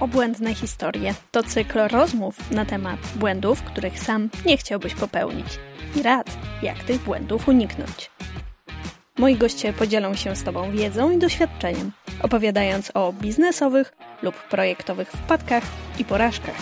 Obłędne 0.00 0.54
historie 0.54 1.14
to 1.30 1.42
cykl 1.42 1.78
rozmów 1.78 2.50
na 2.50 2.64
temat 2.64 3.00
błędów, 3.16 3.62
których 3.62 3.98
sam 3.98 4.30
nie 4.46 4.56
chciałbyś 4.56 4.94
popełnić 4.94 5.46
i 5.96 6.02
rad, 6.02 6.36
jak 6.62 6.84
tych 6.84 7.02
błędów 7.02 7.48
uniknąć. 7.48 8.10
Moi 9.18 9.36
goście 9.36 9.72
podzielą 9.72 10.14
się 10.14 10.36
z 10.36 10.42
Tobą 10.44 10.70
wiedzą 10.70 11.10
i 11.10 11.18
doświadczeniem, 11.18 11.92
opowiadając 12.22 12.90
o 12.94 13.12
biznesowych 13.12 13.96
lub 14.22 14.34
projektowych 14.34 15.12
wpadkach 15.12 15.64
i 15.98 16.04
porażkach. 16.04 16.56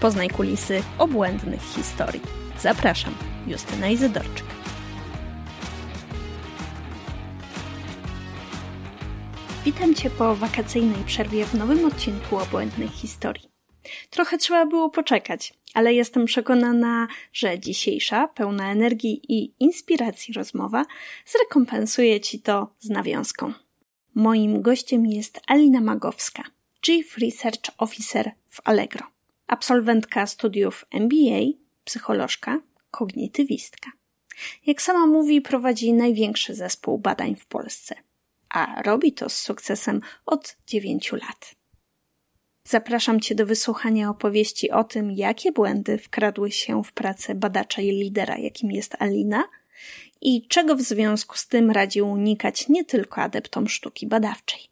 Poznaj 0.00 0.28
kulisy 0.28 0.82
obłędnych 0.98 1.62
historii. 1.62 2.22
Zapraszam, 2.58 3.14
Justyna 3.46 3.88
Izydorczyk. 3.88 4.59
Witam 9.64 9.94
Cię 9.94 10.10
po 10.10 10.36
wakacyjnej 10.36 11.04
przerwie 11.04 11.44
w 11.44 11.54
nowym 11.54 11.84
odcinku 11.84 12.38
Obłędnych 12.38 12.90
Historii. 12.90 13.48
Trochę 14.10 14.38
trzeba 14.38 14.66
było 14.66 14.90
poczekać, 14.90 15.54
ale 15.74 15.94
jestem 15.94 16.24
przekonana, 16.24 17.08
że 17.32 17.58
dzisiejsza, 17.58 18.28
pełna 18.28 18.72
energii 18.72 19.20
i 19.28 19.54
inspiracji 19.58 20.34
rozmowa 20.34 20.86
zrekompensuje 21.26 22.20
Ci 22.20 22.40
to 22.40 22.74
z 22.78 22.88
nawiązką. 22.90 23.52
Moim 24.14 24.62
gościem 24.62 25.06
jest 25.06 25.40
Alina 25.46 25.80
Magowska, 25.80 26.42
Chief 26.86 27.18
Research 27.18 27.70
Officer 27.78 28.30
w 28.48 28.60
Allegro, 28.64 29.06
absolwentka 29.46 30.26
studiów 30.26 30.84
MBA, 30.90 31.40
psycholożka, 31.84 32.60
kognitywistka. 32.90 33.90
Jak 34.66 34.82
sama 34.82 35.06
mówi, 35.06 35.40
prowadzi 35.40 35.92
największy 35.92 36.54
zespół 36.54 36.98
badań 36.98 37.36
w 37.36 37.46
Polsce– 37.46 37.94
a 38.50 38.82
robi 38.82 39.12
to 39.12 39.28
z 39.28 39.38
sukcesem 39.38 40.00
od 40.26 40.56
dziewięciu 40.66 41.16
lat. 41.16 41.54
Zapraszam 42.64 43.20
Cię 43.20 43.34
do 43.34 43.46
wysłuchania 43.46 44.10
opowieści 44.10 44.70
o 44.70 44.84
tym, 44.84 45.10
jakie 45.10 45.52
błędy 45.52 45.98
wkradły 45.98 46.50
się 46.50 46.84
w 46.84 46.92
pracę 46.92 47.34
badacza 47.34 47.82
i 47.82 47.90
lidera, 47.90 48.38
jakim 48.38 48.70
jest 48.70 48.96
Alina, 48.98 49.44
i 50.20 50.48
czego 50.48 50.76
w 50.76 50.82
związku 50.82 51.36
z 51.36 51.48
tym 51.48 51.70
radzi 51.70 52.02
unikać 52.02 52.68
nie 52.68 52.84
tylko 52.84 53.22
adeptom 53.22 53.68
sztuki 53.68 54.06
badawczej. 54.06 54.69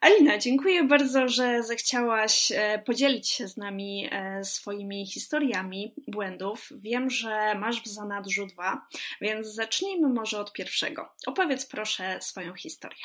Alina, 0.00 0.38
dziękuję 0.38 0.84
bardzo, 0.84 1.28
że 1.28 1.62
zechciałaś 1.62 2.52
e, 2.52 2.82
podzielić 2.86 3.28
się 3.28 3.48
z 3.48 3.56
nami 3.56 4.08
e, 4.12 4.44
swoimi 4.44 5.06
historiami 5.06 5.94
błędów. 6.08 6.68
Wiem, 6.76 7.10
że 7.10 7.54
masz 7.54 7.82
w 7.82 7.86
zanadrzu 7.86 8.46
dwa, 8.46 8.86
więc 9.20 9.46
zacznijmy 9.46 10.08
może 10.08 10.40
od 10.40 10.52
pierwszego. 10.52 11.08
Opowiedz 11.26 11.66
proszę 11.66 12.18
swoją 12.20 12.54
historię. 12.54 13.02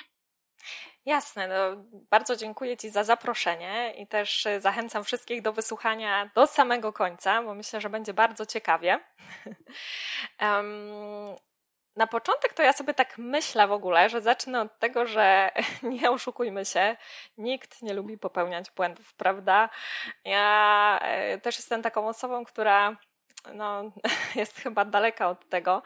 Jasne, 1.05 1.47
no, 1.47 1.83
bardzo 2.09 2.35
dziękuję 2.35 2.77
Ci 2.77 2.89
za 2.89 3.03
zaproszenie 3.03 3.93
i 3.97 4.07
też 4.07 4.47
zachęcam 4.59 5.03
wszystkich 5.03 5.41
do 5.41 5.53
wysłuchania 5.53 6.31
do 6.35 6.47
samego 6.47 6.93
końca, 6.93 7.43
bo 7.43 7.55
myślę, 7.55 7.81
że 7.81 7.89
będzie 7.89 8.13
bardzo 8.13 8.45
ciekawie. 8.45 8.99
um, 10.41 11.35
Na 11.95 12.07
początek 12.07 12.53
to 12.53 12.63
ja 12.63 12.73
sobie 12.73 12.93
tak 12.93 13.17
myślę 13.17 13.67
w 13.67 13.71
ogóle, 13.71 14.09
że 14.09 14.21
zacznę 14.21 14.61
od 14.61 14.79
tego, 14.79 15.05
że 15.05 15.51
nie 15.83 16.11
oszukujmy 16.11 16.65
się, 16.65 16.95
nikt 17.37 17.81
nie 17.81 17.93
lubi 17.93 18.17
popełniać 18.17 18.71
błędów, 18.71 19.13
prawda? 19.13 19.69
Ja 20.25 20.99
e, 21.01 21.37
też 21.37 21.57
jestem 21.57 21.81
taką 21.81 22.07
osobą, 22.07 22.45
która 22.45 22.97
no, 23.53 23.83
jest 24.35 24.57
chyba 24.57 24.85
daleka 24.85 25.29
od 25.29 25.49
tego. 25.49 25.83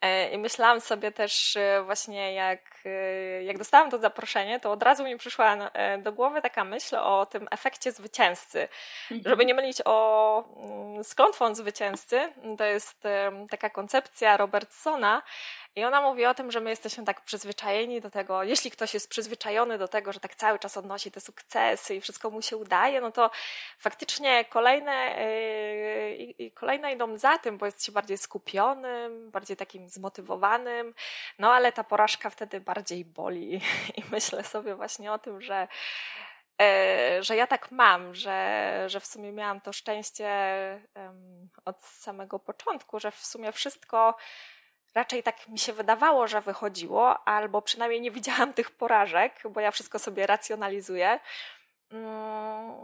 E, 0.00 0.30
I 0.30 0.38
myślałam 0.38 0.80
sobie 0.80 1.12
też 1.12 1.56
e, 1.56 1.82
właśnie, 1.84 2.34
jak, 2.34 2.82
e, 2.84 3.42
jak 3.42 3.58
dostałam 3.58 3.90
to 3.90 3.98
zaproszenie, 3.98 4.60
to 4.60 4.72
od 4.72 4.82
razu 4.82 5.04
mi 5.04 5.16
przyszła 5.16 5.70
do 5.98 6.12
głowy 6.12 6.42
taka 6.42 6.64
myśl 6.64 6.96
o 6.96 7.26
tym 7.26 7.48
efekcie 7.50 7.92
zwycięzcy. 7.92 8.68
Mhm. 9.10 9.30
Żeby 9.30 9.44
nie 9.44 9.54
mylić 9.54 9.82
o 9.84 10.44
mm, 10.56 11.04
z 11.04 11.14
klątwą 11.14 11.54
zwycięzcy, 11.54 12.32
to 12.58 12.64
jest 12.64 13.02
taka 13.50 13.70
koncepcja 13.70 14.36
Robertsona, 14.36 15.22
i 15.78 15.84
ona 15.84 16.00
mówi 16.00 16.26
o 16.26 16.34
tym, 16.34 16.52
że 16.52 16.60
my 16.60 16.70
jesteśmy 16.70 17.04
tak 17.04 17.20
przyzwyczajeni 17.20 18.00
do 18.00 18.10
tego, 18.10 18.42
jeśli 18.42 18.70
ktoś 18.70 18.94
jest 18.94 19.10
przyzwyczajony 19.10 19.78
do 19.78 19.88
tego, 19.88 20.12
że 20.12 20.20
tak 20.20 20.34
cały 20.34 20.58
czas 20.58 20.76
odnosi 20.76 21.10
te 21.10 21.20
sukcesy 21.20 21.94
i 21.94 22.00
wszystko 22.00 22.30
mu 22.30 22.42
się 22.42 22.56
udaje, 22.56 23.00
no 23.00 23.12
to 23.12 23.30
faktycznie 23.78 24.44
kolejne, 24.44 25.16
yy, 26.38 26.50
kolejne 26.50 26.92
idą 26.92 27.16
za 27.16 27.38
tym, 27.38 27.58
bo 27.58 27.66
jest 27.66 27.84
się 27.84 27.92
bardziej 27.92 28.18
skupionym, 28.18 29.30
bardziej 29.30 29.56
takim 29.56 29.88
zmotywowanym, 29.88 30.94
no 31.38 31.52
ale 31.52 31.72
ta 31.72 31.84
porażka 31.84 32.30
wtedy 32.30 32.60
bardziej 32.60 33.04
boli. 33.04 33.60
I 33.98 34.02
myślę 34.10 34.44
sobie 34.44 34.74
właśnie 34.74 35.12
o 35.12 35.18
tym, 35.18 35.40
że 35.40 35.68
yy, 36.58 37.22
że 37.22 37.36
ja 37.36 37.46
tak 37.46 37.70
mam, 37.70 38.14
że, 38.14 38.84
że 38.86 39.00
w 39.00 39.06
sumie 39.06 39.32
miałam 39.32 39.60
to 39.60 39.72
szczęście 39.72 40.28
od 41.64 41.82
samego 41.82 42.38
początku, 42.38 43.00
że 43.00 43.10
w 43.10 43.26
sumie 43.26 43.52
wszystko 43.52 44.16
raczej 44.98 45.22
tak 45.22 45.48
mi 45.48 45.58
się 45.58 45.72
wydawało, 45.72 46.26
że 46.26 46.40
wychodziło, 46.40 47.28
albo 47.28 47.62
przynajmniej 47.62 48.00
nie 48.00 48.10
widziałam 48.10 48.52
tych 48.52 48.70
porażek, 48.70 49.42
bo 49.50 49.60
ja 49.60 49.70
wszystko 49.70 49.98
sobie 49.98 50.26
racjonalizuję. 50.26 51.20
Mm, 51.90 52.74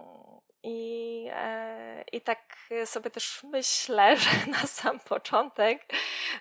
I, 0.63 0.81
e, 1.33 2.05
I 2.13 2.21
tak 2.21 2.41
sobie 2.85 3.11
też 3.11 3.43
myślę, 3.43 4.17
że 4.23 4.31
na 4.51 4.59
sam 4.59 5.01
początek 5.01 5.87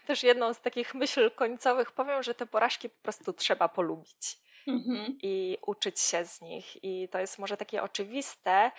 też 0.08 0.24
jedną 0.24 0.54
z 0.54 0.62
takich 0.62 0.96
myśl 0.96 1.32
końcowych 1.32 1.92
powiem, 1.92 2.24
że 2.24 2.34
te 2.34 2.46
porażki 2.46 2.90
po 2.90 3.02
prostu 3.04 3.34
trzeba 3.34 3.68
polubić. 3.70 4.44
Mhm. 4.68 5.18
I 5.22 5.58
uczyć 5.68 6.00
się 6.00 6.26
z 6.26 6.42
nich. 6.42 6.84
I 6.84 7.10
to 7.12 7.20
jest 7.20 7.40
może 7.40 7.58
takie 7.58 7.84
oczywiste, 7.84 8.72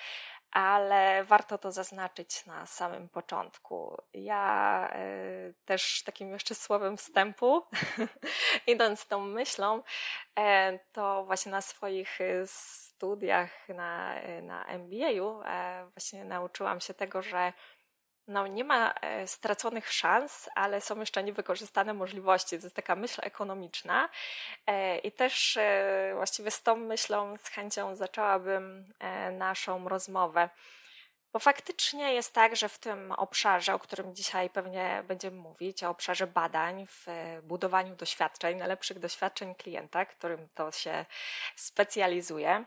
ale 0.54 1.24
warto 1.24 1.58
to 1.58 1.72
zaznaczyć 1.72 2.46
na 2.46 2.66
samym 2.66 3.08
początku. 3.08 4.02
Ja 4.12 4.90
y, 4.96 5.54
też 5.64 6.02
takim 6.02 6.32
jeszcze 6.32 6.54
słowem 6.54 6.96
wstępu, 6.96 7.62
idąc 8.66 9.06
tą 9.06 9.20
myślą, 9.20 9.78
y, 9.78 10.42
to 10.92 11.24
właśnie 11.24 11.52
na 11.52 11.60
swoich 11.60 12.18
studiach 12.46 13.68
na, 13.68 14.14
na 14.42 14.64
MBA-u 14.64 15.42
właśnie 15.94 16.24
nauczyłam 16.24 16.80
się 16.80 16.94
tego, 16.94 17.22
że 17.22 17.52
no, 18.28 18.46
nie 18.46 18.64
ma 18.64 18.92
e, 18.92 19.26
straconych 19.26 19.92
szans, 19.92 20.48
ale 20.54 20.80
są 20.80 21.00
jeszcze 21.00 21.22
niewykorzystane 21.22 21.94
możliwości. 21.94 22.58
To 22.58 22.66
jest 22.66 22.76
taka 22.76 22.96
myśl 22.96 23.20
ekonomiczna. 23.24 24.08
E, 24.66 24.98
I 24.98 25.12
też 25.12 25.56
e, 25.56 26.12
właściwie 26.14 26.50
z 26.50 26.62
tą 26.62 26.76
myślą, 26.76 27.36
z 27.36 27.48
chęcią 27.48 27.96
zaczęłabym 27.96 28.94
naszą 29.32 29.88
rozmowę. 29.88 30.48
Bo 31.32 31.38
faktycznie 31.38 32.14
jest 32.14 32.34
tak, 32.34 32.56
że 32.56 32.68
w 32.68 32.78
tym 32.78 33.12
obszarze, 33.12 33.74
o 33.74 33.78
którym 33.78 34.14
dzisiaj 34.14 34.50
pewnie 34.50 35.04
będziemy 35.08 35.36
mówić, 35.36 35.84
o 35.84 35.90
obszarze 35.90 36.26
badań, 36.26 36.86
w 36.86 37.06
budowaniu 37.42 37.96
doświadczeń, 37.96 38.58
najlepszych 38.58 38.98
doświadczeń 38.98 39.54
klienta, 39.54 40.04
którym 40.04 40.48
to 40.54 40.72
się 40.72 41.04
specjalizuje, 41.56 42.64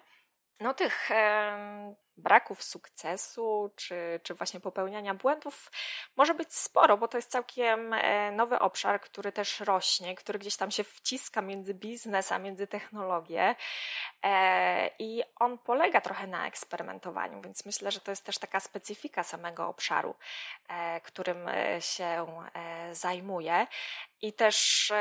no 0.59 0.73
tych 0.73 1.09
braków 2.17 2.63
sukcesu, 2.63 3.71
czy, 3.75 4.19
czy 4.23 4.33
właśnie 4.33 4.59
popełniania 4.59 5.13
błędów 5.13 5.71
może 6.15 6.33
być 6.33 6.53
sporo, 6.53 6.97
bo 6.97 7.07
to 7.07 7.17
jest 7.17 7.31
całkiem 7.31 7.93
e, 7.93 8.31
nowy 8.31 8.59
obszar, 8.59 9.01
który 9.01 9.31
też 9.31 9.59
rośnie, 9.59 10.15
który 10.15 10.39
gdzieś 10.39 10.57
tam 10.57 10.71
się 10.71 10.83
wciska 10.83 11.41
między 11.41 11.73
biznes, 11.73 12.31
a 12.31 12.39
między 12.39 12.67
technologię 12.67 13.55
e, 14.23 14.89
i 14.99 15.23
on 15.35 15.57
polega 15.57 16.01
trochę 16.01 16.27
na 16.27 16.47
eksperymentowaniu, 16.47 17.41
więc 17.41 17.65
myślę, 17.65 17.91
że 17.91 17.99
to 17.99 18.11
jest 18.11 18.25
też 18.25 18.37
taka 18.37 18.59
specyfika 18.59 19.23
samego 19.23 19.67
obszaru, 19.67 20.15
e, 20.69 21.01
którym 21.01 21.37
się 21.79 22.25
zajmuje. 22.91 23.67
I 24.21 24.33
też 24.33 24.91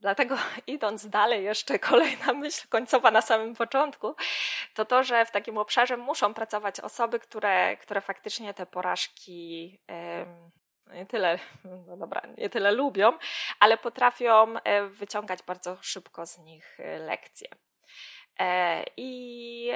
Dlatego 0.00 0.36
idąc 0.66 1.08
dalej, 1.08 1.44
jeszcze 1.44 1.78
kolejna 1.78 2.32
myśl 2.32 2.68
końcowa 2.68 3.10
na 3.10 3.22
samym 3.22 3.54
początku, 3.54 4.14
to 4.74 4.84
to, 4.84 5.02
że 5.02 5.26
w 5.26 5.30
takim 5.30 5.58
obszarze 5.58 5.96
muszą 5.96 6.34
pracować 6.34 6.80
osoby, 6.80 7.18
które, 7.18 7.76
które 7.76 8.00
faktycznie 8.00 8.54
te 8.54 8.66
porażki 8.66 9.78
nie 10.94 11.06
tyle, 11.06 11.38
no 11.86 11.96
dobra, 11.96 12.22
nie 12.38 12.50
tyle 12.50 12.72
lubią, 12.72 13.12
ale 13.60 13.76
potrafią 13.76 14.54
e, 14.56 14.86
wyciągać 14.86 15.42
bardzo 15.42 15.76
szybko 15.80 16.26
z 16.26 16.38
nich 16.38 16.80
e, 16.80 16.98
lekcje. 16.98 17.48
E, 18.38 18.84
I, 18.96 19.72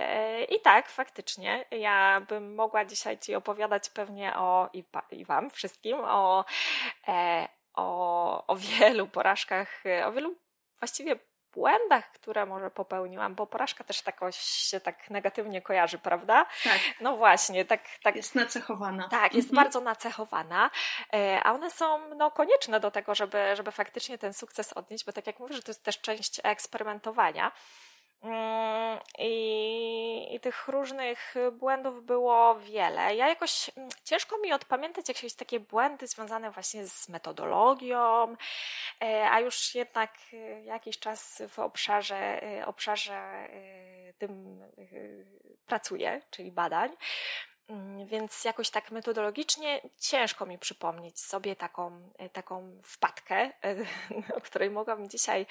I 0.49 0.61
tak, 0.61 0.89
faktycznie, 0.89 1.65
ja 1.71 2.21
bym 2.29 2.55
mogła 2.55 2.85
dzisiaj 2.85 3.19
Ci 3.19 3.35
opowiadać 3.35 3.91
pewnie 3.91 4.37
o, 4.37 4.71
i, 4.73 4.85
i 5.11 5.25
Wam 5.25 5.51
wszystkim, 5.51 5.97
o, 6.01 6.45
o, 7.75 8.47
o 8.47 8.57
wielu 8.57 9.07
porażkach, 9.07 9.83
o 10.07 10.13
wielu 10.13 10.35
właściwie 10.79 11.17
błędach, 11.53 12.13
które 12.13 12.47
może 12.47 12.71
popełniłam, 12.71 13.35
bo 13.35 13.47
porażka 13.47 13.85
też 13.85 14.03
tak 14.03 14.21
się 14.33 14.81
tak 14.81 15.11
negatywnie 15.11 15.63
kojarzy, 15.63 15.99
prawda? 15.99 16.47
Tak. 16.65 16.81
No 17.01 17.17
właśnie, 17.17 17.65
tak. 17.65 17.81
tak 18.03 18.17
jest 18.17 18.35
nacechowana. 18.35 19.09
Tak, 19.09 19.35
jest 19.35 19.51
mhm. 19.51 19.65
bardzo 19.65 19.81
nacechowana, 19.81 20.71
e, 21.15 21.41
a 21.43 21.53
one 21.53 21.71
są 21.71 22.15
no, 22.15 22.31
konieczne 22.31 22.81
do 22.81 22.91
tego, 22.91 23.15
żeby, 23.15 23.57
żeby 23.57 23.73
faktycznie 23.73 24.19
ten 24.19 24.33
sukces 24.33 24.73
odnieść, 24.73 25.05
bo 25.05 25.13
tak 25.13 25.27
jak 25.27 25.39
mówię, 25.39 25.55
że 25.55 25.63
to 25.63 25.71
jest 25.71 25.85
też 25.85 26.01
część 26.01 26.41
eksperymentowania. 26.45 27.53
Mm, 28.23 28.99
I, 29.19 30.35
I, 30.35 30.41
tych 30.41 30.69
różnych 30.69 31.35
błędów 31.53 32.05
było 32.05 32.55
wiele. 32.59 33.17
Ja 33.17 33.29
jakoś 33.29 33.71
mm, 33.77 33.91
ciężko 34.05 34.39
mi 34.39 34.53
odpamiętać 34.53 35.09
jakieś 35.09 35.35
takie 35.35 35.61
błędy 35.61 36.07
związane 36.07 36.51
właśnie 36.51 36.87
z 36.87 37.09
metodologią, 37.09 38.37
e, 39.03 39.31
a 39.31 39.41
już 39.41 39.75
jednak 39.75 40.15
e, 40.33 40.37
jakiś 40.65 40.99
czas 40.99 41.43
w 41.49 41.59
obszarze, 41.59 42.43
e, 42.43 42.67
obszarze 42.67 43.49
tym 44.19 44.63
pracuję, 45.67 46.23
czyli 46.31 46.53
badań. 46.53 46.91
Mm, 47.73 48.07
więc 48.07 48.45
jakoś 48.45 48.71
tak 48.71 48.91
metodologicznie 48.91 49.81
ciężko 49.99 50.47
mi 50.47 50.59
przypomnieć 50.59 51.21
sobie 51.21 51.57
taką, 51.57 52.11
taką 52.33 52.81
wpadkę, 52.83 53.51
o 54.37 54.41
której 54.41 54.71
mogłabym 54.71 55.09
dzisiaj 55.09 55.47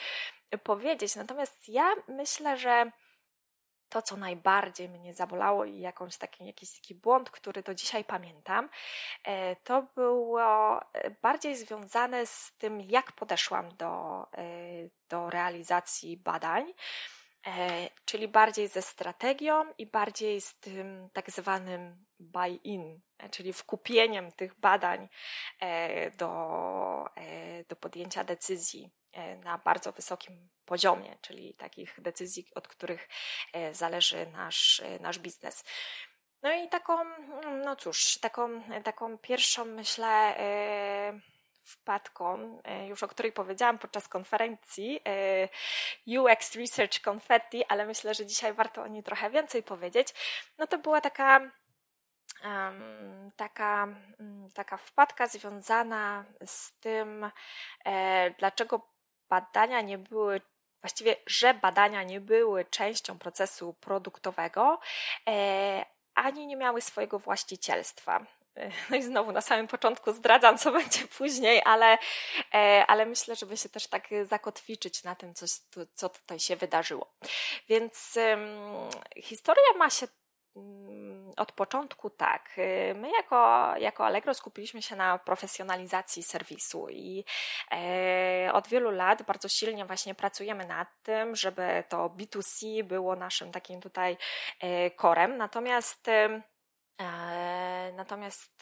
powiedzieć. 0.64 1.16
Natomiast 1.16 1.70
ja 1.70 1.94
myślę, 2.08 2.58
że 2.58 2.92
to, 3.90 4.02
co 4.02 4.18
najbardziej 4.18 4.90
mnie 4.90 5.14
zabolało 5.14 5.66
i 5.66 5.80
jakąś 5.80 6.18
taki, 6.18 6.46
jakiś 6.46 6.74
taki 6.74 6.96
błąd, 6.96 7.30
który 7.30 7.64
do 7.64 7.76
dzisiaj 7.76 8.04
pamiętam, 8.04 8.70
e, 9.24 9.56
to 9.56 9.88
było 9.96 10.80
e, 10.82 11.12
bardziej 11.22 11.56
związane 11.56 12.26
z 12.26 12.54
tym, 12.58 12.82
jak 12.82 13.12
podeszłam 13.12 13.76
do, 13.76 14.28
e, 14.38 14.44
do 15.10 15.30
realizacji 15.30 16.18
badań. 16.18 16.74
Czyli 18.06 18.28
bardziej 18.28 18.68
ze 18.68 18.82
strategią 18.82 19.74
i 19.78 19.86
bardziej 19.86 20.42
z 20.42 20.60
tym 20.60 21.10
tak 21.14 21.32
zwanym 21.32 22.06
buy-in, 22.20 23.02
czyli 23.32 23.54
wkupieniem 23.54 24.32
tych 24.32 24.60
badań 24.60 25.10
do, 26.18 26.30
do 27.70 27.76
podjęcia 27.76 28.24
decyzji 28.24 28.92
E, 29.14 29.38
na 29.38 29.58
bardzo 29.58 29.92
wysokim 29.92 30.50
poziomie, 30.66 31.18
czyli 31.22 31.54
takich 31.54 32.02
decyzji, 32.02 32.48
od 32.56 32.68
których 32.68 33.10
e, 33.54 33.74
zależy 33.74 34.26
nasz, 34.26 34.80
e, 34.80 35.00
nasz 35.00 35.20
biznes. 35.20 35.64
No 36.44 36.54
i 36.54 36.70
taką, 36.70 36.98
no 37.66 37.76
cóż, 37.76 38.18
taką, 38.22 38.62
taką 38.84 39.18
pierwszą, 39.18 39.66
myślę, 39.66 40.36
wpadką, 41.63 42.62
już 42.88 43.04
o 43.04 43.08
której 43.08 43.31
powiedziałam 43.31 43.78
podczas 43.78 44.08
konferencji 44.08 45.00
UX 46.08 46.56
Research 46.56 47.02
Confetti, 47.02 47.66
ale 47.66 47.86
myślę, 47.86 48.13
że 48.13 48.25
dzisiaj 48.25 48.54
warto 48.54 48.81
o 48.84 48.88
niej 48.88 49.04
trochę 49.04 49.30
więcej 49.30 49.63
powiedzieć. 49.63 50.08
No 50.58 50.68
to 50.68 50.78
była 50.78 51.02
taka 51.02 51.52
taka, 53.36 53.88
mm, 54.19 54.52
taka 54.54 54.78
wpadka 54.78 55.28
związana 55.28 56.25
z 56.46 56.80
tym, 56.80 57.31
dlaczego 58.40 58.88
badania 59.30 59.81
nie 59.81 59.98
były 59.98 60.42
właściwie, 60.81 61.16
że 61.28 61.54
badania 61.54 62.04
nie 62.04 62.22
były 62.22 62.66
częścią 62.66 63.19
procesu 63.19 63.74
produktowego, 63.74 64.80
e, 65.28 65.86
ani 66.16 66.48
nie 66.48 66.56
miały 66.56 66.81
swojego 66.81 67.19
właścicielstwa. 67.19 68.25
E, 68.57 68.71
no 68.89 68.98
i 68.98 69.03
znowu 69.03 69.31
na 69.31 69.42
samym 69.42 69.68
początku 69.68 70.13
zdradzam, 70.13 70.57
co 70.57 70.71
będzie 70.81 71.07
później, 71.07 71.62
ale, 71.65 71.98
e, 72.53 72.86
ale 72.88 73.06
myślę, 73.06 73.36
żeby 73.36 73.57
się 73.57 73.69
też 73.69 73.88
tak 73.88 74.07
zakotwiczyć 74.24 75.03
na 75.03 75.15
tym, 75.15 75.33
co, 75.33 75.45
co 75.94 76.09
tutaj 76.09 76.39
się 76.39 76.56
wydarzyło. 76.56 77.13
Więc 77.69 78.18
historia 79.15 79.74
ma 79.77 79.89
się 79.89 80.07
Mm, 80.56 81.31
od 81.38 81.51
początku 81.51 82.09
tak. 82.09 82.50
My 82.95 83.12
jako, 83.12 83.74
jako 83.77 84.06
Allegro 84.06 84.33
skupiliśmy 84.33 84.81
się 84.81 84.95
na 84.95 85.18
profesjonalizacji 85.18 86.24
serwisu 86.24 86.89
i 86.89 87.25
e, 87.71 88.50
od 88.53 88.68
wielu 88.68 88.92
lat 88.92 89.24
bardzo 89.24 89.50
silnie 89.50 89.86
właśnie 89.86 90.15
pracujemy 90.15 90.65
nad 90.65 90.88
tym, 91.03 91.36
żeby 91.36 91.83
to 91.89 92.09
B2C 92.09 92.83
było 92.83 93.15
naszym 93.15 93.51
takim 93.51 93.81
tutaj 93.81 94.18
e, 94.59 94.92
korem. 94.92 95.38
Natomiast 95.38 96.07
e, 96.07 96.42
natomiast 97.94 98.62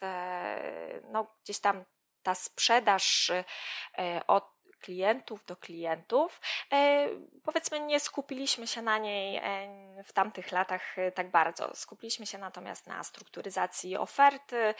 no, 1.12 1.36
gdzieś 1.44 1.60
tam 1.60 1.86
ta 2.24 2.36
sprzedaż 2.36 3.32
od 4.28 4.59
klientów 4.80 5.46
do 5.46 5.56
klientów. 5.56 6.42
E, 6.74 7.08
powiedzmy, 7.44 7.80
nie 7.80 8.00
skupiliśmy 8.00 8.68
się 8.68 8.82
na 8.82 8.98
niej 8.98 9.38
e, 9.38 10.04
w 10.04 10.14
tamtych 10.14 10.52
latach 10.52 11.00
e, 11.00 11.12
tak 11.12 11.32
bardzo. 11.32 11.76
Skupiliśmy 11.76 12.26
się 12.26 12.38
natomiast 12.38 12.88
na 12.88 13.04
strukturyzacji 13.04 13.98
oferty. 13.98 14.74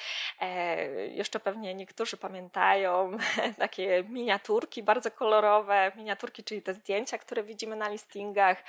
Jeszcze 1.10 1.40
pewnie 1.40 1.76
niektórzy 1.76 2.18
pamiętają 2.18 3.18
takie 3.58 4.04
miniaturki 4.04 4.84
bardzo 4.84 5.12
kolorowe, 5.12 5.92
miniaturki, 5.96 6.44
czyli 6.44 6.62
te 6.62 6.74
zdjęcia, 6.74 7.18
które 7.18 7.44
widzimy 7.44 7.76
na 7.76 7.90
listingach. 7.90 8.64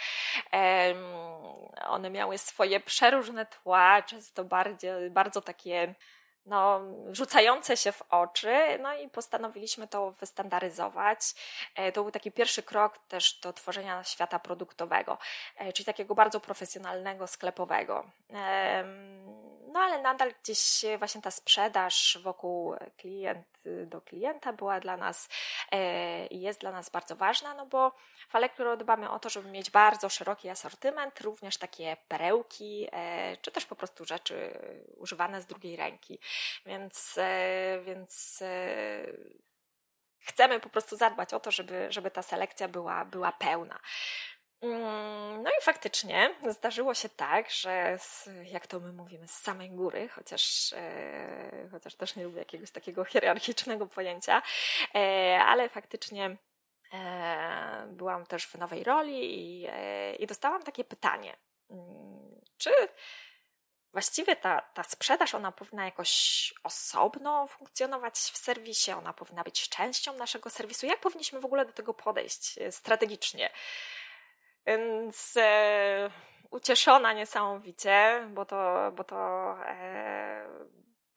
One 1.87 2.11
miały 2.11 2.39
swoje 2.39 2.81
przeróżne 2.81 3.47
tła, 3.47 4.03
często 4.03 4.45
bardzo, 4.45 4.89
bardzo 5.11 5.41
takie 5.41 5.95
no, 6.47 6.81
rzucające 7.13 7.77
się 7.77 7.93
w 7.93 8.03
oczy, 8.11 8.79
no 8.83 8.95
i 8.95 9.09
postanowiliśmy 9.09 9.89
to 9.89 10.11
wystandaryzować. 10.11 11.21
E, 11.75 11.93
to 11.93 12.03
był 12.03 12.11
taki 12.11 12.33
pierwszy 12.33 12.63
krok 12.63 12.99
też 12.99 13.41
do 13.41 13.53
tworzenia 13.53 14.05
świata 14.05 14.39
produktowego, 14.39 15.19
e, 15.57 15.73
czyli 15.73 15.87
takiego 15.87 16.15
bardzo 16.15 16.41
profesjonalnego, 16.41 17.27
sklepowego. 17.27 18.05
No 19.73 19.81
ale 19.81 20.03
nadal 20.03 20.35
gdzieś 20.43 20.85
właśnie 20.99 21.23
ta 21.23 21.31
sprzedaż 21.31 22.19
wokół 22.23 22.75
klient 22.97 23.47
do 23.87 24.01
klienta 24.01 24.53
była 24.53 24.81
dla 24.81 24.97
nas 24.97 25.29
e, 25.71 26.27
i 26.27 26.41
jest 26.41 26.61
dla 26.61 26.73
nas 26.73 26.91
bardzo 26.91 27.17
ważna, 27.17 27.55
no 27.55 27.67
bo 27.67 27.93
w 28.29 28.37
Allegro 28.37 28.77
dbamy 28.77 29.11
o 29.11 29.19
to, 29.19 29.31
żeby 29.31 29.51
mieć 29.51 29.71
bardzo 29.71 30.09
szeroki 30.09 30.49
asortyment, 30.49 31.21
również 31.21 31.57
takie 31.57 31.97
perełki, 32.09 32.89
czy 33.43 33.51
też 33.51 33.67
po 33.67 33.77
prostu 33.77 34.05
rzeczy 34.05 34.59
używane 34.97 35.43
z 35.43 35.47
drugiej 35.47 35.77
ręki. 35.77 36.19
Więc, 36.67 37.19
e, 37.19 37.81
więc 37.85 38.43
e, 38.43 39.07
chcemy 40.19 40.61
po 40.61 40.69
prostu 40.69 40.97
zadbać 40.97 41.35
o 41.35 41.41
to, 41.41 41.51
żeby, 41.51 41.87
żeby 41.91 42.11
ta 42.11 42.23
selekcja 42.23 42.69
była, 42.69 43.05
była 43.05 43.33
pełna. 43.33 43.81
Mm, 44.63 45.43
no 45.43 45.51
i 45.51 45.63
faktycznie 45.63 46.35
zdarzyło 46.49 46.95
się 46.95 47.09
tak, 47.09 47.51
że 47.51 47.97
z, 47.99 48.29
jak 48.45 48.67
to 48.67 48.81
my 48.81 48.93
mówimy, 48.93 49.29
z 49.29 49.35
samej 49.35 49.71
góry, 49.71 50.09
chociaż, 50.09 50.73
e, 50.73 51.69
chociaż 51.71 51.95
też 51.95 52.17
nie 52.17 52.25
lubię 52.25 52.39
jakiegoś 52.39 52.71
takiego 52.71 53.05
hierarchicznego 53.13 53.87
pojęcia, 53.87 54.43
e, 54.95 55.41
ale 55.47 55.69
faktycznie 55.69 56.37
e, 56.93 57.87
byłam 57.93 58.27
też 58.27 58.47
w 58.47 58.55
nowej 58.55 58.85
roli 58.85 59.41
i, 59.41 59.67
e, 59.69 60.15
i 60.15 60.27
dostałam 60.27 60.63
takie 60.63 60.85
pytanie, 60.85 61.37
mm, 61.71 62.41
czy 62.59 62.71
właściwie 63.93 64.37
ta, 64.37 64.61
ta 64.61 64.83
sprzedaż, 64.83 65.35
ona 65.35 65.53
powinna 65.53 65.85
jakoś 65.85 66.55
osobno 66.65 67.47
funkcjonować 67.47 68.15
w 68.15 68.37
serwisie, 68.37 68.93
ona 68.93 69.13
powinna 69.13 69.45
być 69.45 69.69
częścią 69.69 70.17
naszego 70.17 70.51
serwisu. 70.51 70.87
Jak 70.87 71.01
powinniśmy 71.01 71.41
w 71.41 71.45
ogóle 71.45 71.67
do 71.67 71.73
tego 71.73 71.95
podejść 71.95 72.59
e, 72.59 72.73
strategicznie? 72.73 73.51
Więc 74.67 75.35
e, 75.37 76.11
ucieszona 76.51 77.13
niesamowicie, 77.13 78.29
bo 78.35 78.45
to, 78.45 78.93
bo 78.97 79.05
to 79.05 79.55
e, 79.67 80.47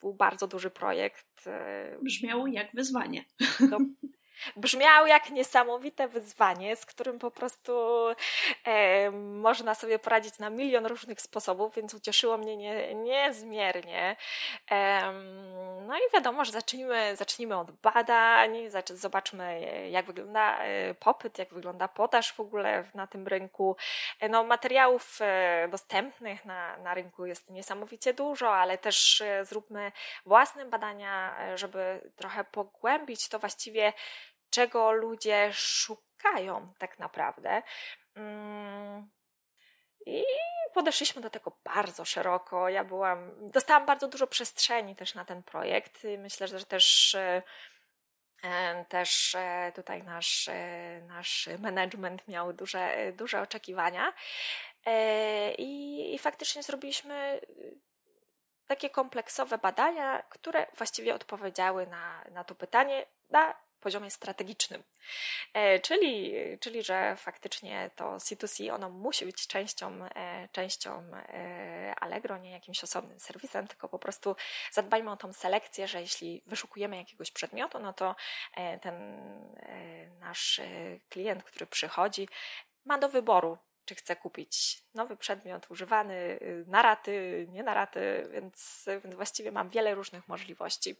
był 0.00 0.14
bardzo 0.14 0.46
duży 0.46 0.70
projekt. 0.70 1.46
E, 1.46 1.98
Brzmiało 2.02 2.46
jak 2.46 2.72
wyzwanie. 2.74 3.24
brzmiał 4.56 5.06
jak 5.06 5.30
niesamowite 5.30 6.08
wyzwanie, 6.08 6.76
z 6.76 6.86
którym 6.86 7.18
po 7.18 7.30
prostu 7.30 7.72
e, 8.64 9.10
można 9.10 9.74
sobie 9.74 9.98
poradzić 9.98 10.38
na 10.38 10.50
milion 10.50 10.86
różnych 10.86 11.20
sposobów, 11.20 11.74
więc 11.74 11.94
ucieszyło 11.94 12.38
mnie 12.38 12.56
nie, 12.56 12.94
niezmiernie. 12.94 14.16
E, 14.70 15.12
no 15.86 15.96
i 15.96 16.00
wiadomo, 16.12 16.44
że 16.44 16.52
zacznijmy, 16.52 17.16
zacznijmy 17.16 17.58
od 17.58 17.70
badań, 17.70 18.56
zobaczmy 18.90 19.60
jak 19.90 20.06
wygląda 20.06 20.58
e, 20.58 20.94
popyt, 20.94 21.38
jak 21.38 21.54
wygląda 21.54 21.88
podaż 21.88 22.32
w 22.32 22.40
ogóle 22.40 22.84
na 22.94 23.06
tym 23.06 23.28
rynku. 23.28 23.76
E, 24.20 24.28
no, 24.28 24.44
materiałów 24.44 25.18
e, 25.20 25.68
dostępnych 25.70 26.44
na, 26.44 26.76
na 26.76 26.94
rynku 26.94 27.26
jest 27.26 27.50
niesamowicie 27.50 28.14
dużo, 28.14 28.54
ale 28.54 28.78
też 28.78 29.22
zróbmy 29.42 29.92
własne 30.26 30.64
badania, 30.64 31.36
żeby 31.54 32.10
trochę 32.16 32.44
pogłębić 32.44 33.28
to 33.28 33.38
właściwie 33.38 33.92
czego 34.54 34.92
ludzie 34.92 35.52
szukają 35.52 36.72
tak 36.78 36.98
naprawdę. 36.98 37.62
Mm. 38.14 39.10
I 40.06 40.24
podeszliśmy 40.74 41.22
do 41.22 41.30
tego 41.30 41.52
bardzo 41.64 42.04
szeroko. 42.04 42.68
Ja 42.68 42.84
byłam, 42.84 43.50
dostałam 43.50 43.86
bardzo 43.86 44.08
dużo 44.08 44.26
przestrzeni 44.26 44.96
też 44.96 45.14
na 45.14 45.24
ten 45.24 45.42
projekt. 45.42 46.02
Myślę, 46.18 46.48
że 46.48 46.64
też 46.64 47.16
Też 48.88 49.36
tutaj 49.74 50.02
nasz, 50.02 50.50
nasz 51.06 51.48
management 51.58 52.28
miał 52.28 52.52
duże, 52.52 53.12
duże 53.12 53.42
oczekiwania. 53.42 54.12
I, 55.58 56.14
I 56.14 56.18
faktycznie 56.18 56.62
zrobiliśmy 56.62 57.40
takie 58.66 58.90
kompleksowe 58.90 59.58
badania, 59.58 60.22
które 60.22 60.66
właściwie 60.76 61.14
odpowiedziały 61.14 61.86
na, 61.86 62.24
na 62.30 62.44
to 62.44 62.54
pytanie 62.54 63.06
na 63.30 63.54
poziomie 63.84 64.10
strategicznym. 64.10 64.82
E, 65.54 65.80
czyli, 65.80 66.34
czyli, 66.60 66.82
że 66.82 67.16
faktycznie 67.16 67.90
to 67.96 68.16
C2C 68.16 68.74
ono 68.74 68.90
musi 68.90 69.26
być 69.26 69.46
częścią, 69.46 70.04
e, 70.04 70.48
częścią 70.52 71.02
e, 71.14 71.94
Allegro, 72.00 72.38
nie 72.38 72.50
jakimś 72.50 72.84
osobnym 72.84 73.20
serwisem, 73.20 73.68
tylko 73.68 73.88
po 73.88 73.98
prostu 73.98 74.36
zadbajmy 74.72 75.10
o 75.10 75.16
tą 75.16 75.32
selekcję, 75.32 75.88
że 75.88 76.00
jeśli 76.00 76.42
wyszukujemy 76.46 76.96
jakiegoś 76.96 77.30
przedmiotu, 77.30 77.78
no 77.78 77.92
to 77.92 78.16
ten 78.80 78.96
nasz 80.20 80.60
klient, 81.08 81.44
który 81.44 81.66
przychodzi, 81.66 82.28
ma 82.84 82.98
do 82.98 83.08
wyboru 83.08 83.58
czy 83.84 83.94
chcę 83.94 84.16
kupić 84.16 84.82
nowy 84.94 85.16
przedmiot, 85.16 85.70
używany, 85.70 86.14
y, 86.14 86.64
na 86.66 86.82
raty, 86.82 87.46
nie 87.50 87.62
na 87.62 87.74
raty, 87.74 88.28
więc 88.32 88.88
właściwie 89.04 89.52
mam 89.52 89.68
wiele 89.68 89.94
różnych 89.94 90.28
możliwości. 90.28 90.96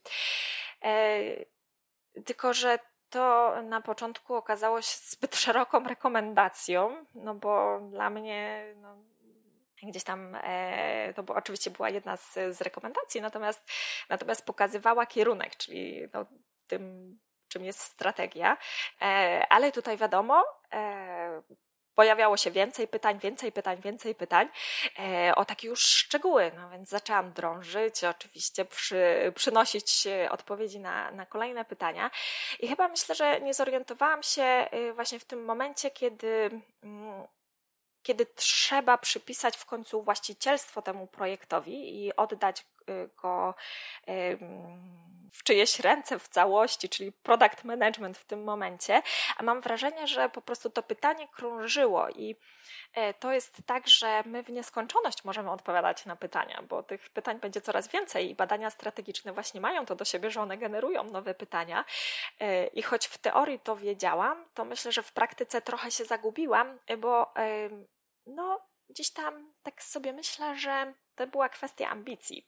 Tylko, 2.24 2.54
że 2.54 2.78
to 3.10 3.54
na 3.62 3.80
początku 3.80 4.34
okazało 4.34 4.82
się 4.82 4.96
zbyt 5.02 5.36
szeroką 5.44 5.84
rekomendacją, 5.84 7.06
no 7.14 7.34
bo 7.34 7.80
dla 7.90 8.10
mnie 8.10 8.64
no, 8.76 8.96
gdzieś 9.82 10.04
tam, 10.04 10.36
e, 10.42 11.14
to 11.14 11.22
bo 11.22 11.34
oczywiście 11.34 11.70
była 11.70 11.90
jedna 11.90 12.16
z, 12.16 12.32
z 12.32 12.60
rekomendacji, 12.60 13.20
natomiast, 13.20 13.70
natomiast 14.08 14.46
pokazywała 14.46 15.06
kierunek, 15.06 15.56
czyli 15.56 16.00
no, 16.14 16.26
tym, 16.66 17.18
czym 17.48 17.64
jest 17.64 17.80
strategia, 17.80 18.56
e, 19.02 19.46
ale 19.50 19.72
tutaj 19.72 19.96
wiadomo, 19.96 20.44
e, 20.72 21.42
pojawiało 21.94 22.36
się 22.36 22.50
więcej 22.50 22.88
pytań, 22.88 23.18
więcej 23.18 23.52
pytań, 23.52 23.80
więcej 23.80 24.14
pytań 24.14 24.48
e, 24.98 25.34
o 25.34 25.44
takie 25.44 25.68
już 25.68 25.80
szczegóły. 25.80 26.52
No 26.56 26.70
więc 26.70 26.88
zaczęłam 26.88 27.32
drążyć, 27.32 28.04
oczywiście 28.04 28.64
przy, 28.64 29.32
przynosić 29.34 30.08
odpowiedzi 30.30 30.80
na, 30.80 31.10
na 31.10 31.26
kolejne 31.26 31.64
pytania. 31.64 32.10
I 32.60 32.68
chyba 32.68 32.88
myślę, 32.88 33.14
że 33.14 33.40
nie 33.40 33.54
zorientowałam 33.54 34.22
się 34.22 34.68
y, 34.74 34.92
właśnie 34.92 35.18
w 35.18 35.24
tym 35.24 35.44
momencie, 35.44 35.90
kiedy. 35.90 36.60
Mm, 36.82 37.26
kiedy 38.04 38.26
trzeba 38.26 38.98
przypisać 38.98 39.56
w 39.56 39.66
końcu 39.66 40.02
właścicielstwo 40.02 40.82
temu 40.82 41.06
projektowi 41.06 42.04
i 42.04 42.16
oddać 42.16 42.66
go 43.22 43.54
w 45.34 45.42
czyjeś 45.42 45.80
ręce 45.80 46.18
w 46.18 46.28
całości, 46.28 46.88
czyli 46.88 47.12
product 47.12 47.64
management 47.64 48.18
w 48.18 48.24
tym 48.24 48.44
momencie, 48.44 49.02
a 49.36 49.42
mam 49.42 49.60
wrażenie, 49.60 50.06
że 50.06 50.28
po 50.28 50.42
prostu 50.42 50.70
to 50.70 50.82
pytanie 50.82 51.28
krążyło 51.28 52.08
i 52.08 52.36
e, 52.94 53.14
to 53.14 53.32
jest 53.32 53.56
tak, 53.66 53.88
że 53.88 54.22
my 54.26 54.42
w 54.42 54.48
nieskończoność 54.48 55.24
możemy 55.24 55.50
odpowiadać 55.50 56.06
na 56.06 56.16
pytania, 56.16 56.62
bo 56.68 56.82
tych 56.82 57.08
pytań 57.10 57.40
będzie 57.40 57.60
coraz 57.60 57.88
więcej 57.88 58.30
i 58.30 58.34
badania 58.34 58.70
strategiczne 58.70 59.32
właśnie 59.32 59.60
mają 59.60 59.86
to 59.86 59.94
do 59.94 60.04
siebie, 60.04 60.30
że 60.30 60.40
one 60.40 60.58
generują 60.58 61.04
nowe 61.04 61.34
pytania. 61.34 61.84
E, 62.40 62.66
I 62.66 62.82
choć 62.82 63.06
w 63.06 63.18
teorii 63.18 63.60
to 63.60 63.76
wiedziałam, 63.76 64.44
to 64.54 64.64
myślę, 64.64 64.92
że 64.92 65.02
w 65.02 65.12
praktyce 65.12 65.62
trochę 65.62 65.90
się 65.90 66.04
zagubiłam, 66.04 66.78
bo 66.98 67.34
no, 68.26 68.60
gdzieś 68.88 69.10
tam 69.10 69.52
tak 69.62 69.82
sobie 69.82 70.12
myślę, 70.12 70.56
że 70.56 70.94
to 71.14 71.26
była 71.26 71.48
kwestia 71.48 71.88
ambicji, 71.88 72.46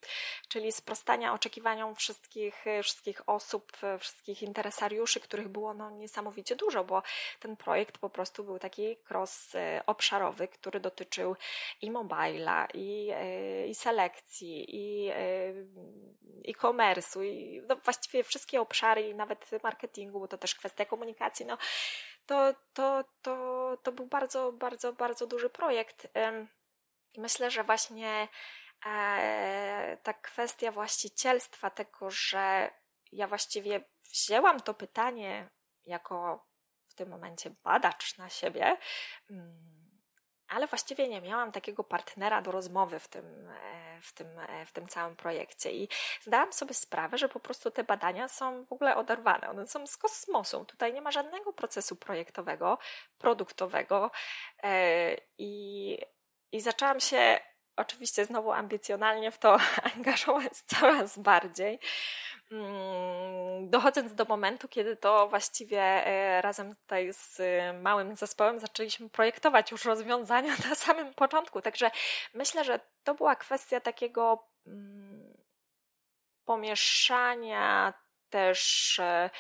czyli 0.49 0.73
sprostania 0.73 1.35
oczekiwaniom 1.35 1.95
wszystkich, 1.95 2.65
wszystkich 2.83 3.29
osób, 3.29 3.73
wszystkich 3.99 4.43
interesariuszy, 4.43 5.21
których 5.21 5.49
było 5.49 5.75
no, 5.75 5.91
niesamowicie 5.91 6.57
dużo, 6.57 6.85
bo 6.85 7.03
ten 7.41 7.57
projekt 7.57 7.99
po 7.99 8.11
prostu 8.11 8.45
był 8.45 8.59
taki 8.59 8.97
cross-obszarowy, 9.11 10.49
który 10.49 10.81
dotyczył 10.81 11.37
i 11.83 11.91
mobila, 11.91 12.69
i, 12.75 13.13
i 13.69 13.75
selekcji, 13.75 14.67
i 14.69 15.11
e-commerce'u, 16.49 17.25
i 17.25 17.63
no, 17.69 17.77
właściwie 17.77 18.25
wszystkie 18.25 18.61
obszary, 18.61 19.09
i 19.09 19.15
nawet 19.15 19.51
marketingu, 19.63 20.21
bo 20.21 20.29
to 20.29 20.39
też 20.39 20.55
kwestia 20.55 20.85
komunikacji. 20.85 21.47
No, 21.47 21.59
to, 22.27 22.55
to, 22.73 23.05
to, 23.23 23.77
to 23.83 23.93
był 23.93 24.07
bardzo, 24.07 24.53
bardzo, 24.53 24.93
bardzo 24.93 25.27
duży 25.27 25.51
projekt. 25.51 26.09
I 27.15 27.21
myślę, 27.21 27.51
że 27.51 27.65
właśnie 27.65 28.29
e, 28.87 29.99
ta 30.03 30.13
kwestia 30.15 30.73
właścicielstwa, 30.73 31.71
tego, 31.71 32.11
że 32.11 32.71
ja 33.13 33.27
właściwie 33.27 33.85
wzięłam 34.11 34.61
to 34.61 34.75
pytanie 34.75 35.51
jako 35.87 36.47
w 36.87 36.95
tym 36.95 37.09
momencie 37.09 37.51
badacz 37.65 38.19
na 38.19 38.29
siebie, 38.29 38.77
mm, 39.31 39.86
ale 40.49 40.67
właściwie 40.67 41.09
nie 41.09 41.21
miałam 41.21 41.53
takiego 41.53 41.85
partnera 41.85 42.43
do 42.43 42.53
rozmowy 42.53 42.99
w 42.99 43.09
tym, 43.09 43.49
e, 43.49 44.01
w 44.03 44.13
tym, 44.13 44.39
e, 44.39 44.67
w 44.67 44.73
tym 44.73 44.89
całym 44.89 45.17
projekcie. 45.17 45.73
I 45.73 45.89
zdałam 46.23 46.53
sobie 46.53 46.75
sprawę, 46.75 47.19
że 47.19 47.29
po 47.29 47.41
prostu 47.41 47.71
te 47.71 47.85
badania 47.85 48.29
są 48.29 48.65
w 48.65 48.73
ogóle 48.73 48.97
oderwane. 48.97 49.51
One 49.51 49.67
są 49.67 49.87
z 49.87 49.97
kosmosu. 49.97 50.65
Tutaj 50.65 50.93
nie 50.93 51.03
ma 51.03 51.11
żadnego 51.11 51.53
procesu 51.53 51.97
projektowego, 51.97 52.79
produktowego. 53.19 54.11
I 55.39 55.99
i 56.53 56.61
zaczęłam 56.61 57.01
się 57.01 57.41
oczywiście 57.77 58.25
znowu 58.25 58.53
ambicjonalnie 58.53 59.31
w 59.31 59.39
to 59.39 59.57
angażować 59.97 60.53
coraz 60.67 61.19
bardziej. 61.19 61.79
Mm, 62.53 63.71
dochodząc 63.71 64.15
do 64.15 64.25
momentu, 64.25 64.69
kiedy 64.69 64.97
to 64.97 65.29
właściwie 65.29 65.81
e, 65.81 66.43
razem 66.43 66.75
tutaj 66.75 67.13
z 67.13 67.41
małym 67.83 68.17
zespołem 68.17 68.61
zaczęliśmy 68.61 69.11
projektować 69.11 69.71
już 69.71 69.85
rozwiązania 69.85 70.53
na 70.69 70.75
samym 70.75 71.15
początku. 71.15 71.63
Także 71.63 71.91
myślę, 72.35 72.65
że 72.65 72.81
to 73.05 73.15
była 73.15 73.37
kwestia 73.37 73.81
takiego 73.81 74.49
mm, 74.67 75.37
pomieszania 76.45 77.95
też 78.31 78.99
e, 78.99 79.31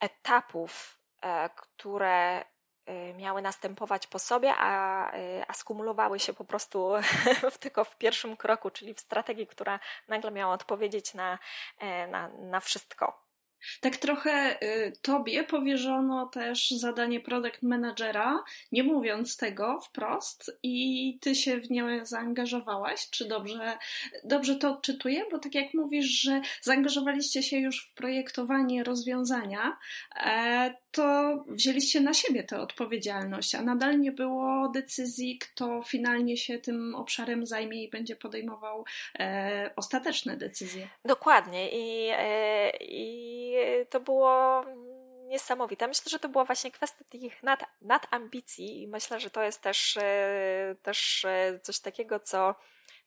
etapów, 0.00 0.98
e, 1.22 1.50
które 1.56 2.44
miały 3.14 3.42
następować 3.42 4.06
po 4.06 4.18
sobie, 4.18 4.54
a, 4.56 5.16
y, 5.16 5.44
a 5.48 5.52
skumulowały 5.52 6.18
się 6.18 6.32
po 6.32 6.44
prostu 6.44 6.92
w, 7.52 7.58
tylko 7.58 7.84
w 7.84 7.98
pierwszym 7.98 8.36
kroku, 8.36 8.70
czyli 8.70 8.94
w 8.94 9.00
strategii, 9.00 9.46
która 9.46 9.80
nagle 10.08 10.30
miała 10.30 10.54
odpowiedzieć 10.54 11.14
na, 11.14 11.38
e, 11.78 12.06
na, 12.06 12.28
na 12.28 12.60
wszystko. 12.60 13.28
Tak 13.80 13.96
trochę 13.96 14.62
y, 14.62 14.92
tobie 15.02 15.44
powierzono 15.44 16.26
też 16.26 16.70
zadanie 16.70 17.20
product 17.20 17.62
managera, 17.62 18.44
nie 18.72 18.82
mówiąc 18.82 19.36
tego 19.36 19.80
wprost, 19.80 20.58
i 20.62 21.18
ty 21.20 21.34
się 21.34 21.60
w 21.60 21.70
nie 21.70 22.06
zaangażowałaś. 22.06 23.10
Czy 23.10 23.28
dobrze, 23.28 23.78
dobrze 24.24 24.56
to 24.56 24.70
odczytuję? 24.70 25.24
Bo 25.30 25.38
tak 25.38 25.54
jak 25.54 25.74
mówisz, 25.74 26.06
że 26.06 26.40
zaangażowaliście 26.62 27.42
się 27.42 27.56
już 27.58 27.86
w 27.86 27.94
projektowanie 27.94 28.84
rozwiązania, 28.84 29.76
e, 30.16 30.74
to 30.90 31.36
wzięliście 31.46 32.00
na 32.00 32.14
siebie 32.14 32.44
tę 32.44 32.60
odpowiedzialność, 32.60 33.54
a 33.54 33.62
nadal 33.62 34.00
nie 34.00 34.12
było 34.12 34.68
decyzji, 34.68 35.38
kto 35.38 35.82
finalnie 35.82 36.36
się 36.36 36.58
tym 36.58 36.94
obszarem 36.94 37.46
zajmie 37.46 37.84
i 37.84 37.90
będzie 37.90 38.16
podejmował 38.16 38.84
e, 39.18 39.70
ostateczne 39.76 40.36
decyzje. 40.36 40.88
Dokładnie. 41.04 41.70
I, 41.70 42.08
e, 42.12 42.70
I 42.80 43.54
to 43.90 44.00
było 44.00 44.64
niesamowite. 45.28 45.88
Myślę, 45.88 46.10
że 46.10 46.18
to 46.18 46.28
była 46.28 46.44
właśnie 46.44 46.70
kwestia 46.70 47.04
tych 47.08 47.42
nad, 47.42 47.64
nadambicji 47.82 48.82
i 48.82 48.88
myślę, 48.88 49.20
że 49.20 49.30
to 49.30 49.42
jest 49.42 49.62
też, 49.62 49.96
e, 49.96 50.76
też 50.82 51.24
e, 51.24 51.60
coś 51.62 51.80
takiego, 51.80 52.20
co 52.20 52.54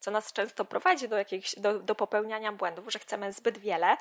co 0.02 0.10
nas 0.10 0.32
często 0.32 0.64
prowadzi 0.64 1.08
do, 1.08 1.18
jakichś, 1.18 1.54
do, 1.54 1.78
do 1.78 1.94
popełniania 1.94 2.52
błędów, 2.52 2.92
że 2.92 2.98
chcemy 2.98 3.32
zbyt 3.32 3.58
wiele. 3.58 3.96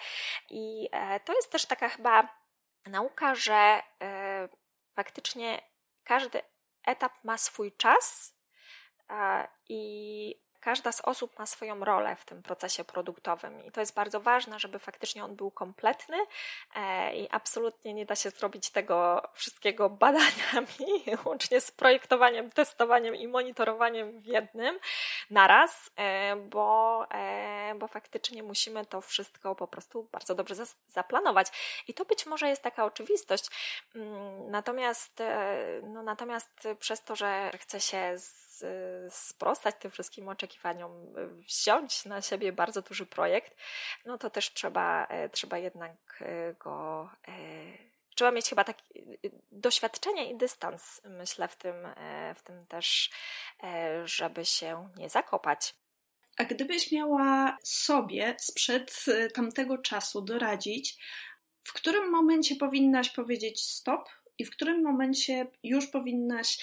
I 0.50 0.90
e, 0.92 1.20
to 1.20 1.34
jest 1.34 1.52
też 1.52 1.66
taka 1.66 1.90
chyba 1.90 2.41
nauka, 2.86 3.36
że 3.36 3.84
e, 4.02 4.50
faktycznie 4.96 5.62
każdy 6.04 6.42
etap 6.84 7.24
ma 7.24 7.38
swój 7.38 7.72
czas 7.72 8.36
i 9.70 10.36
każda 10.62 10.92
z 10.92 11.02
osób 11.02 11.40
ma 11.40 11.46
swoją 11.46 11.86
rolę 11.86 12.16
w 12.16 12.26
tym 12.26 12.44
procesie 12.44 12.84
produktowym 12.84 13.66
i 13.66 13.72
to 13.72 13.80
jest 13.80 13.94
bardzo 13.96 14.20
ważne, 14.20 14.60
żeby 14.60 14.80
faktycznie 14.80 15.26
on 15.26 15.36
był 15.36 15.52
kompletny 15.52 16.18
e, 16.76 17.16
i 17.16 17.30
absolutnie 17.30 17.94
nie 17.94 18.06
da 18.06 18.16
się 18.16 18.30
zrobić 18.30 18.70
tego 18.70 19.24
wszystkiego 19.34 19.90
badaniami, 19.90 21.04
łącznie 21.26 21.62
z 21.62 21.72
projektowaniem, 21.72 22.52
testowaniem 22.52 23.16
i 23.16 23.28
monitorowaniem 23.28 24.22
w 24.22 24.26
jednym 24.26 24.80
naraz, 25.30 25.92
e, 25.96 26.36
bo, 26.36 27.06
e, 27.12 27.76
bo 27.76 27.88
faktycznie 27.88 28.44
musimy 28.44 28.86
to 28.86 29.02
wszystko 29.02 29.56
po 29.56 29.68
prostu 29.68 30.08
bardzo 30.12 30.36
dobrze 30.36 30.56
zaplanować. 30.88 31.48
I 31.88 31.94
to 31.94 32.06
być 32.06 32.26
może 32.26 32.50
jest 32.50 32.62
taka 32.62 32.86
oczywistość, 32.86 33.46
mm, 33.96 34.52
natomiast, 34.52 35.24
no, 35.84 36.04
natomiast 36.04 36.68
przez 36.80 37.04
to, 37.04 37.16
że 37.16 37.52
chce 37.60 37.80
się 37.80 38.16
sprostać 39.10 39.76
tym 39.80 39.92
wszystkim 39.92 40.30
oczekiwaniom, 40.30 40.51
oczekiwaniom 40.52 41.14
wziąć 41.48 42.06
na 42.06 42.22
siebie 42.22 42.52
bardzo 42.52 42.82
duży 42.82 43.06
projekt, 43.06 43.56
no 44.06 44.18
to 44.18 44.30
też 44.30 44.54
trzeba, 44.54 45.08
trzeba 45.32 45.58
jednak 45.58 46.24
go 46.60 47.10
trzeba 48.16 48.32
mieć 48.32 48.50
chyba 48.50 48.64
takie 48.64 48.84
doświadczenie 49.52 50.32
i 50.32 50.38
dystans, 50.38 51.02
myślę, 51.04 51.48
w 51.48 51.56
tym, 51.56 51.76
w 52.36 52.44
tym 52.44 52.66
też, 52.68 53.10
żeby 54.06 54.46
się 54.46 54.90
nie 54.98 55.10
zakopać. 55.10 55.76
A 56.38 56.44
gdybyś 56.44 56.92
miała 56.92 57.58
sobie 57.64 58.36
sprzed 58.40 59.06
tamtego 59.34 59.78
czasu 59.78 60.22
doradzić, 60.22 60.98
w 61.64 61.74
którym 61.74 62.10
momencie 62.10 62.56
powinnaś 62.56 63.10
powiedzieć 63.10 63.62
stop 63.62 64.10
i 64.38 64.46
w 64.46 64.52
którym 64.52 64.84
momencie 64.84 65.48
już 65.64 65.88
powinnaś 65.88 66.58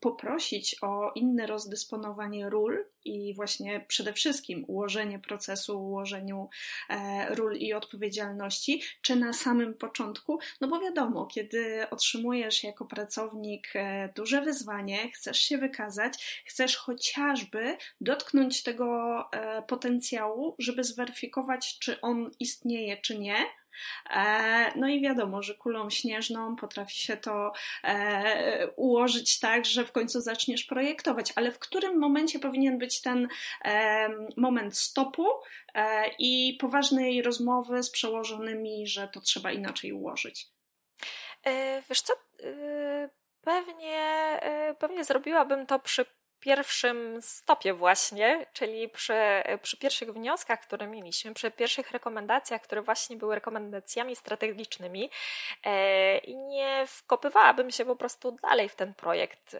poprosić 0.00 0.76
o 0.82 1.12
inne 1.14 1.46
rozdysponowanie 1.46 2.50
ról 2.50 2.84
i 3.04 3.34
właśnie 3.34 3.84
przede 3.88 4.12
wszystkim 4.12 4.64
ułożenie 4.68 5.18
procesu, 5.18 5.80
ułożeniu 5.82 6.48
e, 6.90 7.34
ról 7.34 7.56
i 7.56 7.72
odpowiedzialności, 7.72 8.82
czy 9.02 9.16
na 9.16 9.32
samym 9.32 9.74
początku? 9.74 10.38
No 10.60 10.68
bo 10.68 10.80
wiadomo, 10.80 11.26
kiedy 11.26 11.90
otrzymujesz 11.90 12.64
jako 12.64 12.84
pracownik 12.84 13.68
e, 13.74 14.12
duże 14.16 14.42
wyzwanie, 14.42 15.10
chcesz 15.12 15.40
się 15.40 15.58
wykazać, 15.58 16.42
chcesz 16.46 16.76
chociażby 16.76 17.76
dotknąć 18.00 18.62
tego 18.62 19.18
e, 19.32 19.62
potencjału, 19.62 20.54
żeby 20.58 20.84
zweryfikować, 20.84 21.78
czy 21.78 22.00
on 22.00 22.30
istnieje, 22.40 22.96
czy 22.96 23.18
nie 23.18 23.36
no 24.76 24.88
i 24.88 25.00
wiadomo, 25.00 25.42
że 25.42 25.54
kulą 25.54 25.90
śnieżną 25.90 26.56
potrafi 26.56 26.98
się 26.98 27.16
to 27.16 27.52
e, 27.84 28.68
ułożyć 28.76 29.38
tak, 29.38 29.66
że 29.66 29.84
w 29.84 29.92
końcu 29.92 30.20
zaczniesz 30.20 30.64
projektować, 30.64 31.32
ale 31.36 31.52
w 31.52 31.58
którym 31.58 31.98
momencie 31.98 32.38
powinien 32.38 32.78
być 32.78 33.00
ten 33.00 33.28
e, 33.64 34.08
moment 34.36 34.78
stopu 34.78 35.26
i 36.18 36.58
poważnej 36.60 37.22
rozmowy 37.22 37.82
z 37.82 37.90
przełożonymi, 37.90 38.86
że 38.86 39.08
to 39.08 39.20
trzeba 39.20 39.52
inaczej 39.52 39.92
ułożyć? 39.92 40.46
Wiesz 41.88 42.00
co, 42.00 42.12
pewnie, 43.40 44.40
pewnie 44.78 45.04
zrobiłabym 45.04 45.66
to 45.66 45.78
przy 45.78 46.04
pierwszym 46.40 47.22
stopie 47.22 47.74
właśnie, 47.74 48.46
czyli 48.52 48.88
przy, 48.88 49.42
przy 49.62 49.76
pierwszych 49.76 50.12
wnioskach, 50.12 50.60
które 50.60 50.86
mieliśmy, 50.86 51.34
przy 51.34 51.50
pierwszych 51.50 51.90
rekomendacjach, 51.90 52.62
które 52.62 52.82
właśnie 52.82 53.16
były 53.16 53.34
rekomendacjami 53.34 54.16
strategicznymi 54.16 55.10
e, 55.64 56.18
i 56.18 56.36
nie 56.36 56.84
wkopywałabym 56.86 57.70
się 57.70 57.84
po 57.84 57.96
prostu 57.96 58.36
dalej 58.42 58.68
w 58.68 58.76
ten 58.76 58.94
projekt. 58.94 59.56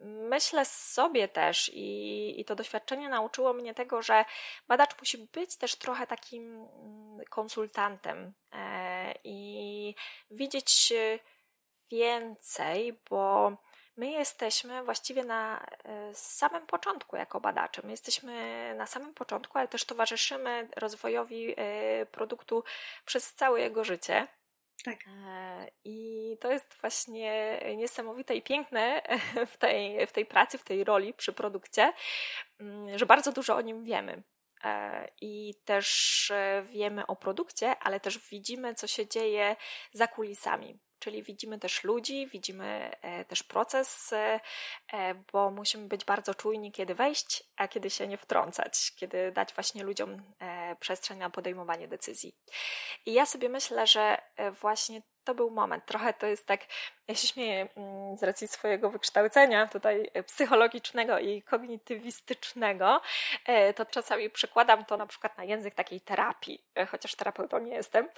Myślę 0.00 0.64
sobie 0.64 1.28
też 1.28 1.70
i, 1.74 2.40
i 2.40 2.44
to 2.44 2.54
doświadczenie 2.54 3.08
nauczyło 3.08 3.52
mnie 3.52 3.74
tego, 3.74 4.02
że 4.02 4.24
badacz 4.68 4.98
musi 5.00 5.18
być 5.18 5.56
też 5.56 5.76
trochę 5.76 6.06
takim 6.06 6.42
mm, 6.44 7.24
konsultantem 7.30 8.32
e, 8.52 9.14
i 9.24 9.94
widzieć 10.30 10.92
więcej, 11.90 13.00
bo 13.10 13.52
My 13.96 14.10
jesteśmy 14.10 14.84
właściwie 14.84 15.24
na 15.24 15.66
e, 15.84 16.14
samym 16.14 16.66
początku 16.66 17.16
jako 17.16 17.40
badacze. 17.40 17.82
My 17.84 17.90
jesteśmy 17.90 18.74
na 18.74 18.86
samym 18.86 19.14
początku, 19.14 19.58
ale 19.58 19.68
też 19.68 19.84
towarzyszymy 19.84 20.68
rozwojowi 20.76 21.54
e, 21.56 22.06
produktu 22.06 22.64
przez 23.04 23.34
całe 23.34 23.60
jego 23.60 23.84
życie. 23.84 24.26
Tak. 24.84 24.96
E, 25.26 25.66
I 25.84 26.36
to 26.40 26.52
jest 26.52 26.74
właśnie 26.80 27.58
niesamowite 27.76 28.34
i 28.34 28.42
piękne 28.42 29.02
w 29.52 29.56
tej, 29.56 30.06
w 30.06 30.12
tej 30.12 30.26
pracy, 30.26 30.58
w 30.58 30.64
tej 30.64 30.84
roli 30.84 31.14
przy 31.14 31.32
produkcie, 31.32 31.92
mm, 32.60 32.98
że 32.98 33.06
bardzo 33.06 33.32
dużo 33.32 33.56
o 33.56 33.60
nim 33.60 33.84
wiemy. 33.84 34.22
I 35.20 35.54
też 35.64 36.32
wiemy 36.62 37.06
o 37.06 37.16
produkcie, 37.16 37.78
ale 37.78 38.00
też 38.00 38.18
widzimy, 38.18 38.74
co 38.74 38.86
się 38.86 39.06
dzieje 39.06 39.56
za 39.92 40.06
kulisami 40.06 40.78
czyli 41.06 41.22
widzimy 41.22 41.58
też 41.58 41.84
ludzi, 41.84 42.26
widzimy 42.26 42.90
e, 43.02 43.24
też 43.24 43.42
proces, 43.42 44.12
e, 44.12 44.40
e, 44.92 45.14
bo 45.32 45.50
musimy 45.50 45.88
być 45.88 46.04
bardzo 46.04 46.34
czujni, 46.34 46.72
kiedy 46.72 46.94
wejść, 46.94 47.44
a 47.56 47.68
kiedy 47.68 47.90
się 47.90 48.08
nie 48.08 48.16
wtrącać, 48.16 48.92
kiedy 48.96 49.32
dać 49.32 49.54
właśnie 49.54 49.84
ludziom 49.84 50.22
przestrzeń 50.80 51.18
na 51.18 51.30
podejmowanie 51.30 51.88
decyzji. 51.88 52.36
I 53.06 53.12
ja 53.12 53.26
sobie 53.26 53.48
myślę, 53.48 53.86
że 53.86 54.18
właśnie 54.60 55.02
to 55.26 55.34
był 55.34 55.50
moment. 55.50 55.86
Trochę 55.86 56.12
to 56.12 56.26
jest 56.26 56.46
tak, 56.46 56.60
ja 57.08 57.14
się 57.14 57.28
śmieję 57.28 57.68
mm, 57.76 58.16
z 58.16 58.22
racji 58.22 58.48
swojego 58.48 58.90
wykształcenia 58.90 59.66
tutaj 59.66 60.10
psychologicznego 60.26 61.18
i 61.18 61.42
kognitywistycznego, 61.42 63.00
to 63.76 63.86
czasami 63.86 64.30
przekładam 64.30 64.84
to 64.84 64.96
na 64.96 65.06
przykład 65.06 65.38
na 65.38 65.44
język 65.44 65.74
takiej 65.74 66.00
terapii, 66.00 66.64
chociaż 66.90 67.14
terapeutą 67.14 67.58
nie 67.58 67.74
jestem, 67.74 68.08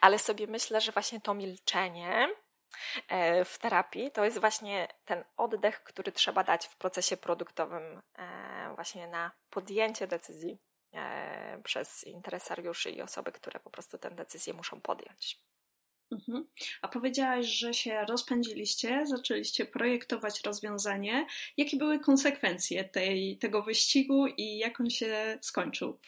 ale 0.00 0.18
sobie 0.18 0.46
myślę, 0.46 0.80
że 0.80 0.92
właśnie 0.92 1.20
to 1.20 1.34
milczenie 1.34 2.28
e, 3.08 3.44
w 3.44 3.58
terapii 3.58 4.10
to 4.10 4.24
jest 4.24 4.38
właśnie 4.38 4.88
ten 5.04 5.24
oddech, 5.36 5.82
który 5.82 6.12
trzeba 6.12 6.44
dać 6.44 6.66
w 6.66 6.76
procesie 6.76 7.16
produktowym, 7.16 8.02
e, 8.18 8.72
właśnie 8.74 9.08
na 9.08 9.30
podjęcie 9.50 10.06
decyzji 10.06 10.58
e, 10.94 11.60
przez 11.64 12.04
interesariuszy 12.04 12.90
i 12.90 13.02
osoby, 13.02 13.32
które 13.32 13.60
po 13.60 13.70
prostu 13.70 13.98
tę 13.98 14.10
decyzję 14.10 14.54
muszą 14.54 14.80
podjąć. 14.80 15.38
Mhm. 16.12 16.46
A 16.82 16.88
powiedziałaś, 16.88 17.46
że 17.46 17.74
się 17.74 18.04
rozpędziliście, 18.08 19.06
zaczęliście 19.06 19.66
projektować 19.66 20.42
rozwiązanie. 20.42 21.26
Jakie 21.56 21.76
były 21.76 21.98
konsekwencje 21.98 22.84
tej, 22.84 23.38
tego 23.38 23.62
wyścigu 23.62 24.26
i 24.26 24.58
jak 24.58 24.80
on 24.80 24.90
się 24.90 25.38
skończył? 25.40 25.98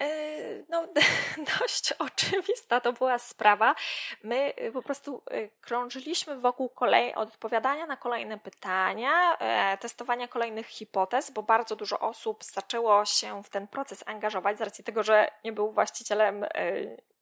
E, 0.00 0.62
no, 0.68 0.88
dość 1.60 1.92
oczywista 1.98 2.80
to 2.80 2.92
była 2.92 3.18
sprawa. 3.18 3.74
My 4.22 4.52
y, 4.60 4.72
po 4.72 4.82
prostu 4.82 5.22
y, 5.32 5.50
krążyliśmy 5.60 6.38
wokół 6.40 6.68
kolej 6.68 7.14
odpowiadania 7.14 7.86
na 7.86 7.96
kolejne 7.96 8.38
pytania, 8.38 9.38
e, 9.38 9.78
testowania 9.78 10.28
kolejnych 10.28 10.66
hipotez, 10.66 11.30
bo 11.30 11.42
bardzo 11.42 11.76
dużo 11.76 12.00
osób 12.00 12.44
zaczęło 12.44 13.04
się 13.04 13.42
w 13.42 13.48
ten 13.48 13.68
proces 13.68 14.04
angażować 14.06 14.58
z 14.58 14.60
racji 14.60 14.84
tego, 14.84 15.02
że 15.02 15.30
nie 15.44 15.52
był 15.52 15.72
właścicielem 15.72 16.44
e, 16.44 16.48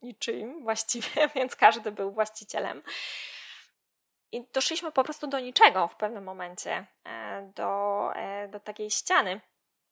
niczym 0.03 0.63
właściwie, 0.63 1.29
więc 1.35 1.57
każdy 1.57 1.93
był 1.93 2.13
właścicielem. 2.13 2.83
I 4.33 4.47
doszliśmy 4.53 4.93
po 4.93 5.05
prostu 5.05 5.27
do 5.27 5.41
niczego 5.41 5.89
w 5.89 5.97
pewnym 5.97 6.25
momencie, 6.25 6.87
do, 7.55 8.11
do 8.49 8.61
takiej 8.61 8.91
ściany 8.91 9.41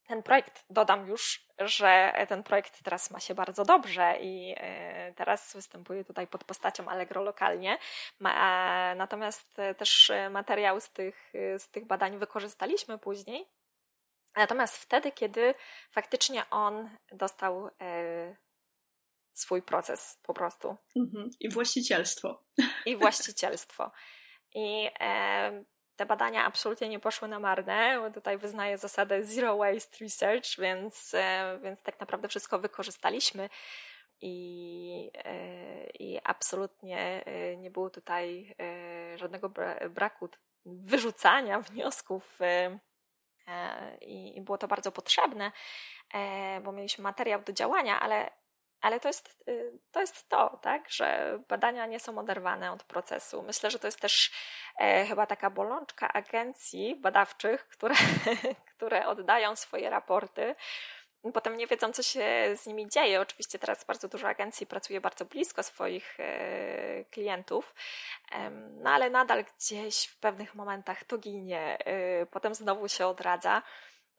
ten 0.06 0.22
projekt, 0.22 0.64
dodam 0.70 1.08
już, 1.08 1.46
że 1.58 2.12
ten 2.28 2.42
projekt 2.42 2.82
teraz 2.82 3.10
ma 3.10 3.20
się 3.20 3.34
bardzo 3.34 3.64
dobrze 3.64 4.16
i 4.20 4.54
e, 4.56 5.12
teraz 5.12 5.54
występuje 5.54 6.04
tutaj 6.04 6.26
pod 6.26 6.44
postacią 6.44 6.88
Allegro 6.88 7.22
lokalnie. 7.22 7.78
Natomiast 8.96 9.56
też 9.76 10.12
materiał 10.30 10.80
z 10.80 10.90
tych, 10.90 11.32
z 11.58 11.70
tych 11.70 11.86
badań 11.86 12.18
wykorzystaliśmy 12.18 12.98
później. 12.98 13.46
Natomiast 14.36 14.76
wtedy, 14.76 15.12
kiedy 15.12 15.54
faktycznie 15.90 16.50
on 16.50 16.90
dostał 17.12 17.70
e, 17.80 18.36
swój 19.38 19.62
proces 19.62 20.18
po 20.22 20.34
prostu. 20.34 20.76
Mhm. 20.96 21.30
I 21.40 21.48
właścicielstwo. 21.48 22.44
I 22.86 22.96
właścicielstwo. 22.96 23.90
I 24.54 24.90
e, 25.00 25.64
te 25.96 26.06
badania 26.06 26.44
absolutnie 26.44 26.88
nie 26.88 27.00
poszły 27.00 27.28
na 27.28 27.38
marne. 27.38 28.10
Tutaj 28.14 28.38
wyznaję 28.38 28.78
zasadę 28.78 29.24
zero 29.24 29.56
waste 29.56 29.96
research, 30.00 30.58
więc, 30.58 31.14
e, 31.14 31.58
więc 31.62 31.82
tak 31.82 32.00
naprawdę 32.00 32.28
wszystko 32.28 32.58
wykorzystaliśmy 32.58 33.48
i, 34.20 35.10
e, 35.14 35.86
i 35.90 36.20
absolutnie 36.24 37.24
e, 37.26 37.56
nie 37.56 37.70
było 37.70 37.90
tutaj 37.90 38.56
żadnego 39.16 39.50
braku 39.90 40.28
wyrzucania 40.64 41.60
wniosków 41.60 42.38
i 44.00 44.40
było 44.40 44.58
to 44.58 44.68
bardzo 44.68 44.92
potrzebne, 44.92 45.52
bo 46.64 46.72
mieliśmy 46.72 47.04
materiał 47.04 47.42
do 47.42 47.52
działania, 47.52 48.00
ale 48.00 48.30
ale 48.80 49.00
to 49.00 49.08
jest, 49.08 49.44
y, 49.48 49.78
to 49.92 50.00
jest 50.00 50.28
to, 50.28 50.58
tak, 50.62 50.90
że 50.90 51.38
badania 51.48 51.86
nie 51.86 52.00
są 52.00 52.18
oderwane 52.18 52.72
od 52.72 52.84
procesu. 52.84 53.42
Myślę, 53.42 53.70
że 53.70 53.78
to 53.78 53.86
jest 53.86 54.00
też 54.00 54.32
e, 54.78 55.06
chyba 55.06 55.26
taka 55.26 55.50
bolączka 55.50 56.12
agencji 56.12 56.96
badawczych, 56.96 57.68
które, 57.68 57.94
które 58.76 59.06
oddają 59.06 59.56
swoje 59.56 59.90
raporty. 59.90 60.54
Potem 61.34 61.56
nie 61.56 61.66
wiedzą, 61.66 61.92
co 61.92 62.02
się 62.02 62.26
z 62.56 62.66
nimi 62.66 62.88
dzieje. 62.88 63.20
Oczywiście 63.20 63.58
teraz 63.58 63.84
bardzo 63.84 64.08
dużo 64.08 64.28
agencji 64.28 64.66
pracuje 64.66 65.00
bardzo 65.00 65.24
blisko 65.24 65.62
swoich 65.62 66.20
e, 66.20 67.04
klientów, 67.04 67.74
no 68.82 68.90
ale 68.90 69.10
nadal 69.10 69.44
gdzieś 69.44 70.06
w 70.06 70.18
pewnych 70.18 70.54
momentach 70.54 71.04
to 71.04 71.18
ginie, 71.18 71.78
e, 71.78 72.26
potem 72.26 72.54
znowu 72.54 72.88
się 72.88 73.06
odradza. 73.06 73.62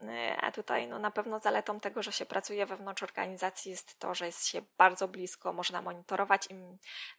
E, 0.01 0.37
a 0.41 0.51
tutaj 0.51 0.87
no, 0.87 0.99
na 0.99 1.11
pewno 1.11 1.39
zaletą 1.39 1.79
tego, 1.79 2.03
że 2.03 2.11
się 2.11 2.25
pracuje 2.25 2.65
wewnątrz 2.65 3.03
organizacji 3.03 3.71
jest 3.71 3.99
to, 3.99 4.15
że 4.15 4.25
jest 4.25 4.47
się 4.47 4.61
bardzo 4.77 5.07
blisko, 5.07 5.53
można 5.53 5.81
monitorować 5.81 6.47
i 6.49 6.53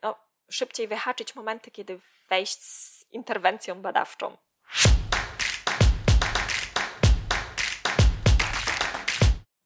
no, 0.02 0.14
szybciej 0.50 0.88
wyhaczyć 0.88 1.34
momenty, 1.34 1.70
kiedy 1.70 2.00
wejść 2.28 2.62
z 2.62 3.04
interwencją 3.12 3.82
badawczą. 3.82 4.36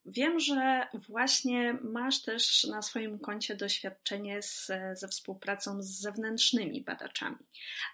Wiem, 0.07 0.41
że 0.41 0.87
właśnie 1.09 1.79
masz 1.83 2.23
też 2.23 2.65
na 2.65 2.83
swoim 2.83 3.19
koncie 3.19 3.57
doświadczenie 3.57 4.43
z, 4.43 4.71
ze 4.95 5.09
współpracą 5.09 5.83
z 5.83 5.87
zewnętrznymi 5.87 6.83
badaczami 6.83 7.37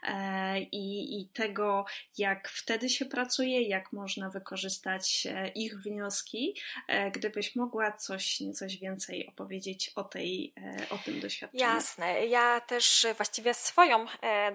e, 0.02 0.60
i, 0.60 1.20
i 1.20 1.28
tego, 1.28 1.84
jak 2.18 2.48
wtedy 2.48 2.88
się 2.88 3.04
pracuje, 3.06 3.62
jak 3.62 3.92
można 3.92 4.30
wykorzystać 4.30 5.26
e, 5.30 5.48
ich 5.48 5.80
wnioski. 5.80 6.54
E, 6.88 7.10
gdybyś 7.10 7.56
mogła 7.56 7.92
coś, 7.92 8.42
coś 8.54 8.78
więcej 8.78 9.26
opowiedzieć 9.26 9.92
o, 9.96 10.04
tej, 10.04 10.54
o 10.90 10.98
tym 10.98 11.20
doświadczeniu. 11.20 11.64
Jasne. 11.64 12.26
Ja 12.26 12.60
też 12.60 13.06
właściwie 13.16 13.54
swoją 13.54 14.06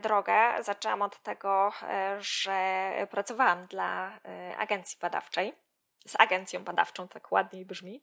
drogę 0.02 0.34
zaczęłam 0.64 1.02
od 1.02 1.24
tego, 1.24 1.72
że 2.20 2.92
pracowałam 3.12 3.68
dla 3.68 4.20
agencji 4.58 4.98
badawczej 5.02 5.63
z 6.08 6.16
agencją 6.20 6.64
badawczą, 6.64 7.08
tak 7.08 7.32
ładniej 7.32 7.66
brzmi. 7.66 8.02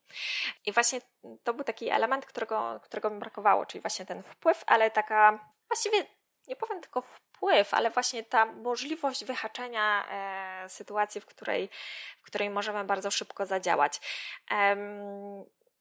I 0.67 0.73
właśnie 0.73 1.01
to 1.45 1.55
był 1.55 1.65
taki 1.65 1.89
element, 1.89 2.27
którego, 2.27 2.81
którego 2.83 3.11
mi 3.11 3.19
brakowało, 3.19 3.67
czyli 3.67 3.83
właśnie 3.83 4.07
ten 4.07 4.23
wpływ, 4.23 4.65
ale 4.67 4.91
taka 4.91 5.51
właściwie 5.69 6.07
nie 6.49 6.57
powiem 6.57 6.81
tylko 6.81 7.03
wpływ, 7.03 7.75
ale 7.75 7.91
właśnie 7.91 8.25
ta 8.25 8.47
możliwość 8.47 9.25
wyhaczenia 9.25 10.07
e, 10.11 10.69
sytuacji, 10.69 11.21
w 11.21 11.27
której, 11.27 11.71
w 12.19 12.23
której 12.23 12.51
możemy 12.51 12.85
bardzo 12.85 13.11
szybko 13.11 13.47
zadziałać. 13.47 14.01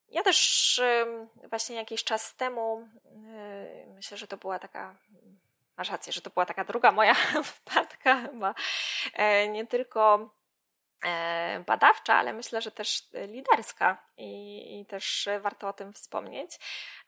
ja 0.10 0.24
też 0.24 0.82
właśnie 1.50 1.76
jakiś 1.76 2.04
czas 2.04 2.36
temu, 2.36 2.90
e, 3.06 3.86
myślę, 3.96 4.18
że 4.18 4.28
to 4.28 4.38
była 4.38 4.60
taka 4.60 4.96
masz 5.78 5.90
rację, 5.90 6.14
że 6.14 6.22
to 6.22 6.30
była 6.30 6.46
taka 6.46 6.64
druga 6.64 6.92
moja 6.92 7.14
wpadka 7.44 8.22
chyba, 8.22 8.56
e, 9.14 9.48
nie 9.48 9.68
tylko 9.68 10.30
E, 10.39 10.39
badawcza, 11.66 12.14
ale 12.16 12.34
myślę, 12.34 12.62
że 12.62 12.72
też 12.72 13.10
liderska 13.28 13.98
i, 14.18 14.80
i 14.80 14.86
też 14.86 15.30
warto 15.42 15.68
o 15.68 15.74
tym 15.74 15.94
wspomnieć. 15.94 16.60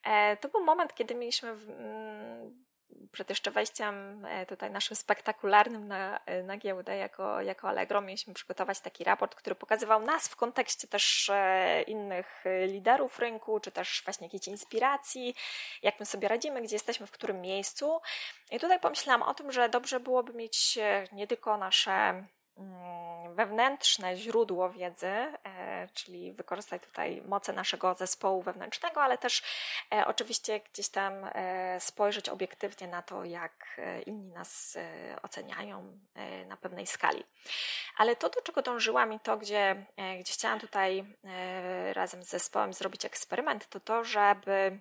E, 0.04 0.38
to 0.38 0.50
był 0.50 0.64
moment, 0.64 0.94
kiedy 0.94 1.16
mieliśmy 1.16 1.50
mm, 1.50 2.66
przed 3.12 3.30
jeszcze 3.30 3.52
wejściem 3.52 4.26
e, 4.26 4.46
tutaj 4.46 4.72
naszym 4.72 4.96
spektakularnym 4.96 5.88
na, 5.88 6.20
na 6.44 6.58
giełdę 6.58 6.98
jako, 6.98 7.42
jako 7.42 7.70
Allegro 7.70 8.02
mieliśmy 8.02 8.34
przygotować 8.34 8.80
taki 8.80 9.04
raport, 9.04 9.36
który 9.36 9.56
pokazywał 9.56 10.02
nas 10.02 10.28
w 10.28 10.36
kontekście 10.36 10.88
też 10.88 11.32
innych 11.88 12.44
liderów 12.68 13.20
rynku, 13.20 13.60
czy 13.60 13.72
też 13.72 14.02
właśnie 14.06 14.28
jakiejś 14.28 14.48
inspiracji, 14.48 15.36
jak 15.82 16.00
my 16.00 16.06
sobie 16.06 16.28
radzimy, 16.28 16.62
gdzie 16.62 16.76
jesteśmy, 16.76 17.08
w 17.08 17.12
którym 17.12 17.42
miejscu. 17.42 18.02
I 18.52 18.60
tutaj 18.60 18.80
pomyślałam 18.80 19.24
o 19.24 19.34
tym, 19.34 19.52
że 19.52 19.70
dobrze 19.70 20.00
byłoby 20.00 20.34
mieć 20.34 20.80
nie 21.12 21.28
tylko 21.28 21.58
nasze 21.58 22.26
wewnętrzne 23.36 24.18
źródło 24.18 24.70
wiedzy, 24.70 25.08
e, 25.08 25.88
czyli 25.94 26.34
wykorzystać 26.34 26.84
tutaj 26.84 27.22
moce 27.26 27.54
naszego 27.54 27.94
zespołu 27.94 28.42
wewnętrznego, 28.42 29.02
ale 29.02 29.18
też 29.18 29.44
e, 29.94 30.08
oczywiście 30.08 30.60
gdzieś 30.60 30.90
tam 30.90 31.14
e, 31.26 31.80
spojrzeć 31.80 32.30
obiektywnie 32.30 32.88
na 32.88 33.02
to, 33.02 33.26
jak 33.26 33.82
inni 34.06 34.30
nas 34.30 34.78
oceniają 35.22 36.00
na 36.48 36.58
pewnej 36.58 36.88
skali. 36.88 37.24
Ale 37.98 38.16
to, 38.16 38.30
do 38.30 38.42
czego 38.42 38.62
dążyłam 38.62 39.14
i 39.14 39.20
to, 39.20 39.38
gdzie, 39.38 39.86
gdzie 40.20 40.34
chciałam 40.34 40.60
tutaj 40.60 41.06
razem 41.94 42.24
z 42.24 42.30
zespołem 42.30 42.74
zrobić 42.74 43.06
eksperyment, 43.06 43.70
to 43.70 43.80
to, 43.80 44.04
żeby 44.04 44.80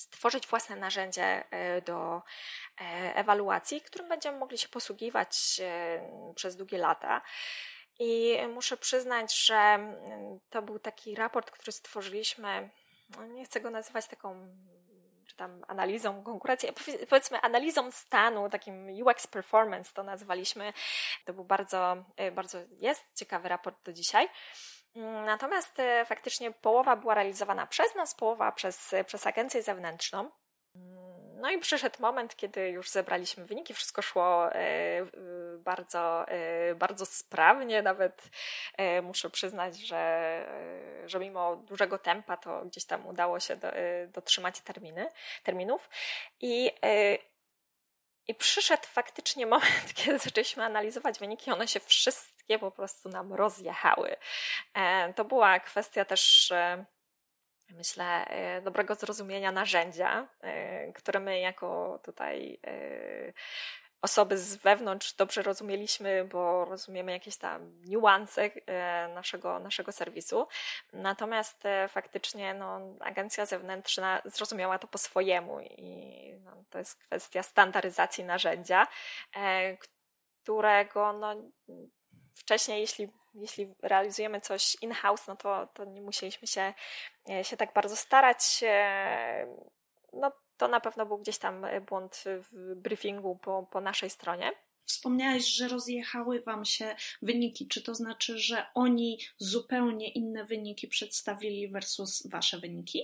stworzyć 0.00 0.46
własne 0.46 0.76
narzędzie 0.76 1.44
e, 1.50 1.82
do 1.82 2.22
e, 2.80 3.14
ewaluacji, 3.14 3.80
którym 3.80 4.08
będziemy 4.08 4.38
mogli 4.38 4.58
się 4.58 4.68
posługiwać 4.68 5.60
e, 5.62 6.32
przez 6.34 6.56
długie 6.56 6.78
lata. 6.78 7.22
I 7.98 8.38
muszę 8.54 8.76
przyznać, 8.76 9.44
że 9.44 9.78
to 10.50 10.62
był 10.62 10.78
taki 10.78 11.14
raport, 11.14 11.50
który 11.50 11.72
stworzyliśmy, 11.72 12.70
no 13.16 13.26
nie 13.26 13.44
chcę 13.44 13.60
go 13.60 13.70
nazywać 13.70 14.06
taką 14.06 14.48
czy 15.26 15.36
tam 15.36 15.64
analizą 15.68 16.22
konkurencji, 16.22 16.68
powiedzmy 17.08 17.40
analizą 17.40 17.90
stanu, 17.90 18.50
takim 18.50 18.88
UX 19.02 19.26
performance 19.26 19.92
to 19.94 20.02
nazwaliśmy. 20.02 20.72
To 21.24 21.32
był 21.32 21.44
bardzo, 21.44 22.04
bardzo 22.32 22.58
jest 22.78 23.02
ciekawy 23.14 23.48
raport 23.48 23.84
do 23.84 23.92
dzisiaj. 23.92 24.28
Natomiast 25.26 25.80
e, 25.80 26.04
faktycznie 26.04 26.50
połowa 26.50 26.96
była 26.96 27.14
realizowana 27.14 27.66
przez 27.66 27.94
nas, 27.94 28.14
połowa 28.14 28.52
przez, 28.52 28.94
przez 29.06 29.26
agencję 29.26 29.62
zewnętrzną. 29.62 30.30
No 31.40 31.50
i 31.50 31.58
przyszedł 31.58 31.96
moment, 32.00 32.36
kiedy 32.36 32.68
już 32.68 32.90
zebraliśmy 32.90 33.44
wyniki, 33.44 33.74
wszystko 33.74 34.02
szło 34.02 34.54
e, 34.54 35.06
bardzo, 35.58 36.28
e, 36.28 36.74
bardzo 36.74 37.06
sprawnie. 37.06 37.82
Nawet 37.82 38.22
muszę 39.02 39.30
przyznać, 39.30 39.78
że, 39.78 40.46
że 41.06 41.18
mimo 41.18 41.56
dużego 41.56 41.98
tempa 41.98 42.36
to 42.36 42.64
gdzieś 42.64 42.84
tam 42.84 43.06
udało 43.06 43.40
się 43.40 43.56
do, 43.56 43.68
dotrzymać 44.08 44.60
terminy, 44.60 45.08
terminów. 45.42 45.88
I 46.40 46.72
i 48.30 48.34
przyszedł 48.34 48.86
faktycznie 48.86 49.46
moment, 49.46 49.94
kiedy 50.04 50.18
zaczęliśmy 50.18 50.64
analizować 50.64 51.18
wyniki, 51.18 51.50
one 51.50 51.68
się 51.68 51.80
wszystkie 51.80 52.58
po 52.58 52.70
prostu 52.70 53.08
nam 53.08 53.32
rozjechały. 53.32 54.16
E, 54.74 55.12
to 55.12 55.24
była 55.24 55.60
kwestia 55.60 56.04
też 56.04 56.50
e, 56.50 56.84
myślę, 57.70 58.26
e, 58.26 58.62
dobrego 58.62 58.94
zrozumienia 58.94 59.52
narzędzia, 59.52 60.28
które 60.94 61.20
my 61.20 61.40
jako 61.40 62.00
tutaj 62.04 62.60
osoby 64.02 64.38
z 64.38 64.56
wewnątrz 64.56 65.14
dobrze 65.14 65.42
rozumieliśmy, 65.42 66.24
bo 66.24 66.64
rozumiemy 66.64 67.12
jakieś 67.12 67.36
tam 67.36 67.72
niuanse 67.84 68.42
e, 68.42 69.08
naszego, 69.14 69.58
naszego 69.58 69.92
serwisu. 69.92 70.48
Natomiast 70.92 71.66
e, 71.66 71.88
faktycznie 71.88 72.54
no, 72.54 72.80
agencja 73.00 73.46
zewnętrzna 73.46 74.22
zrozumiała 74.24 74.78
to 74.78 74.86
po 74.86 74.98
swojemu 74.98 75.60
i 75.60 76.34
no, 76.44 76.64
to 76.70 76.78
jest 76.78 77.04
kwestia 77.04 77.42
standaryzacji 77.42 78.24
narzędzia, 78.24 78.86
e, 79.36 79.76
którego 80.42 81.12
no, 81.12 81.34
wcześniej, 82.34 82.80
jeśli 82.80 83.08
jeśli 83.34 83.74
realizujemy 83.82 84.40
coś 84.40 84.76
in-house, 84.82 85.26
no 85.26 85.36
to, 85.36 85.66
to 85.66 85.84
nie 85.84 86.00
musieliśmy 86.02 86.48
się, 86.48 86.74
się 87.42 87.56
tak 87.56 87.72
bardzo 87.72 87.96
starać. 87.96 88.64
No, 90.12 90.32
to 90.60 90.68
na 90.68 90.80
pewno 90.80 91.06
był 91.06 91.18
gdzieś 91.18 91.38
tam 91.38 91.64
e, 91.64 91.80
błąd 91.80 92.24
w 92.26 92.74
briefingu 92.76 93.36
po, 93.36 93.66
po 93.70 93.80
naszej 93.80 94.10
stronie. 94.10 94.52
Wspomniałeś, 94.84 95.46
że 95.46 95.68
rozjechały 95.68 96.40
Wam 96.40 96.64
się 96.64 96.96
wyniki. 97.22 97.68
Czy 97.68 97.82
to 97.82 97.94
znaczy, 97.94 98.38
że 98.38 98.66
oni 98.74 99.18
zupełnie 99.38 100.08
inne 100.08 100.44
wyniki 100.44 100.88
przedstawili 100.88 101.68
versus 101.68 102.26
Wasze 102.26 102.58
wyniki? 102.58 103.00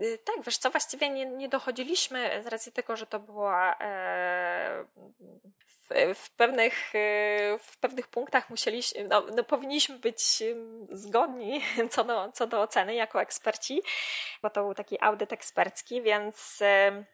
Y, 0.00 0.18
tak, 0.18 0.44
wiesz 0.44 0.58
co, 0.58 0.70
właściwie 0.70 1.10
nie, 1.10 1.26
nie 1.26 1.48
dochodziliśmy 1.48 2.42
z 2.42 2.46
racji 2.46 2.72
tego, 2.72 2.96
że 2.96 3.06
to 3.06 3.20
była 3.20 3.76
e, 3.80 4.84
w, 5.66 6.14
w, 6.14 6.30
pewnych, 6.30 6.94
e, 6.94 7.58
w 7.58 7.78
pewnych 7.80 8.08
punktach 8.08 8.50
musieliśmy, 8.50 9.04
no, 9.04 9.26
no, 9.36 9.44
powinniśmy 9.44 9.98
być 9.98 10.42
zgodni 10.90 11.62
co 11.90 12.04
do, 12.04 12.32
co 12.32 12.46
do 12.46 12.60
oceny 12.60 12.94
jako 12.94 13.20
eksperci, 13.20 13.82
bo 14.42 14.50
to 14.50 14.62
był 14.62 14.74
taki 14.74 14.96
audyt 15.00 15.32
ekspercki, 15.32 16.02
więc 16.02 16.62
e, 16.62 17.04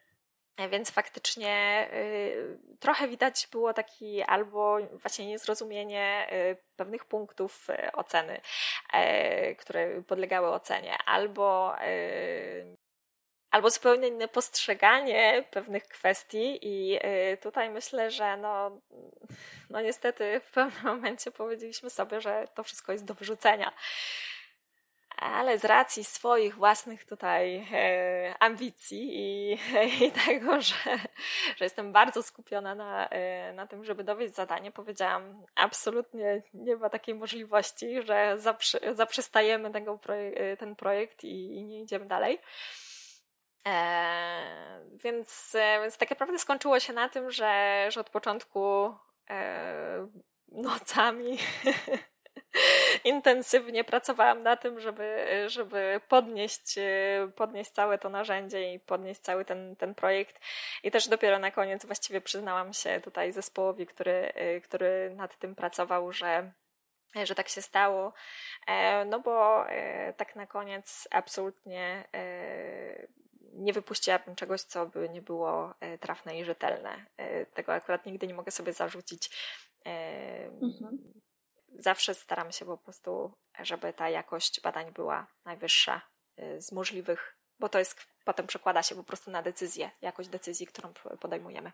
więc 0.71 0.91
faktycznie 0.91 1.89
y, 1.93 2.59
trochę 2.81 3.09
widać 3.09 3.49
było 3.53 3.75
taki 3.75 4.23
albo 4.23 4.79
właśnie 4.93 5.27
niezrozumienie 5.27 6.29
y, 6.33 6.57
pewnych 6.77 7.05
punktów 7.05 7.71
y, 7.71 7.93
oceny, 7.93 8.41
które 9.59 10.03
podlegały 10.03 10.49
ocenie, 10.49 10.99
albo 11.07 11.75
albo 13.51 13.71
zupełnie 13.71 14.09
inne 14.09 14.29
postrzeganie 14.29 15.45
pewnych 15.51 15.89
kwestii 15.89 16.59
i 16.63 16.99
tutaj 17.43 17.71
myślę, 17.71 18.11
że 18.11 18.37
no, 18.37 18.81
no 19.71 19.81
niestety 19.81 20.41
w 20.41 20.51
pewnym 20.51 20.85
momencie 20.85 21.31
powiedzieliśmy 21.31 21.91
sobie, 21.91 22.21
że 22.21 22.49
to 22.55 22.63
wszystko 22.63 22.93
jest 22.93 23.05
do 23.05 23.15
wyrzucenia 23.15 23.73
ale 25.23 25.59
z 25.59 25.65
racji 25.65 26.05
swoich 26.05 26.55
własnych 26.55 27.05
tutaj 27.05 27.67
e, 27.73 28.35
ambicji 28.41 29.11
i, 29.13 29.59
i 30.07 30.13
tego, 30.13 30.61
że, 30.61 30.99
że 31.57 31.65
jestem 31.65 31.93
bardzo 31.93 32.23
skupiona 32.23 32.75
na, 32.75 33.09
e, 33.09 33.53
na 33.53 33.67
tym, 33.67 33.85
żeby 33.85 34.05
dowieść 34.05 34.35
zadanie, 34.35 34.73
powiedziałam, 34.73 35.47
absolutnie 35.55 36.43
nie 36.55 36.77
ma 36.77 36.91
takiej 36.91 37.15
możliwości, 37.15 38.03
że 38.03 38.35
zaprze, 38.39 38.79
zaprzestajemy 38.95 39.71
tego 39.71 39.99
proje 39.99 40.57
ten 40.57 40.77
projekt 40.77 41.25
i, 41.25 41.57
i, 41.57 41.65
nie 41.65 41.81
idziemy 41.81 42.07
dalej. 42.07 42.39
E, 43.67 44.81
więc, 45.05 45.55
e, 45.55 45.81
więc 45.81 45.99
tak 45.99 46.11
naprawdę 46.11 46.39
skończyło 46.39 46.81
się 46.81 46.93
na 46.93 47.09
tym, 47.09 47.31
że, 47.31 47.87
że 47.91 48.01
od 48.01 48.11
początku 48.11 48.95
e, 49.31 50.09
nocami 50.49 51.39
intensywnie 53.05 53.85
pracowałam 53.85 54.43
na 54.43 54.57
tym, 54.57 54.81
żeby, 54.81 55.27
żeby 55.47 56.01
podnieść, 56.09 56.75
podnieść 57.37 57.71
całe 57.71 57.99
to 57.99 58.09
narzędzie 58.09 58.75
i 58.75 58.81
podnieść 58.81 59.21
cały 59.21 59.45
ten, 59.45 59.77
ten 59.77 59.95
projekt. 59.95 60.41
I 60.83 60.91
też 60.91 61.09
dopiero 61.09 61.39
na 61.39 61.51
koniec 61.51 61.87
właściwie 61.87 62.21
przyznałam 62.21 62.73
się 62.73 63.01
tutaj 63.01 63.33
zespołowi, 63.33 63.87
który, 63.87 64.33
który 64.65 65.15
nad 65.17 65.39
tym 65.39 65.55
pracował, 65.55 66.13
że 66.13 66.53
że 67.25 67.35
tak 67.35 67.49
się 67.49 67.63
stało, 67.63 68.13
no 69.07 69.21
bo 69.21 69.65
tak 70.17 70.37
na 70.37 70.47
koniec 70.47 71.09
absolutnie 71.11 72.05
nie 73.53 73.73
wypuściłabym 73.73 74.35
czegoś, 74.35 74.61
co 74.61 74.87
by 74.87 75.09
nie 75.09 75.23
było 75.23 75.75
trafne 76.01 76.39
i 76.39 76.45
rzetelne. 76.45 77.07
Tego 77.55 77.75
akurat 77.75 78.07
nigdy 78.07 78.27
nie 78.27 78.35
mogę 78.35 78.51
sobie 78.51 78.73
zarzucić. 78.73 79.31
Mhm. 80.61 81.23
Zawsze 81.79 82.15
staram 82.15 82.53
się 82.53 82.65
po 82.65 82.79
prostu, 82.79 83.33
żeby 83.61 83.93
ta 83.93 84.09
jakość 84.09 84.61
badań 84.61 84.93
była 84.93 85.27
najwyższa 85.45 86.03
z 86.59 86.73
możliwych, 86.73 87.37
bo 87.59 87.69
to 87.69 87.79
jest 87.79 88.07
potem 88.25 88.47
przekłada 88.47 88.83
się 88.83 88.95
po 88.95 89.05
prostu 89.05 89.31
na 89.31 89.43
decyzję, 89.43 89.91
jakość 90.03 90.29
decyzji, 90.29 90.67
którą 90.67 90.93
podejmujemy. 91.21 91.73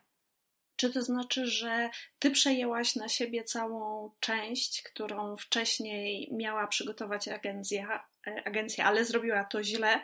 Czy 0.77 0.93
to 0.93 1.03
znaczy, 1.03 1.47
że 1.47 1.91
ty 2.19 2.31
przejęłaś 2.31 2.97
na 2.97 3.09
siebie 3.09 3.45
całą 3.45 4.11
część, 4.21 4.83
którą 4.83 5.37
wcześniej 5.37 6.29
miała 6.33 6.67
przygotować 6.67 7.29
agencja, 7.29 8.07
agencja, 8.45 8.85
ale 8.85 9.05
zrobiła 9.05 9.45
to 9.45 9.65
źle 9.65 10.01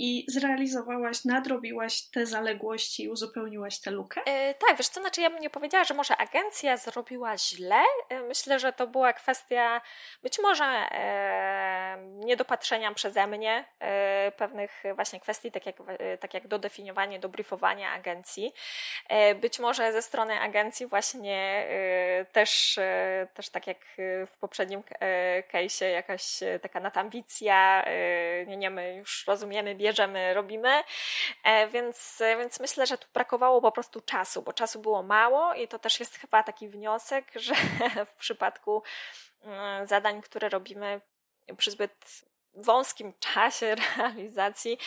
i 0.00 0.24
zrealizowałaś, 0.28 1.24
nadrobiłaś 1.24 2.02
te 2.02 2.26
zaległości 2.26 3.02
i 3.02 3.08
uzupełniłaś 3.08 3.80
tę 3.80 3.90
lukę? 3.90 4.20
E, 4.26 4.54
tak, 4.54 4.76
wiesz 4.78 4.88
co, 4.88 5.00
znaczy 5.00 5.20
ja 5.20 5.30
bym 5.30 5.38
nie 5.40 5.50
powiedziała, 5.50 5.84
że 5.84 5.94
może 5.94 6.16
agencja 6.16 6.76
zrobiła 6.76 7.38
źle. 7.38 7.82
E, 8.08 8.20
myślę, 8.20 8.58
że 8.58 8.72
to 8.72 8.86
była 8.86 9.12
kwestia 9.12 9.80
być 10.22 10.38
może 10.38 10.64
e, 10.64 11.96
niedopatrzenia 12.02 12.94
przeze 12.94 13.26
mnie 13.26 13.64
e, 13.80 14.32
pewnych 14.36 14.82
właśnie 14.94 15.20
kwestii, 15.20 15.52
tak 15.52 15.66
jak, 15.66 15.76
e, 15.88 16.18
tak 16.18 16.34
jak 16.34 16.48
dodefiniowanie, 16.48 17.18
dobriefowanie 17.18 17.88
agencji. 17.88 18.52
być 19.40 19.58
może 19.58 19.92
ze 19.92 20.02
strony 20.02 20.40
agencji 20.40 20.86
właśnie 20.86 21.66
też, 22.32 22.78
też 23.34 23.48
tak 23.50 23.66
jak 23.66 23.78
w 24.26 24.36
poprzednim 24.40 24.82
case'ie 25.52 25.84
jakaś 25.84 26.40
taka 26.62 26.80
natambicja 26.80 27.67
Y, 27.86 28.56
nie, 28.56 28.70
my 28.70 28.94
już 28.94 29.26
rozumiemy, 29.26 29.74
bierzemy, 29.74 30.34
robimy, 30.34 30.82
e, 31.44 31.68
więc, 31.68 32.22
więc 32.38 32.60
myślę, 32.60 32.86
że 32.86 32.98
tu 32.98 33.06
brakowało 33.14 33.60
po 33.60 33.72
prostu 33.72 34.00
czasu, 34.00 34.42
bo 34.42 34.52
czasu 34.52 34.80
było 34.80 35.02
mało 35.02 35.54
i 35.54 35.68
to 35.68 35.78
też 35.78 36.00
jest 36.00 36.16
chyba 36.16 36.42
taki 36.42 36.68
wniosek, 36.68 37.32
że 37.46 37.54
w 38.06 38.14
przypadku 38.14 38.82
mm, 39.42 39.86
zadań, 39.86 40.22
które 40.22 40.48
robimy 40.48 41.00
przy 41.56 41.70
zbyt 41.70 42.22
wąskim 42.54 43.12
czasie 43.18 43.74
realizacji, 43.96 44.78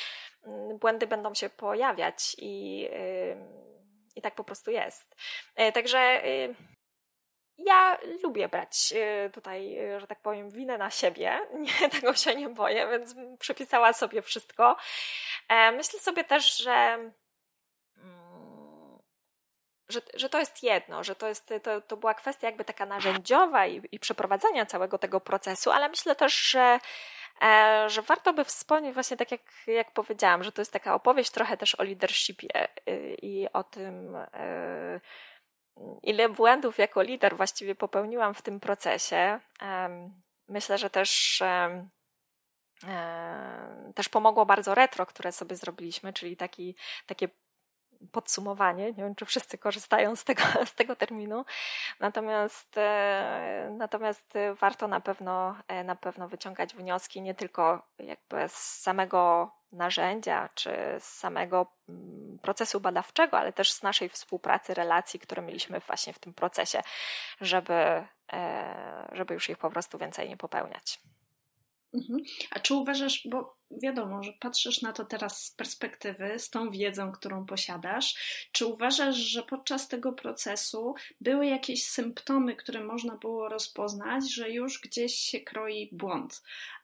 mm, 0.44 0.78
błędy 0.78 1.08
będą 1.08 1.34
się 1.34 1.50
pojawiać 1.50 2.36
i, 2.38 2.88
i 4.16 4.22
tak 4.22 4.36
po 4.36 4.44
prostu 4.44 4.72
jest. 4.72 5.16
E, 5.56 5.72
także 5.72 6.26
y, 6.26 6.56
ja 7.66 7.98
lubię 8.24 8.48
brać 8.50 8.94
y, 9.26 9.30
tutaj, 9.30 9.80
y, 9.96 10.00
że 10.00 10.08
tak 10.08 10.22
powiem, 10.22 10.50
winę 10.50 10.78
na 10.78 10.90
siebie. 10.92 11.40
Nie, 11.82 11.90
tego 11.90 12.14
się 12.14 12.36
nie 12.36 12.50
boję, 12.50 12.88
więc 12.88 13.16
przypisała 13.40 13.94
sobie 13.94 14.22
wszystko. 14.22 14.78
E, 15.50 15.72
myślę 15.72 16.00
sobie 16.00 16.24
też, 16.24 16.58
że, 16.58 16.72
mm, 17.98 19.00
że, 19.90 20.02
że 20.14 20.30
to 20.30 20.40
jest 20.40 20.64
jedno, 20.64 21.04
że 21.04 21.16
to, 21.16 21.28
jest, 21.28 21.54
to, 21.64 21.82
to 21.82 21.98
była 21.98 22.14
kwestia 22.14 22.48
jakby 22.48 22.66
taka 22.66 22.86
narzędziowa 22.86 23.68
i, 23.68 23.82
i 23.92 24.00
przeprowadzania 24.00 24.66
całego 24.66 24.98
tego 24.98 25.20
procesu, 25.20 25.72
ale 25.72 25.90
myślę 25.90 26.16
też, 26.16 26.36
że 26.36 26.80
e, 27.42 27.90
że 27.90 28.02
warto 28.02 28.34
by 28.34 28.46
wspomnieć 28.46 28.94
właśnie 28.94 29.18
tak 29.18 29.32
jak, 29.32 29.42
jak 29.68 29.92
powiedziałam, 29.92 30.44
że 30.44 30.52
to 30.52 30.62
jest 30.62 30.74
taka 30.74 30.96
opowieść 30.96 31.32
trochę 31.32 31.58
też 31.58 31.76
o 31.76 31.84
leadershipie 31.84 32.68
y, 32.90 33.18
i 33.22 33.48
o 33.54 33.64
tym, 33.64 34.18
ile 36.04 36.30
błędów 36.30 36.78
jako 36.78 37.02
lider 37.02 37.38
właściwie 37.38 37.76
popełniłam 37.76 38.34
w 38.34 38.42
tym 38.42 38.60
procesie. 38.60 39.40
Myślę, 40.48 40.78
że 40.78 40.90
też 40.90 41.44
też 43.96 44.10
pomogło 44.10 44.46
bardzo 44.46 44.76
retro, 44.76 45.06
które 45.06 45.32
sobie 45.32 45.56
zrobiliśmy, 45.56 46.14
czyli 46.14 46.38
taki, 46.38 46.76
takie 47.06 47.30
podsumowanie. 48.12 48.86
Nie 48.86 49.04
wiem, 49.04 49.16
czy 49.16 49.26
wszyscy 49.26 49.58
korzystają 49.58 50.16
z 50.16 50.24
tego, 50.24 50.44
z 50.66 50.76
tego 50.76 50.96
terminu. 50.96 51.46
Natomiast, 52.00 52.78
e, 52.78 53.76
natomiast 53.78 54.34
warto 54.60 54.88
na 54.88 55.00
pewno, 55.00 55.56
e, 55.68 55.84
na 55.84 55.96
pewno 55.96 56.28
wyciągać 56.28 56.76
wnioski 56.76 57.22
nie 57.22 57.36
tylko 57.36 57.88
jakby 58.00 58.50
z 58.50 58.82
samego 58.82 59.52
narzędzia, 59.72 60.50
czy 60.56 60.72
z 61.00 61.04
samego 61.04 61.68
mm, 61.90 62.40
procesu 62.42 62.80
badawczego, 62.80 63.38
ale 63.38 63.54
też 63.54 63.72
z 63.72 63.84
naszej 63.84 64.10
współpracy, 64.10 64.74
relacji, 64.74 65.20
które 65.20 65.42
mieliśmy 65.42 65.80
właśnie 65.80 66.14
w 66.14 66.20
tym 66.20 66.34
procesie, 66.34 66.82
żeby, 67.42 68.06
e, 68.34 69.10
żeby 69.12 69.34
już 69.34 69.50
ich 69.50 69.58
po 69.58 69.70
prostu 69.70 69.98
więcej 69.98 70.30
nie 70.30 70.38
popełniać. 70.38 71.00
Mhm. 71.94 72.20
A 72.52 72.60
czy 72.60 72.74
uważasz, 72.74 73.28
bo 73.28 73.61
wiadomo, 73.78 74.24
że 74.24 74.34
patrzysz 74.34 74.82
na 74.82 74.94
to 74.94 75.06
teraz 75.06 75.46
z 75.46 75.52
perspektywy, 75.52 76.40
z 76.40 76.50
tą 76.50 76.70
wiedzą, 76.70 77.12
którą 77.12 77.46
posiadasz, 77.46 78.16
czy 78.52 78.66
uważasz, 78.66 79.16
że 79.16 79.44
podczas 79.44 79.88
tego 79.88 80.14
procesu 80.14 80.96
były 81.22 81.46
jakieś 81.46 81.88
symptomy, 81.88 82.56
które 82.56 82.84
można 82.84 83.16
było 83.16 83.50
rozpoznać, 83.50 84.34
że 84.34 84.50
już 84.50 84.82
gdzieś 84.82 85.16
się 85.16 85.40
kroi 85.40 85.90
błąd 85.92 86.44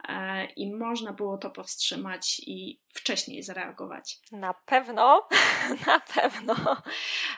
e, 0.09 0.45
i 0.45 0.75
można 0.75 1.13
było 1.13 1.37
to 1.37 1.49
powstrzymać 1.49 2.41
i 2.47 2.79
wcześniej 2.89 3.43
zareagować? 3.43 4.19
Na 4.31 4.53
pewno, 4.53 5.27
na 5.87 5.99
pewno, 5.99 6.55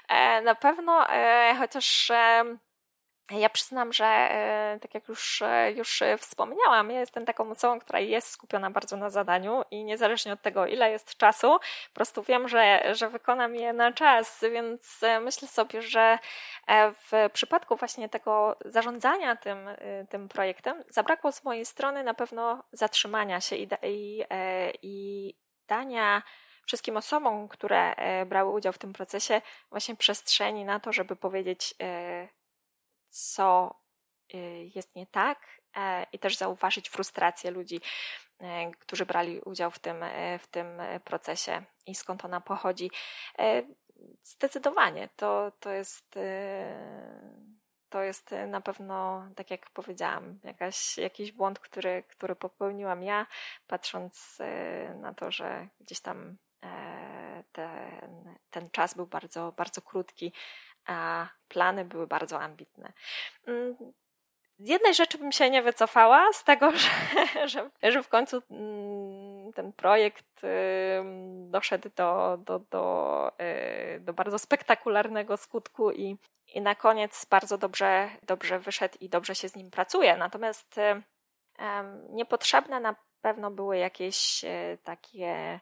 e, 0.09 0.41
na 0.41 0.55
pewno, 0.55 1.09
e, 1.09 1.55
chociaż 1.59 2.11
ja 3.31 3.49
przyznam, 3.49 3.93
że 3.93 4.05
e, 4.05 4.79
tak 4.81 4.93
jak 4.93 5.07
już, 5.07 5.41
e, 5.41 5.71
już 5.71 6.03
wspomniałam, 6.17 6.91
ja 6.91 6.99
jestem 6.99 7.25
taką 7.25 7.51
osobą, 7.51 7.79
która 7.79 7.99
jest 7.99 8.27
skupiona 8.27 8.71
bardzo 8.71 8.97
na 8.97 9.09
zadaniu 9.09 9.63
i 9.71 9.83
niezależnie 9.83 10.33
od 10.33 10.41
tego, 10.41 10.65
ile 10.65 10.91
jest 10.91 11.17
czasu, 11.17 11.47
po 11.87 11.93
prostu 11.93 12.23
wiem, 12.23 12.47
że, 12.47 12.81
że 12.95 13.09
wykonam 13.09 13.55
je 13.55 13.73
na 13.73 13.91
czas, 13.91 14.45
więc 14.53 15.03
e, 15.03 15.19
myślę 15.19 15.47
sobie, 15.47 15.81
że 15.81 16.19
w 16.93 17.29
przypadku 17.33 17.75
właśnie 17.75 18.09
tego 18.09 18.57
zarządzania 18.65 19.35
tym, 19.35 19.69
tym 20.09 20.29
projektem 20.29 20.83
zabrakło 20.89 21.31
z 21.31 21.43
mojej 21.43 21.65
strony 21.65 22.03
na 22.03 22.13
pewno 22.13 22.63
zatrzymania 22.71 23.41
się 23.41 23.55
i, 23.55 23.69
i, 23.83 24.23
i 24.81 25.33
dania 25.67 26.21
wszystkim 26.65 26.97
osobom, 26.97 27.47
które 27.47 27.95
brały 28.25 28.51
udział 28.51 28.73
w 28.73 28.77
tym 28.77 28.93
procesie, 28.93 29.41
właśnie 29.69 29.95
przestrzeni 29.95 30.65
na 30.65 30.79
to, 30.79 30.93
żeby 30.93 31.15
powiedzieć, 31.15 31.75
co 33.09 33.75
y, 34.33 34.37
jest 34.75 34.95
nie 34.95 35.07
tak 35.07 35.39
e, 35.75 36.05
i 36.11 36.19
też 36.19 36.37
zauważyć 36.37 36.89
frustrację 36.89 37.51
ludzi, 37.51 37.81
e, 38.39 38.71
którzy 38.71 39.05
brali 39.05 39.41
udział 39.41 39.71
w 39.71 39.79
tym, 39.79 40.03
e, 40.03 40.39
w 40.39 40.47
tym 40.47 40.67
procesie 41.03 41.63
i 41.85 41.95
skąd 41.95 42.25
ona 42.25 42.41
pochodzi. 42.41 42.91
Zdecydowanie 44.23 45.09
to, 45.15 45.51
to 45.59 45.69
jest. 45.69 46.19
To 47.89 48.03
jest 48.03 48.31
na 48.47 48.61
pewno, 48.61 49.27
tak 49.35 49.51
jak 49.51 49.69
powiedziałam, 49.69 50.39
jakaś, 50.43 50.97
jakiś 50.97 51.31
błąd, 51.31 51.59
który, 51.59 52.03
który 52.03 52.35
popełniłam 52.35 53.03
ja, 53.03 53.27
patrząc 53.67 54.37
na 54.95 55.13
to, 55.13 55.31
że 55.31 55.67
gdzieś 55.79 55.99
tam 55.99 56.37
ten, 57.51 58.37
ten 58.49 58.69
czas 58.69 58.93
był 58.93 59.07
bardzo, 59.07 59.51
bardzo 59.51 59.81
krótki 59.81 60.33
plany 61.47 61.85
były 61.85 62.07
bardzo 62.07 62.41
ambitne. 62.41 62.93
Mm, 63.47 63.75
z 64.59 64.69
jednej 64.69 64.93
rzeczy 64.93 65.17
bym 65.17 65.31
się 65.31 65.49
nie 65.49 65.61
wycofała, 65.61 66.33
z 66.33 66.43
tego, 66.43 66.71
że, 66.77 67.47
że, 67.47 67.69
że 67.83 68.03
w 68.03 68.09
końcu 68.09 68.41
mm, 68.51 69.53
ten 69.53 69.73
projekt 69.73 70.41
doszedł 71.49 71.89
do, 71.95 72.37
do, 72.45 72.59
do, 72.59 73.31
y, 73.95 73.99
do 73.99 74.13
bardzo 74.13 74.39
spektakularnego 74.39 75.37
skutku 75.37 75.91
i, 75.91 76.17
i 76.47 76.61
na 76.61 76.75
koniec 76.75 77.25
bardzo 77.25 77.57
dobrze, 77.57 78.09
dobrze 78.23 78.59
wyszedł 78.59 78.97
i 79.01 79.09
dobrze 79.09 79.35
się 79.35 79.49
z 79.49 79.55
nim 79.55 79.71
pracuje. 79.71 80.17
Natomiast 80.17 80.79
niepotrzebne 82.09 82.79
na 82.79 82.95
pewno 83.21 83.51
były 83.51 83.77
jakieś 83.77 84.43
y, 84.43 84.77
takie 84.83 85.59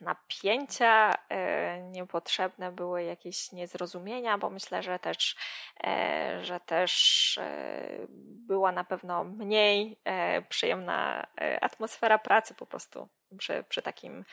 napięcia, 0.00 1.14
e, 1.28 1.82
niepotrzebne 1.82 2.72
były 2.72 3.02
jakieś 3.02 3.52
niezrozumienia, 3.52 4.38
bo 4.38 4.50
myślę, 4.50 4.82
że 4.82 4.98
też, 4.98 5.36
e, 5.84 6.44
że 6.44 6.60
też 6.60 7.38
e, 7.38 8.06
była 8.46 8.72
na 8.72 8.84
pewno 8.84 9.24
mniej 9.24 10.00
przyjemna 10.48 11.26
atmosfera 11.60 12.18
pracy 12.18 12.54
po 12.54 12.66
prostu 12.66 13.08
przy, 13.38 13.64
przy, 13.68 13.82
takim, 13.82 14.24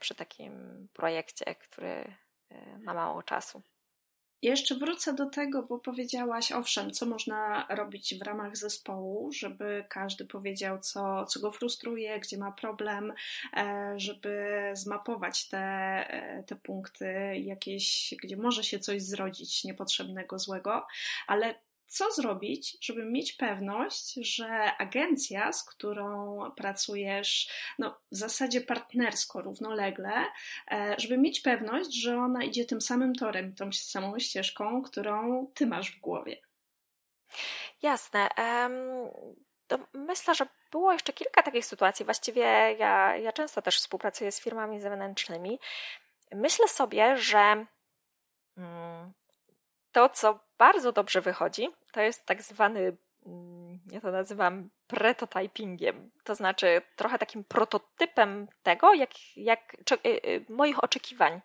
przy 0.00 0.14
takim 0.14 0.88
projekcie, 0.92 1.54
który 1.54 2.14
ma 2.78 2.94
mało 2.94 3.22
czasu. 3.22 3.62
Jeszcze 4.42 4.74
wrócę 4.74 5.14
do 5.14 5.26
tego, 5.30 5.62
bo 5.62 5.78
powiedziałaś, 5.78 6.52
owszem, 6.52 6.90
co 6.90 7.06
można 7.06 7.66
robić 7.70 8.14
w 8.18 8.22
ramach 8.22 8.56
zespołu, 8.56 9.32
żeby 9.32 9.84
każdy 9.88 10.24
powiedział, 10.24 10.78
co, 10.78 11.26
co 11.26 11.40
go 11.40 11.52
frustruje, 11.52 12.20
gdzie 12.20 12.38
ma 12.38 12.52
problem, 12.52 13.12
e, 13.56 13.94
żeby 13.96 14.60
zmapować 14.74 15.48
te, 15.48 15.58
e, 15.58 16.42
te 16.42 16.56
punkty 16.56 17.36
jakieś, 17.36 18.14
gdzie 18.22 18.36
może 18.36 18.64
się 18.64 18.78
coś 18.78 19.02
zrodzić 19.02 19.64
niepotrzebnego, 19.64 20.38
złego, 20.38 20.86
ale 21.26 21.54
co 21.88 22.12
zrobić, 22.12 22.76
żeby 22.80 23.04
mieć 23.04 23.32
pewność, 23.32 24.14
że 24.14 24.76
agencja, 24.78 25.52
z 25.52 25.64
którą 25.64 26.38
pracujesz, 26.56 27.48
no, 27.78 27.98
w 28.12 28.16
zasadzie 28.16 28.60
partnersko, 28.60 29.42
równolegle, 29.42 30.24
e, 30.70 30.94
żeby 30.98 31.18
mieć 31.18 31.40
pewność, 31.40 31.94
że 31.94 32.18
ona 32.18 32.44
idzie 32.44 32.64
tym 32.64 32.80
samym 32.80 33.14
torem, 33.14 33.54
tą 33.54 33.72
samą 33.72 34.18
ścieżką, 34.18 34.82
którą 34.82 35.46
ty 35.54 35.66
masz 35.66 35.96
w 35.96 36.00
głowie. 36.00 36.40
Jasne. 37.82 38.28
Myślę, 39.94 40.34
że 40.34 40.46
było 40.70 40.92
jeszcze 40.92 41.12
kilka 41.12 41.42
takich 41.42 41.66
sytuacji. 41.66 42.04
Właściwie 42.04 42.42
ja, 42.78 43.16
ja 43.16 43.32
często 43.32 43.62
też 43.62 43.76
współpracuję 43.78 44.32
z 44.32 44.40
firmami 44.40 44.80
zewnętrznymi. 44.80 45.58
Myślę 46.32 46.68
sobie, 46.68 47.16
że 47.16 47.66
mm, 48.56 49.12
to, 49.92 50.08
co 50.08 50.47
bardzo 50.58 50.92
dobrze 50.92 51.20
wychodzi, 51.20 51.68
to 51.92 52.00
jest 52.00 52.26
tak 52.26 52.42
zwany, 52.42 52.96
mm, 53.26 53.80
ja 53.92 54.00
to 54.00 54.10
nazywam 54.10 54.70
prototypingiem, 54.86 56.10
to 56.24 56.34
znaczy 56.34 56.82
trochę 56.96 57.18
takim 57.18 57.44
prototypem 57.44 58.46
tego, 58.62 58.94
jak, 58.94 59.10
jak 59.36 59.76
y, 60.06 60.08
y, 60.08 60.44
moich 60.48 60.84
oczekiwań. 60.84 61.40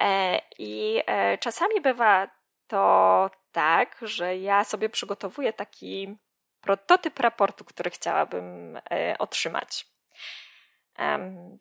E, 0.00 0.40
I 0.58 1.02
e, 1.06 1.38
czasami 1.38 1.80
bywa 1.80 2.28
to 2.66 3.30
tak, 3.52 3.96
że 4.02 4.36
ja 4.36 4.64
sobie 4.64 4.88
przygotowuję 4.88 5.52
taki 5.52 6.16
prototyp 6.60 7.20
raportu, 7.20 7.64
który 7.64 7.90
chciałabym 7.90 8.76
e, 8.90 9.16
otrzymać. 9.18 9.86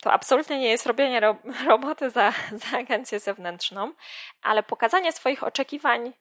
To 0.02 0.12
absolutnie 0.12 0.60
nie 0.60 0.70
jest 0.70 0.86
robienie 0.86 1.20
ro 1.20 1.36
roboty 1.68 2.10
za, 2.10 2.34
za 2.52 2.78
agencję 2.78 3.20
zewnętrzną, 3.20 3.94
ale 4.42 4.64
pokazanie 4.64 5.12
swoich 5.12 5.44
oczekiwań 5.44 6.14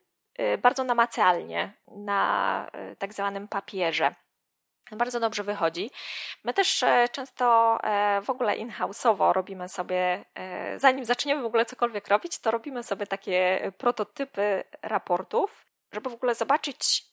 bardzo 0.61 0.83
namacalnie 0.83 1.73
na 1.87 2.67
y, 2.91 2.95
tak 2.95 3.13
zwanym 3.13 3.47
papierze. 3.47 4.15
Bardzo 4.91 5.19
dobrze 5.19 5.43
wychodzi. 5.43 5.91
My 6.43 6.53
też 6.53 6.83
e, 6.83 7.07
często 7.11 7.77
e, 7.83 8.21
w 8.21 8.29
ogóle 8.29 8.55
in-house'owo 8.55 9.33
robimy 9.33 9.69
sobie, 9.69 10.25
e, 10.35 10.79
zanim 10.79 11.05
zaczniemy 11.05 11.41
w 11.41 11.45
ogóle 11.45 11.65
cokolwiek 11.65 12.07
robić, 12.07 12.39
to 12.39 12.51
robimy 12.51 12.83
sobie 12.83 13.07
takie 13.07 13.71
prototypy 13.77 14.63
raportów, 14.81 15.65
żeby 15.91 16.09
w 16.09 16.13
ogóle 16.13 16.35
zobaczyć, 16.35 16.77
czy 16.77 17.03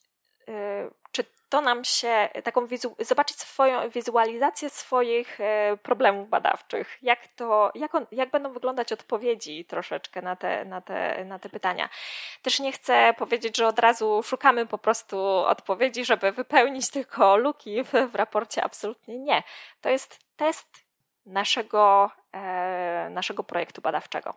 to 1.55 1.61
nam 1.61 1.85
się, 1.85 2.29
taką 2.45 2.67
wizu, 2.67 2.97
zobaczyć 2.99 3.39
swoją 3.39 3.91
wizualizację 3.91 4.71
swoich 4.71 5.41
e, 5.41 5.77
problemów 5.83 6.29
badawczych, 6.29 6.99
jak, 7.03 7.29
to, 7.29 7.73
jak, 7.75 7.95
on, 7.95 8.07
jak 8.13 8.31
będą 8.31 8.53
wyglądać 8.53 8.93
odpowiedzi 8.93 9.65
troszeczkę 9.65 10.23
na 10.23 10.37
te, 10.37 10.65
na, 10.65 10.81
te, 10.81 11.25
na 11.25 11.39
te 11.39 11.49
pytania. 11.49 11.89
Też 12.43 12.61
nie 12.61 12.73
chcę 12.73 13.15
powiedzieć, 13.19 13.57
że 13.57 13.67
od 13.67 13.79
razu 13.79 14.23
szukamy 14.23 14.67
po 14.67 14.79
prostu 14.79 15.19
odpowiedzi, 15.29 16.05
żeby 16.05 16.33
wypełnić 16.33 16.91
tylko 16.91 17.37
luki 17.37 17.85
w, 17.85 17.93
w 18.11 18.15
raporcie. 18.15 18.65
Absolutnie 18.65 19.19
nie. 19.19 19.43
To 19.81 19.89
jest 19.89 20.19
test 20.37 20.85
naszego, 21.27 22.11
e, 22.33 23.09
naszego 23.11 23.45
projektu 23.45 23.81
badawczego. 23.81 24.35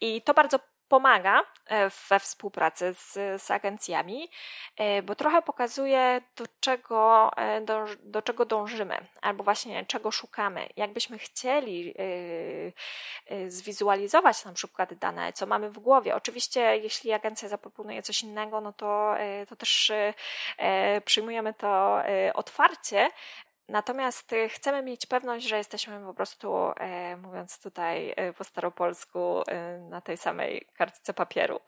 I 0.00 0.22
to 0.22 0.34
bardzo 0.34 0.58
pomaga 0.88 1.42
e, 1.66 1.90
we 2.08 2.20
współpracy 2.20 2.94
z, 2.94 3.42
z 3.42 3.50
agencjami, 3.50 4.30
e, 4.76 5.02
bo 5.02 5.14
trochę 5.14 5.42
pokazuje, 5.42 6.20
do 6.36 6.44
czego, 6.60 7.30
e, 7.36 7.60
do, 7.60 7.84
do 8.02 8.22
czego 8.22 8.44
dążymy, 8.44 9.06
albo 9.22 9.44
właśnie 9.44 9.86
czego 9.86 10.10
szukamy. 10.10 10.68
Jakbyśmy 10.76 11.18
chcieli 11.18 11.94
zwizualizować 13.48 14.44
na 14.44 14.52
przykład 14.52 14.94
dane, 14.94 15.32
co 15.32 15.46
mamy 15.46 15.70
w 15.70 15.78
głowie. 15.78 16.14
Oczywiście, 16.14 16.76
jeśli 16.76 17.12
agencja 17.12 17.48
zaproponuje 17.48 18.02
coś 18.02 18.22
innego, 18.22 18.60
no 18.60 18.72
to, 18.72 19.14
to 19.48 19.56
też 19.56 19.92
przyjmujemy 21.04 21.54
to 21.54 22.02
otwarcie, 22.34 23.10
Natomiast 23.68 24.32
y, 24.32 24.48
chcemy 24.48 24.82
mieć 24.82 25.06
pewność, 25.06 25.48
że 25.48 25.58
jesteśmy 25.58 26.00
po 26.00 26.14
prostu, 26.14 26.54
e, 26.56 27.16
mówiąc 27.16 27.60
tutaj 27.60 28.12
e, 28.16 28.32
po 28.32 28.44
staropolsku, 28.44 29.42
e, 29.48 29.78
na 29.78 30.00
tej 30.00 30.16
samej 30.16 30.66
kartce 30.74 31.14
papieru, 31.14 31.60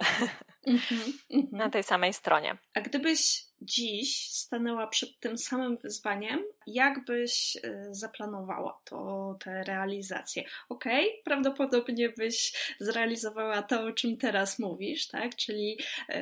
mm 0.66 0.78
-hmm, 0.78 1.12
na 1.52 1.70
tej 1.70 1.82
samej 1.82 2.12
stronie. 2.12 2.56
A 2.74 2.80
gdybyś 2.80 3.44
dziś 3.62 4.30
stanęła 4.32 4.86
przed 4.86 5.20
tym 5.20 5.38
samym 5.38 5.76
wyzwaniem, 5.76 6.44
jak 6.66 7.04
byś 7.04 7.56
zaplanowała 7.90 8.80
to, 8.84 9.36
tę 9.40 9.64
realizację? 9.64 10.44
Ok, 10.68 10.84
prawdopodobnie 11.24 12.08
byś 12.08 12.52
zrealizowała 12.80 13.62
to, 13.62 13.82
o 13.82 13.92
czym 13.92 14.16
teraz 14.16 14.58
mówisz, 14.58 15.08
tak? 15.08 15.36
czyli 15.36 15.78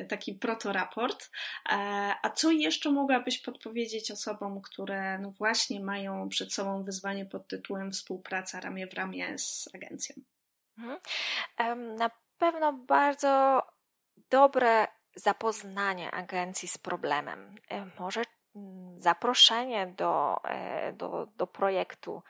taki 0.09 0.33
protoraport. 0.33 1.31
A 2.21 2.29
co 2.35 2.51
jeszcze 2.51 2.91
mogłabyś 2.91 3.37
podpowiedzieć 3.37 4.11
osobom, 4.11 4.61
które 4.61 5.19
no 5.19 5.31
właśnie 5.31 5.65
właśnie 5.65 5.85
mają 5.85 6.29
przed 6.29 6.53
sobą 6.53 6.83
wyzwanie 6.83 7.25
pod 7.25 7.47
tytułem 7.47 7.91
współpraca 7.91 8.59
ramię 8.59 8.87
w 8.87 8.93
ramię 8.93 9.37
z 9.37 9.69
agencją? 9.73 10.15
Mhm. 10.77 11.95
Na 11.95 12.11
pewno 12.37 12.73
bardzo 12.73 13.61
dobre 14.29 14.87
zapoznanie 15.15 16.11
agencji 16.11 16.67
z 16.67 16.77
problemem. 16.77 17.55
Może 17.99 18.21
mm, 18.55 18.99
zaproszenie 18.99 19.87
do, 19.87 20.41
e, 20.43 20.93
do, 20.93 21.27
do 21.37 21.47
projektu, 21.47 22.23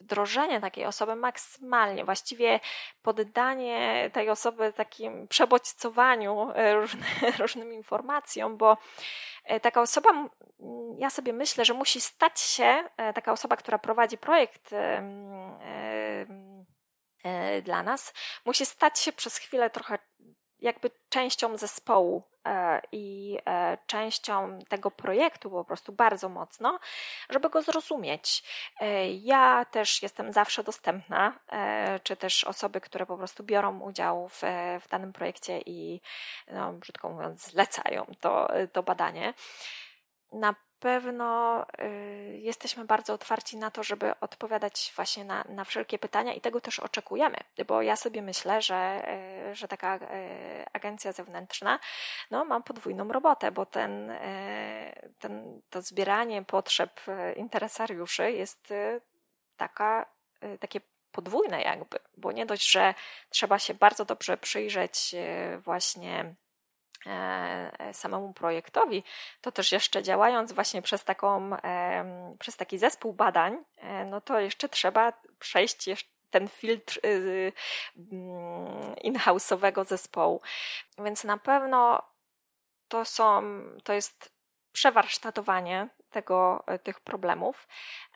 wdrożenie 0.00 0.60
takiej 0.60 0.86
osoby 0.86 1.16
maksymalnie, 1.16 2.04
właściwie 2.04 2.60
poddanie 3.02 4.10
tej 4.12 4.30
osoby 4.30 4.72
takim 4.72 5.28
przebodźcowaniu 5.28 6.50
e, 6.54 6.74
różny, 6.74 7.06
różnym 7.38 7.72
informacjom, 7.72 8.56
bo 8.56 8.76
e, 9.44 9.60
taka 9.60 9.80
osoba, 9.80 10.10
ja 10.98 11.10
sobie 11.10 11.32
myślę, 11.32 11.64
że 11.64 11.74
musi 11.74 12.00
stać 12.00 12.40
się, 12.40 12.84
e, 12.96 13.12
taka 13.12 13.32
osoba, 13.32 13.56
która 13.56 13.78
prowadzi 13.78 14.18
projekt 14.18 14.70
dla 17.62 17.82
nas, 17.82 18.14
musi 18.44 18.66
stać 18.66 18.98
się 18.98 19.12
przez 19.12 19.36
chwilę 19.36 19.70
trochę 19.70 19.98
jakby 20.60 20.90
częścią 21.08 21.56
zespołu 21.56 22.22
e, 22.46 22.82
i 22.92 23.38
e, 23.46 23.78
częścią 23.86 24.58
tego 24.68 24.90
projektu 24.90 25.50
po 25.50 25.64
prostu 25.64 25.92
bardzo 25.92 26.28
mocno, 26.28 26.78
żeby 27.30 27.50
go 27.50 27.62
zrozumieć. 27.62 28.42
E, 28.80 29.10
ja 29.10 29.64
też 29.64 30.02
jestem 30.02 30.32
zawsze 30.32 30.64
dostępna, 30.64 31.38
czy 32.02 32.16
też 32.16 32.44
osoby, 32.44 32.80
które 32.80 33.06
po 33.06 33.16
prostu 33.16 33.44
biorą 33.44 33.80
udział 33.80 34.28
w, 34.28 34.42
w 34.80 34.88
danym 34.88 35.12
projekcie 35.12 35.60
i, 35.66 36.00
no, 36.48 36.72
brzydko 36.72 37.08
mówiąc, 37.08 37.50
zlecają 37.50 38.06
to, 38.20 38.48
to 38.72 38.82
badanie. 38.82 39.34
Na 40.32 40.54
pewno 40.80 41.62
y, 41.80 42.38
jesteśmy 42.42 42.84
bardzo 42.84 43.12
otwarci 43.12 43.56
na 43.56 43.70
to, 43.70 43.82
żeby 43.82 44.20
odpowiadać 44.20 44.92
właśnie 44.96 45.24
na, 45.24 45.44
na 45.48 45.64
wszelkie 45.64 45.98
pytania 45.98 46.34
i 46.34 46.40
tego 46.40 46.60
też 46.60 46.78
oczekujemy, 46.78 47.36
bo 47.66 47.82
ja 47.82 47.96
sobie 47.96 48.22
myślę, 48.22 48.62
że, 48.62 49.08
y, 49.50 49.54
że 49.54 49.68
taka 49.68 49.96
y, 49.96 50.00
agencja 50.72 51.12
zewnętrzna 51.12 51.78
no, 52.30 52.44
ma 52.44 52.60
podwójną 52.60 53.08
robotę, 53.08 53.52
bo 53.52 53.66
ten, 53.66 54.12
ten, 55.18 55.60
to 55.70 55.82
zbieranie 55.82 56.42
potrzeb 56.42 57.00
interesariuszy 57.36 58.32
jest 58.32 58.74
taka, 59.56 60.06
takie 60.60 60.80
podwójne 61.12 61.62
jakby, 61.62 61.98
bo 62.16 62.32
nie 62.32 62.46
dość, 62.46 62.70
że 62.70 62.94
trzeba 63.30 63.58
się 63.58 63.74
bardzo 63.74 64.04
dobrze 64.04 64.36
przyjrzeć 64.36 65.14
właśnie 65.58 66.34
samemu 67.92 68.32
projektowi, 68.32 69.04
to 69.40 69.52
też 69.52 69.72
jeszcze 69.72 70.02
działając 70.02 70.52
właśnie 70.52 70.82
przez, 70.82 71.04
taką, 71.04 71.50
przez 72.38 72.56
taki 72.56 72.78
zespół 72.78 73.12
badań, 73.12 73.64
e, 73.76 74.04
no 74.04 74.20
to 74.20 74.40
jeszcze 74.40 74.68
trzeba 74.68 75.12
przejść 75.38 75.88
ten 76.30 76.48
filtr 76.48 77.00
y, 77.06 77.52
mm, 77.96 78.96
in-house'owego 78.96 79.84
zespołu. 79.84 80.40
Więc 80.98 81.24
na 81.24 81.38
pewno 81.38 82.02
to 82.88 83.04
są, 83.04 83.42
to 83.84 83.92
jest 83.92 84.32
przewarsztatowanie 84.72 85.88
tego, 86.10 86.64
tych 86.82 87.00
problemów 87.00 87.68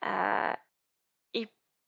e, 0.02 0.56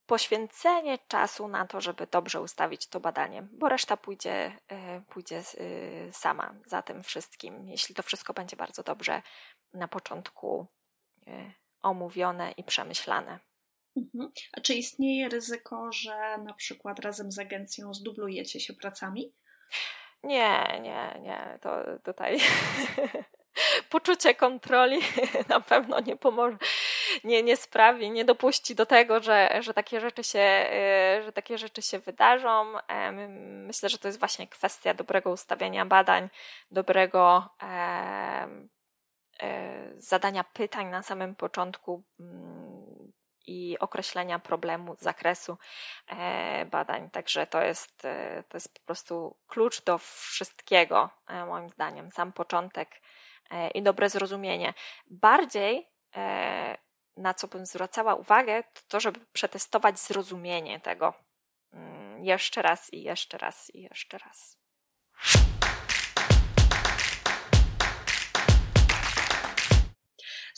poświęcenie 0.06 0.98
czasu 1.08 1.48
na 1.48 1.66
to, 1.66 1.80
żeby 1.80 2.06
dobrze 2.06 2.40
ustawić 2.40 2.86
to 2.86 3.00
badanie, 3.00 3.42
bo 3.52 3.68
reszta 3.68 3.96
pójdzie, 3.96 4.58
e, 4.68 5.00
pójdzie 5.00 5.38
e, 5.38 5.42
sama 6.12 6.54
za 6.66 6.82
tym 6.82 7.02
wszystkim, 7.02 7.68
jeśli 7.68 7.94
to 7.94 8.02
wszystko 8.02 8.34
będzie 8.34 8.56
bardzo 8.56 8.82
dobrze 8.82 9.22
na 9.74 9.88
początku 9.88 10.66
e, 11.26 11.52
omówione 11.82 12.52
i 12.52 12.64
przemyślane. 12.64 13.38
Mhm. 13.96 14.32
A 14.52 14.60
czy 14.60 14.74
istnieje 14.74 15.28
ryzyko, 15.28 15.92
że 15.92 16.38
na 16.38 16.54
przykład 16.54 16.98
razem 16.98 17.32
z 17.32 17.38
agencją 17.38 17.94
zdublujecie 17.94 18.60
się 18.60 18.74
pracami? 18.74 19.34
Nie, 20.22 20.80
nie, 20.82 21.20
nie. 21.20 21.58
To 21.62 21.70
tutaj 22.04 22.38
poczucie 23.90 24.34
kontroli 24.34 24.98
na 25.48 25.60
pewno 25.60 26.00
nie 26.00 26.16
pomoże. 26.16 26.56
Nie, 27.24 27.42
nie 27.42 27.56
sprawi, 27.56 28.10
nie 28.10 28.24
dopuści 28.24 28.74
do 28.74 28.86
tego, 28.86 29.22
że, 29.22 29.62
że, 29.62 29.74
takie 29.74 30.00
rzeczy 30.00 30.24
się, 30.24 30.40
e, 30.40 31.22
że 31.24 31.32
takie 31.32 31.58
rzeczy 31.58 31.82
się 31.82 31.98
wydarzą. 31.98 32.72
Myślę, 33.42 33.88
że 33.88 33.98
to 33.98 34.08
jest 34.08 34.18
właśnie 34.18 34.48
kwestia 34.48 34.94
dobrego 34.94 35.30
ustawienia 35.30 35.86
badań, 35.86 36.28
dobrego 36.70 37.48
zadania 39.96 40.44
pytań 40.44 40.86
na 40.86 41.02
samym 41.02 41.34
początku 41.34 42.02
mm, 42.20 43.12
i 43.46 43.78
określenia 43.78 44.38
problemu, 44.38 44.96
zakresu 44.98 45.58
e, 46.08 46.66
badań. 46.66 47.10
Także 47.10 47.46
to 47.46 47.62
jest, 47.62 48.04
e, 48.04 48.44
to 48.48 48.56
jest 48.56 48.74
po 48.74 48.86
prostu 48.86 49.36
klucz 49.46 49.84
do 49.84 49.98
wszystkiego, 49.98 51.10
e, 51.28 51.46
moim 51.46 51.68
zdaniem. 51.68 52.10
Sam 52.10 52.32
początek 52.32 53.02
i 53.74 53.82
dobre 53.82 54.10
zrozumienie. 54.10 54.74
Bardziej 55.06 55.88
na 57.16 57.34
co 57.34 57.48
bym 57.48 57.66
zwracała 57.66 58.14
uwagę, 58.14 58.62
to 58.62 58.80
to, 58.88 59.00
żeby 59.00 59.20
przetestować 59.32 59.98
zrozumienie 59.98 60.80
tego 60.80 61.14
mm, 61.72 62.24
jeszcze 62.24 62.62
raz 62.62 62.92
i 62.92 63.02
jeszcze 63.02 63.38
raz 63.38 63.74
i 63.74 63.82
jeszcze 63.82 64.18
raz. 64.18 64.61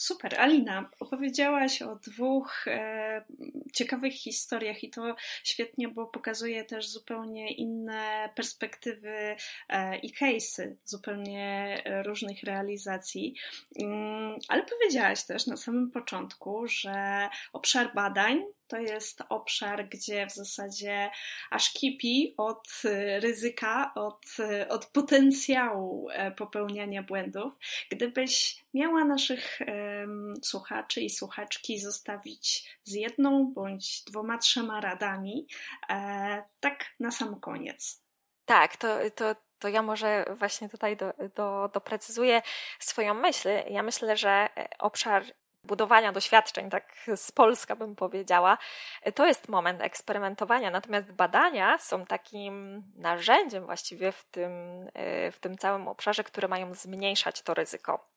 Super, 0.04 0.40
Alina, 0.40 0.90
opowiedziałaś 1.00 1.82
o 1.82 1.96
dwóch 1.96 2.68
e, 2.68 3.24
ciekawych 3.72 4.14
historiach 4.14 4.84
i 4.84 4.90
to 4.90 5.16
świetnie, 5.44 5.88
bo 5.88 6.06
pokazuje 6.06 6.64
też 6.64 6.88
zupełnie 6.88 7.54
inne 7.54 8.30
perspektywy 8.34 9.36
e, 9.68 9.98
i 9.98 10.12
case'y 10.12 10.74
zupełnie 10.84 11.82
różnych 12.06 12.42
realizacji. 12.42 13.34
Mm, 13.80 14.38
ale 14.48 14.62
powiedziałaś 14.62 15.24
też 15.24 15.46
na 15.46 15.56
samym 15.56 15.90
początku, 15.90 16.66
że 16.66 17.28
obszar 17.52 17.94
badań 17.94 18.44
to 18.74 18.80
jest 18.80 19.22
obszar, 19.28 19.88
gdzie 19.88 20.26
w 20.26 20.32
zasadzie 20.32 21.10
aż 21.50 21.72
kipi 21.72 22.34
od 22.36 22.68
y, 22.84 23.20
ryzyka, 23.20 23.92
od, 23.94 24.26
y, 24.38 24.68
od 24.68 24.86
potencjału 24.86 26.08
e, 26.10 26.30
popełniania 26.30 27.02
błędów. 27.02 27.52
Gdybyś 27.90 28.64
miała 28.74 29.04
naszych 29.04 29.58
um, 29.60 30.34
słuchaczy 30.42 31.00
i 31.00 31.10
słuchaczki 31.10 31.78
zostawić 31.78 32.76
z 32.84 32.92
jedną 32.92 33.52
bądź 33.52 34.04
dwoma, 34.04 34.38
trzema 34.38 34.80
radami, 34.80 35.46
e, 35.88 36.42
tak 36.60 36.84
na 37.00 37.10
sam 37.10 37.40
koniec. 37.40 38.02
Tak, 38.44 38.76
to, 38.76 38.98
to, 39.14 39.36
to 39.58 39.68
ja 39.68 39.82
może 39.82 40.24
właśnie 40.38 40.68
tutaj 40.68 40.96
do, 40.96 41.12
do, 41.34 41.70
doprecyzuję 41.74 42.42
swoją 42.78 43.14
myśl. 43.14 43.48
Ja 43.70 43.82
myślę, 43.82 44.16
że 44.16 44.30
e, 44.30 44.68
obszar 44.78 45.24
budowania 45.64 46.12
doświadczeń, 46.12 46.70
tak 46.70 46.94
z 47.16 47.32
Polska 47.32 47.76
bym 47.76 47.96
powiedziała, 47.96 48.58
to 49.14 49.26
jest 49.26 49.48
moment 49.48 49.82
eksperymentowania. 49.82 50.70
Natomiast 50.70 51.12
badania 51.12 51.78
są 51.78 52.06
takim 52.06 52.84
narzędziem 52.96 53.66
właściwie 53.66 54.12
w 54.12 54.24
tym, 54.24 54.52
e, 54.94 55.32
w 55.32 55.38
tym 55.38 55.58
całym 55.58 55.88
obszarze, 55.88 56.24
które 56.24 56.48
mają 56.48 56.74
zmniejszać 56.74 57.42
to 57.42 57.54
ryzyko 57.54 58.08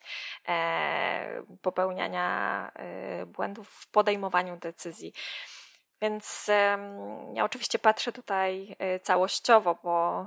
e, 0.47 1.43
popełniania 1.61 2.71
e, 2.75 3.25
błędów 3.25 3.69
w 3.69 3.91
podejmowaniu 3.91 4.57
decyzji. 4.57 5.13
Więc 6.01 6.51
ja 7.33 7.43
oczywiście 7.43 7.79
patrzę 7.79 8.11
tutaj 8.11 8.75
całościowo, 9.03 9.77
bo, 9.83 10.25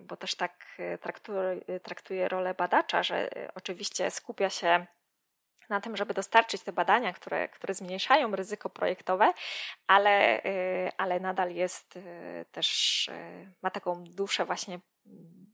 bo 0.00 0.16
też 0.16 0.34
tak 0.34 0.64
traktuję, 1.00 1.60
traktuję 1.82 2.28
rolę 2.28 2.54
badacza, 2.54 3.02
że 3.02 3.30
oczywiście 3.54 4.10
skupia 4.10 4.50
się 4.50 4.86
na 5.68 5.80
tym, 5.80 5.96
żeby 5.96 6.14
dostarczyć 6.14 6.62
te 6.62 6.72
badania, 6.72 7.12
które, 7.12 7.48
które 7.48 7.74
zmniejszają 7.74 8.36
ryzyko 8.36 8.70
projektowe, 8.70 9.32
ale, 9.86 10.44
y, 10.44 10.90
ale 10.96 11.20
nadal 11.20 11.54
jest 11.54 11.96
y, 11.96 12.44
też, 12.52 13.08
y, 13.08 13.52
ma 13.62 13.70
taką 13.70 14.04
duszę 14.04 14.44
właśnie 14.44 14.80
mm, 15.06 15.46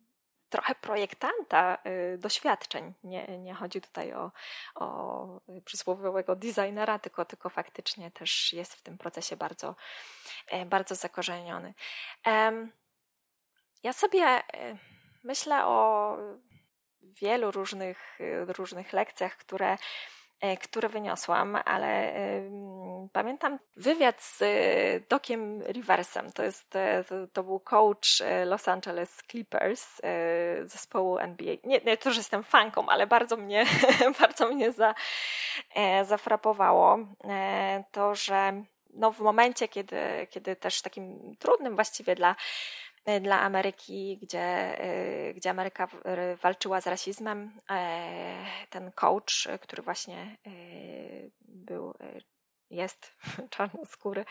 trochę 0.48 0.74
projektanta 0.74 1.78
doświadczeń. 2.18 2.94
Nie, 3.04 3.38
nie 3.38 3.54
chodzi 3.54 3.80
tutaj 3.80 4.12
o, 4.12 4.32
o 4.74 5.40
przysłowiowego 5.64 6.36
designera, 6.36 6.98
tylko, 6.98 7.24
tylko 7.24 7.48
faktycznie 7.48 8.10
też 8.10 8.52
jest 8.52 8.74
w 8.74 8.82
tym 8.82 8.98
procesie 8.98 9.36
bardzo, 9.36 9.76
bardzo 10.66 10.94
zakorzeniony. 10.94 11.74
Ja 13.82 13.92
sobie 13.92 14.42
myślę 15.24 15.66
o 15.66 16.16
wielu 17.02 17.50
różnych, 17.50 18.18
różnych 18.58 18.92
lekcjach, 18.92 19.36
które, 19.36 19.76
e, 20.40 20.56
które 20.56 20.88
wyniosłam, 20.88 21.58
ale 21.64 22.12
pamiętam 23.12 23.58
wywiad 23.76 24.22
z 24.22 24.42
e, 24.42 24.46
Dokiem 25.08 25.62
Riversem. 25.62 26.32
To, 26.32 26.42
jest, 26.42 26.70
to, 26.70 27.14
to, 27.32 27.42
był 27.42 27.60
coach 27.60 28.22
Los 28.46 28.68
Angeles 28.68 29.22
Clippers 29.30 30.00
zespołu 30.62 31.18
NBA. 31.18 31.56
Nie, 31.64 31.80
nie 31.80 31.96
to, 31.96 32.10
że 32.10 32.20
jestem 32.20 32.42
fanką, 32.42 32.88
ale 32.88 33.06
bardzo 33.06 33.36
mnie, 33.36 33.66
bardzo 34.20 34.48
mnie 34.48 34.72
za, 34.72 34.94
zafrapowało 36.04 36.98
to, 37.92 38.14
że 38.14 38.62
no 38.92 39.12
w 39.12 39.20
momencie, 39.20 39.68
kiedy, 39.68 40.26
kiedy 40.30 40.56
też 40.56 40.82
takim 40.82 41.36
trudnym 41.38 41.74
właściwie 41.74 42.14
dla 42.14 42.36
dla 43.20 43.40
Ameryki, 43.40 44.18
gdzie, 44.22 44.40
e, 44.80 45.34
gdzie 45.34 45.50
Ameryka 45.50 45.88
walczyła 46.42 46.80
z 46.80 46.86
rasizmem. 46.86 47.60
E, 47.70 48.44
ten 48.70 48.92
coach, 48.92 49.48
który 49.60 49.82
właśnie 49.82 50.36
był, 51.40 51.94
jest 52.70 53.14
czarnoskóry, 53.50 54.24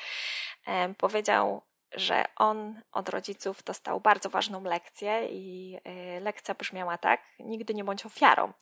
powiedział, 0.97 1.61
że 1.91 2.26
on 2.36 2.82
od 2.91 3.09
rodziców 3.09 3.63
dostał 3.63 4.01
bardzo 4.01 4.30
ważną 4.30 4.63
lekcję 4.63 5.28
i 5.30 5.78
lekcja 6.22 6.55
brzmiała 6.55 6.97
tak: 6.97 7.22
nigdy 7.39 7.74
nie 7.74 7.84
bądź 7.84 8.05
ofiarą. 8.05 8.53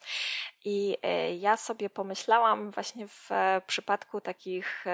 I 0.66 0.98
ja 1.40 1.58
sobie 1.58 1.90
pomyślałam 1.90 2.72
właśnie 2.72 3.08
w 3.08 3.30
przypadku 3.68 4.22
takich 4.22 4.86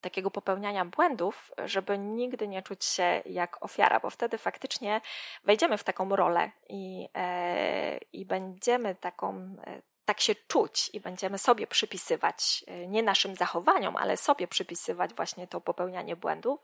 takiego 0.00 0.30
popełniania 0.30 0.84
błędów, 0.84 1.52
żeby 1.58 1.98
nigdy 1.98 2.48
nie 2.48 2.62
czuć 2.62 2.84
się 2.84 3.22
jak 3.26 3.64
ofiara, 3.64 4.00
bo 4.00 4.10
wtedy 4.10 4.38
faktycznie 4.38 5.00
wejdziemy 5.44 5.78
w 5.78 5.84
taką 5.84 6.16
rolę 6.16 6.50
i, 6.68 7.08
e, 7.14 7.98
i 8.12 8.24
będziemy 8.24 8.94
taką, 8.94 9.56
e, 9.66 9.82
tak 10.04 10.20
się 10.20 10.34
czuć 10.34 10.90
i 10.92 11.00
będziemy 11.00 11.38
sobie 11.38 11.66
przypisywać, 11.66 12.64
e, 12.66 12.86
nie 12.86 13.02
naszym 13.02 13.36
zachowaniom, 13.36 13.96
ale 13.96 14.16
sobie 14.16 14.48
przypisywać 14.48 15.14
właśnie 15.14 15.46
to 15.46 15.60
popełnianie 15.60 16.16
błędów. 16.16 16.60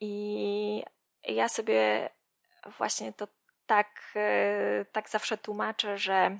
I 0.00 0.84
ja 1.24 1.48
sobie 1.48 2.10
właśnie 2.78 3.12
to 3.12 3.28
tak, 3.66 4.14
tak 4.92 5.08
zawsze 5.10 5.38
tłumaczę, 5.38 5.98
że, 5.98 6.38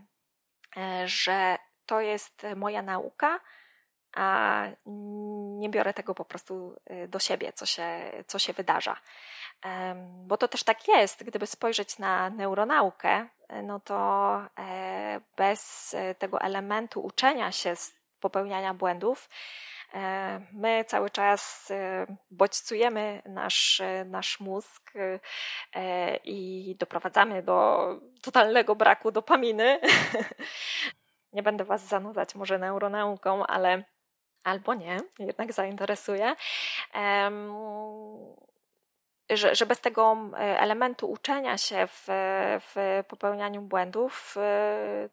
że 1.04 1.58
to 1.86 2.00
jest 2.00 2.42
moja 2.56 2.82
nauka, 2.82 3.40
a 4.14 4.64
nie 5.58 5.68
biorę 5.68 5.94
tego 5.94 6.14
po 6.14 6.24
prostu 6.24 6.76
y, 6.90 7.08
do 7.08 7.18
siebie, 7.18 7.52
co 7.52 7.66
się, 7.66 8.12
co 8.26 8.38
się 8.38 8.52
wydarza. 8.52 8.96
Bo 10.26 10.36
to 10.36 10.48
też 10.48 10.64
tak 10.64 10.88
jest, 10.88 11.24
gdyby 11.24 11.46
spojrzeć 11.46 11.98
na 11.98 12.30
neuronaukę, 12.30 13.28
y, 13.52 13.62
no 13.62 13.80
to 13.80 14.36
e, 14.58 15.20
bez 15.36 15.94
y, 15.94 16.14
tego 16.18 16.40
elementu 16.40 17.00
uczenia 17.00 17.52
się 17.52 17.76
z 17.76 17.94
popełniania 18.20 18.74
błędów, 18.74 19.28
e, 19.94 20.40
my 20.52 20.84
cały 20.84 21.10
czas 21.10 21.72
bodźcujemy 22.30 23.22
nasz, 23.26 23.82
nasz 24.04 24.40
mózg 24.40 24.92
e, 25.74 26.16
i 26.16 26.76
doprowadzamy 26.78 27.42
do 27.42 27.88
totalnego 28.22 28.76
braku 28.76 29.12
dopaminy. 29.12 29.80
Nie 31.32 31.42
będę 31.42 31.64
Was 31.64 31.86
zanudzać 31.86 32.34
może 32.34 32.58
neuronauką, 32.58 33.46
ale 33.46 33.84
albo 34.44 34.74
nie, 34.74 35.00
jednak 35.18 35.52
zainteresuje. 35.52 36.34
Że, 39.30 39.54
że 39.54 39.66
bez 39.66 39.80
tego 39.80 40.16
e, 40.32 40.60
elementu 40.60 41.10
uczenia 41.10 41.58
się 41.58 41.86
w, 41.86 42.04
w 42.60 43.04
popełnianiu 43.08 43.62
błędów, 43.62 44.34
e, 44.36 45.08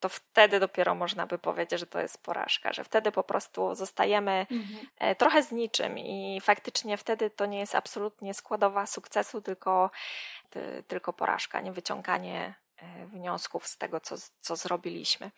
to 0.00 0.08
wtedy 0.08 0.60
dopiero 0.60 0.94
można 0.94 1.26
by 1.26 1.38
powiedzieć, 1.38 1.80
że 1.80 1.86
to 1.86 2.00
jest 2.00 2.22
porażka, 2.22 2.72
że 2.72 2.84
wtedy 2.84 3.12
po 3.12 3.22
prostu 3.22 3.74
zostajemy 3.74 4.46
mhm. 4.50 4.86
E, 4.98 5.14
trochę 5.14 5.42
z 5.42 5.52
niczym 5.52 5.98
i 5.98 6.40
faktycznie 6.40 6.96
wtedy 6.96 7.30
to 7.30 7.46
nie 7.46 7.58
jest 7.58 7.74
absolutnie 7.74 8.34
składowa 8.34 8.86
sukcesu, 8.86 9.42
tylko, 9.42 9.90
tylko 10.88 11.12
porażka, 11.12 11.60
nie 11.60 11.72
wyciąganie 11.72 12.54
wniosków 13.06 13.66
z 13.66 13.78
tego, 13.78 14.00
co, 14.00 14.16
co 14.40 14.56
zrobiliśmy. 14.56 15.30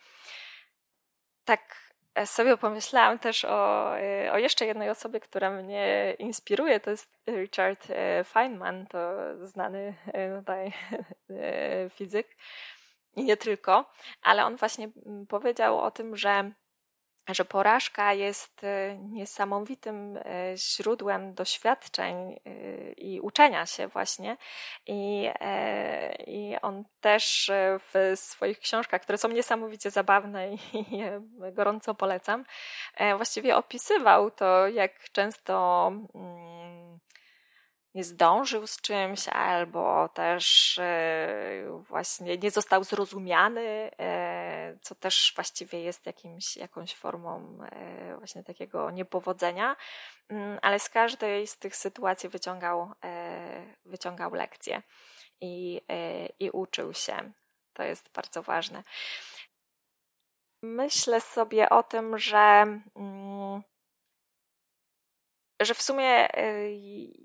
Tak 1.45 1.86
sobie 2.25 2.57
pomyślałam 2.57 3.19
też 3.19 3.45
o, 3.45 3.97
e, 3.99 4.31
o 4.31 4.37
jeszcze 4.37 4.65
jednej 4.65 4.89
osobie, 4.89 5.19
która 5.19 5.51
mnie 5.51 6.15
inspiruje, 6.19 6.79
to 6.79 6.89
jest 6.89 7.19
Richard 7.27 7.87
e, 7.89 8.23
Feynman, 8.23 8.87
to 8.87 9.11
znany 9.45 9.95
e, 10.13 10.37
tutaj 10.39 10.73
fizyk. 11.89 12.27
I 13.15 13.23
nie 13.23 13.37
tylko, 13.37 13.91
ale 14.21 14.45
on 14.45 14.55
właśnie 14.55 14.89
powiedział 15.29 15.79
o 15.79 15.91
tym, 15.91 16.17
że 16.17 16.51
że 17.33 17.45
porażka 17.45 18.13
jest 18.13 18.63
e, 18.63 18.97
niesamowitym 18.97 20.17
e, 20.17 20.21
źródłem 20.57 21.33
doświadczeń 21.33 22.15
e, 22.45 22.91
i 22.91 23.19
uczenia 23.21 23.65
się 23.65 23.87
właśnie. 23.87 24.37
I, 24.87 25.29
i 26.27 26.55
on 26.61 26.83
też 27.01 27.51
w 27.79 28.11
swoich 28.15 28.59
książkach, 28.59 29.01
które 29.01 29.17
są 29.17 29.27
niesamowicie 29.27 29.91
zabawne 29.91 30.53
i 30.53 30.59
gorąco 31.53 31.95
polecam, 31.95 32.45
właściwie 33.15 33.55
opisywał 33.55 34.31
to, 34.31 34.67
jak 34.67 35.09
często 35.11 35.87
mm, 36.15 36.99
nie 37.97 38.03
zdążył 38.03 38.67
z 38.67 38.81
czymś, 38.81 39.27
albo 39.27 40.09
też 40.09 40.77
e, 40.77 41.81
właśnie 41.87 42.37
nie 42.37 42.51
został 42.51 42.83
zrozumiany, 42.83 43.91
e, 43.99 44.77
co 44.81 44.95
też 44.95 45.33
właściwie 45.35 45.81
jest 45.81 46.05
jakimś, 46.05 46.57
jakąś 46.57 46.95
formą 46.95 47.59
e, 47.71 48.17
właśnie 48.17 48.43
takiego 48.43 48.91
niepowodzenia, 48.91 49.75
mm, 50.29 50.59
ale 50.61 50.79
z 50.79 50.89
każdej 50.89 51.47
z 51.47 51.57
tych 51.57 51.75
sytuacji 51.75 52.29
wyciągał, 52.29 52.91
wyciągał 53.85 54.33
lekcje 54.33 54.81
i, 55.41 55.81
i 56.39 56.49
uczył 56.49 56.93
się. 56.93 57.31
To 57.73 57.83
jest 57.83 58.11
bardzo 58.13 58.43
ważne. 58.43 58.83
Myślę 60.61 61.21
sobie 61.21 61.69
o 61.69 61.83
tym, 61.83 62.17
że 62.17 62.65
mm, 62.95 63.63
że 65.59 65.73
w 65.73 65.81
sumie 65.81 66.37
y, 66.39 66.77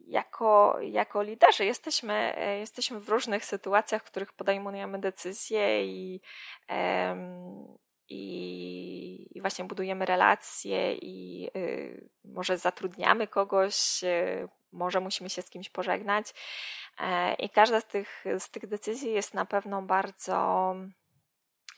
jako, 0.07 0.79
jako 0.81 1.23
liderzy 1.23 1.65
jesteśmy, 1.65 2.35
y, 2.57 2.59
jesteśmy 2.59 3.01
w 3.01 3.09
różnych 3.09 3.45
sytuacjach, 3.45 4.03
w 4.03 4.11
których 4.11 4.33
podejmujemy 4.33 4.99
decyzje 4.99 5.87
i, 5.87 6.21
i, 8.09 9.29
i 9.37 9.41
właśnie 9.41 9.65
budujemy 9.65 10.07
relacje 10.07 10.95
i 10.95 11.49
y, 11.57 12.09
może 12.25 12.59
zatrudniamy 12.59 13.27
kogoś, 13.27 14.01
może 14.73 15.01
musimy 15.01 15.31
się 15.31 15.43
z 15.43 15.51
kimś 15.51 15.69
pożegnać. 15.69 16.27
E, 17.01 17.35
I 17.35 17.51
każda 17.51 17.81
z 17.81 17.87
tych, 17.87 18.25
z 18.39 18.51
tych 18.51 18.67
decyzji 18.67 19.13
jest 19.13 19.35
na 19.35 19.45
pewno 19.45 19.83
bardzo, 19.83 20.75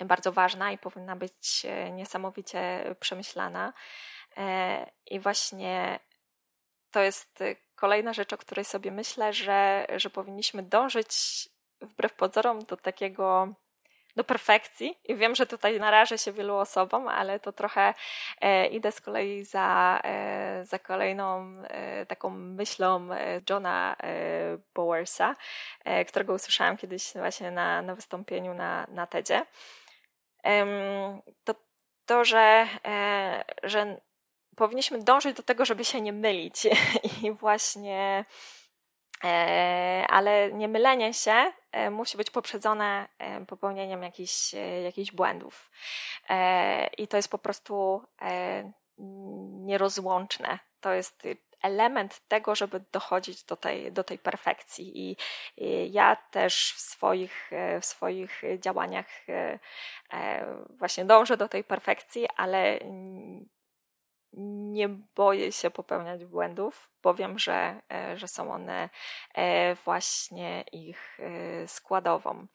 bardzo 0.01 0.33
ważna 0.33 0.73
i 0.73 0.79
powinna 0.79 1.17
być 1.17 1.67
niesamowicie 1.93 2.95
przemyślana. 3.01 3.73
E, 4.37 4.91
I 5.07 5.21
właśnie 5.21 6.01
to 6.95 7.03
jest 7.03 7.41
y, 7.41 7.57
kolejna 7.75 8.13
rzecz, 8.13 8.33
o 8.33 8.39
której 8.39 8.65
sobie 8.65 8.91
myślę, 8.91 9.33
że, 9.33 9.87
że 9.97 10.11
powinniśmy 10.11 10.63
dążyć 10.63 11.09
wbrew 11.81 12.15
pozorom 12.15 12.59
do 12.59 12.77
takiego 12.77 13.49
do 14.17 14.25
perfekcji 14.25 14.99
i 15.05 15.15
wiem, 15.15 15.35
że 15.35 15.47
tutaj 15.47 15.81
narażę 15.81 16.19
się 16.19 16.33
wielu 16.33 16.57
osobom, 16.57 17.09
ale 17.09 17.41
to 17.41 17.53
trochę 17.53 17.95
e, 18.41 18.67
idę 18.67 18.93
z 18.93 19.01
kolei 19.01 19.45
za, 19.45 20.01
e, 20.05 20.65
za 20.65 20.79
kolejną 20.79 21.57
e, 21.63 22.07
taką 22.07 22.31
myślą 22.31 23.13
e, 23.13 23.41
Johna 23.51 23.97
e, 24.03 24.59
Bowersa, 24.75 25.37
e, 25.85 26.05
którego 26.05 26.35
usłyszałam 26.35 26.77
kiedyś 26.77 27.13
właśnie 27.13 27.51
na, 27.51 27.83
na 27.83 27.95
wystąpieniu 27.95 28.55
na, 28.55 28.87
na 28.89 29.07
TEDzie. 29.07 29.43
to 31.45 31.55
to, 32.07 32.25
że, 32.25 32.69
że 33.63 34.01
powinniśmy 34.57 34.99
dążyć 34.99 35.37
do 35.37 35.43
tego, 35.43 35.65
żeby 35.65 35.85
się 35.85 36.01
nie 36.01 36.13
mylić 36.13 36.67
i 37.23 37.33
właśnie 37.33 38.25
e, 39.25 40.05
ale 40.09 40.53
nie 40.53 40.69
mylenie 40.69 41.15
się 41.15 41.53
e, 41.73 41.91
musi 41.91 42.17
być 42.17 42.31
poprzedzone 42.31 43.09
e, 43.19 43.47
popełnieniem 43.47 44.03
jakichś, 44.03 44.55
jakichś 44.85 45.13
błędów. 45.13 45.71
I 46.99 47.09
to 47.09 47.17
jest 47.17 47.31
po 47.31 47.39
prostu 47.39 48.03
nierozłączne. 49.65 50.59
To 50.81 50.93
jest 50.93 51.23
element 51.63 52.21
tego, 52.29 52.55
żeby 52.55 52.85
dochodzić 52.93 53.45
do 53.45 53.57
tej, 53.57 53.93
do 53.93 54.05
tej 54.05 54.19
perfekcji. 54.19 55.11
I, 55.11 55.17
ja 55.93 56.17
też 56.17 56.75
w 56.77 56.81
swoich, 56.81 57.51
w 57.81 57.85
swoich 57.85 58.43
działaniach 58.59 59.07
właśnie 60.69 61.05
dążę 61.05 61.37
do 61.37 61.49
tej 61.49 61.65
perfekcji, 61.65 62.29
ale 62.37 62.79
nie 64.37 64.89
boję 64.89 65.53
się 65.53 65.71
popełniać 65.71 66.25
błędów, 66.25 66.91
bo 67.03 67.15
wiem, 67.15 67.39
że, 67.39 67.81
e, 67.93 68.17
że 68.19 68.29
są 68.29 68.53
one 68.53 68.89
e, 69.35 69.75
właśnie 69.75 70.65
ich 70.73 71.19
e, 71.21 71.69
składową. 71.69 72.47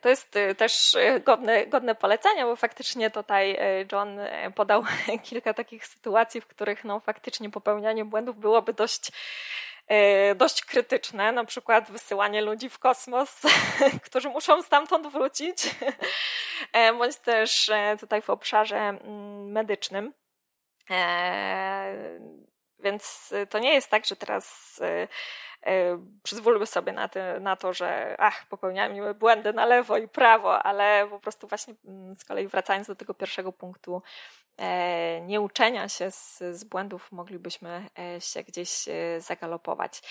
To 0.00 0.08
jest 0.08 0.34
też 0.56 0.96
godne, 1.24 1.66
godne 1.66 1.94
polecenia, 1.94 2.46
bo 2.46 2.56
faktycznie 2.56 3.10
tutaj 3.10 3.58
John 3.92 4.20
podał 4.54 4.82
kilka 5.28 5.54
takich 5.54 5.86
sytuacji, 5.86 6.40
w 6.40 6.46
których 6.46 6.84
no, 6.84 7.00
faktycznie 7.00 7.50
popełnianie 7.50 8.04
błędów 8.04 8.38
byłoby 8.38 8.72
dość, 8.72 9.12
dość 10.36 10.64
krytyczne, 10.64 11.32
na 11.32 11.44
przykład 11.44 11.90
wysyłanie 11.90 12.42
ludzi 12.42 12.68
w 12.68 12.78
kosmos, 12.78 13.42
którzy 14.06 14.28
muszą 14.28 14.62
stamtąd 14.62 15.06
wrócić, 15.06 15.74
bądź 16.98 17.16
też 17.16 17.70
tutaj 18.00 18.22
w 18.22 18.30
obszarze 18.30 18.78
mm, 18.78 19.52
medycznym. 19.52 20.12
E, 20.90 22.18
więc 22.78 23.34
to 23.50 23.58
nie 23.58 23.74
jest 23.74 23.90
tak, 23.90 24.06
że 24.06 24.16
teraz 24.16 24.78
e, 24.82 25.08
e, 25.66 25.98
przyzwólmy 26.22 26.66
sobie 26.66 26.92
na, 26.92 27.08
na 27.40 27.56
to, 27.56 27.72
że 27.72 28.16
ach, 28.18 28.46
popełniamy 28.46 29.14
błędy 29.14 29.52
na 29.52 29.66
lewo 29.66 29.96
i 29.96 30.08
prawo, 30.08 30.62
ale 30.62 31.06
po 31.10 31.20
prostu 31.20 31.48
właśnie 31.48 31.74
mm, 31.84 32.14
z 32.14 32.24
kolei 32.24 32.48
wracając 32.48 32.86
do 32.86 32.96
tego 32.96 33.14
pierwszego 33.14 33.52
punktu, 33.52 34.02
nie 35.22 35.40
uczenia 35.40 35.88
się 35.88 36.10
z, 36.10 36.38
z 36.38 36.64
błędów, 36.64 37.12
moglibyśmy 37.12 37.86
się 38.20 38.42
gdzieś 38.42 38.84
zagalopować. 39.18 40.02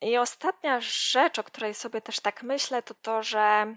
I 0.00 0.16
ostatnia 0.18 0.80
rzecz, 0.80 1.38
o 1.38 1.44
której 1.44 1.74
sobie 1.74 2.00
też 2.00 2.20
tak 2.20 2.42
myślę, 2.42 2.82
to 2.82 2.94
to, 2.94 3.22
że 3.22 3.76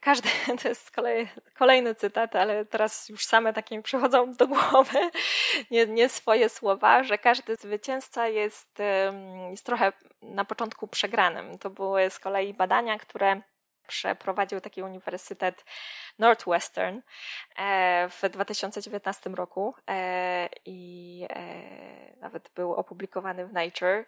każdy, 0.00 0.28
to 0.62 0.68
jest 0.68 0.90
kolej, 0.90 1.28
kolejny 1.54 1.94
cytat, 1.94 2.36
ale 2.36 2.64
teraz 2.64 3.08
już 3.08 3.26
same 3.26 3.52
takie 3.52 3.76
mi 3.76 3.82
przychodzą 3.82 4.32
do 4.32 4.46
głowy, 4.48 5.10
nie, 5.70 5.86
nie 5.86 6.08
swoje 6.08 6.48
słowa, 6.48 7.02
że 7.02 7.18
każdy 7.18 7.56
zwycięzca 7.56 8.28
jest, 8.28 8.78
jest 9.50 9.66
trochę 9.66 9.92
na 10.22 10.44
początku 10.44 10.88
przegranym. 10.88 11.58
To 11.58 11.70
były 11.70 12.10
z 12.10 12.18
kolei 12.18 12.54
badania, 12.54 12.98
które 12.98 13.42
przeprowadził 13.86 14.60
taki 14.60 14.82
uniwersytet 14.82 15.64
Northwestern 16.18 17.00
e, 17.56 18.08
w 18.08 18.28
2019 18.30 19.30
roku 19.30 19.74
e, 19.88 20.48
i 20.64 21.26
e, 21.30 22.16
nawet 22.20 22.50
był 22.54 22.74
opublikowany 22.74 23.46
w 23.46 23.52
Nature. 23.52 24.04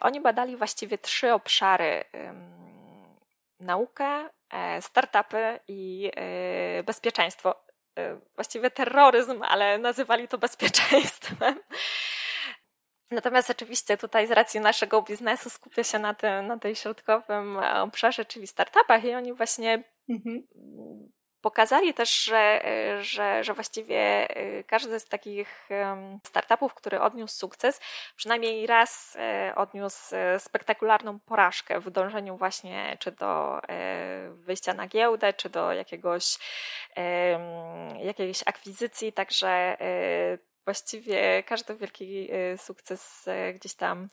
Oni 0.00 0.20
badali 0.20 0.56
właściwie 0.56 0.98
trzy 0.98 1.32
obszary 1.32 2.04
naukę, 3.60 4.28
e, 4.50 4.82
startupy 4.82 5.60
i 5.68 6.10
e, 6.16 6.82
bezpieczeństwo. 6.82 7.54
E, 7.98 8.20
właściwie 8.34 8.70
terroryzm, 8.70 9.42
ale 9.42 9.78
nazywali 9.78 10.28
to 10.28 10.38
bezpieczeństwem. 10.38 11.60
Natomiast 13.10 13.50
oczywiście 13.50 13.96
tutaj 13.96 14.26
z 14.26 14.30
racji 14.30 14.60
naszego 14.60 15.02
biznesu 15.02 15.50
skupię 15.50 15.84
się 15.84 15.98
na 15.98 16.14
tym, 16.14 16.46
na 16.46 16.58
tej 16.58 16.76
środkowym 16.76 17.56
obszarze, 17.56 18.24
czyli 18.24 18.46
startupach 18.46 19.04
i 19.04 19.14
oni 19.14 19.32
właśnie 19.32 19.84
mhm 20.08 20.42
pokazali 21.42 21.94
też, 21.94 22.24
że, 22.24 22.62
że, 23.00 23.44
że 23.44 23.54
właściwie 23.54 24.28
y, 24.38 24.64
każdy 24.66 25.00
z 25.00 25.04
takich 25.04 25.68
startupów, 26.24 26.74
który 26.74 27.00
odniósł 27.00 27.38
sukces, 27.38 27.80
przynajmniej 28.16 28.66
raz 28.66 29.16
e, 29.20 29.52
odniósł 29.56 30.16
e, 30.16 30.38
spektakularną 30.38 31.18
porażkę 31.20 31.80
w 31.80 31.90
dążeniu 31.90 32.36
właśnie 32.36 32.96
czy 33.00 33.12
do 33.12 33.60
e, 33.68 34.30
wyjścia 34.30 34.74
na 34.74 34.86
giełdę, 34.86 35.32
czy 35.32 35.48
do 35.48 35.72
jakiegoś, 35.72 36.38
jakiejś 37.98 38.42
akwizycji, 38.46 39.12
także 39.12 39.76
właściwie 40.70 41.42
każdy 41.42 41.74
wielki 41.74 42.32
y, 42.32 42.58
sukces 42.58 43.28
y, 43.28 43.54
gdzieś 43.54 43.74
tam 43.74 44.08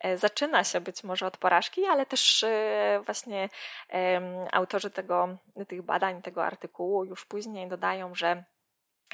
e, 0.00 0.18
zaczyna 0.18 0.64
się 0.64 0.80
być 0.80 1.04
może 1.04 1.26
od 1.26 1.36
porażki, 1.36 1.86
ale 1.86 2.06
też 2.06 2.44
właśnie 3.04 3.48
autorzy 4.52 4.90
tego, 4.90 5.36
tych 5.68 5.82
badań, 5.82 6.22
tego 6.22 6.44
artykułu 6.44 7.04
już 7.04 7.24
później 7.24 7.68
dodają, 7.68 8.14
że 8.14 8.44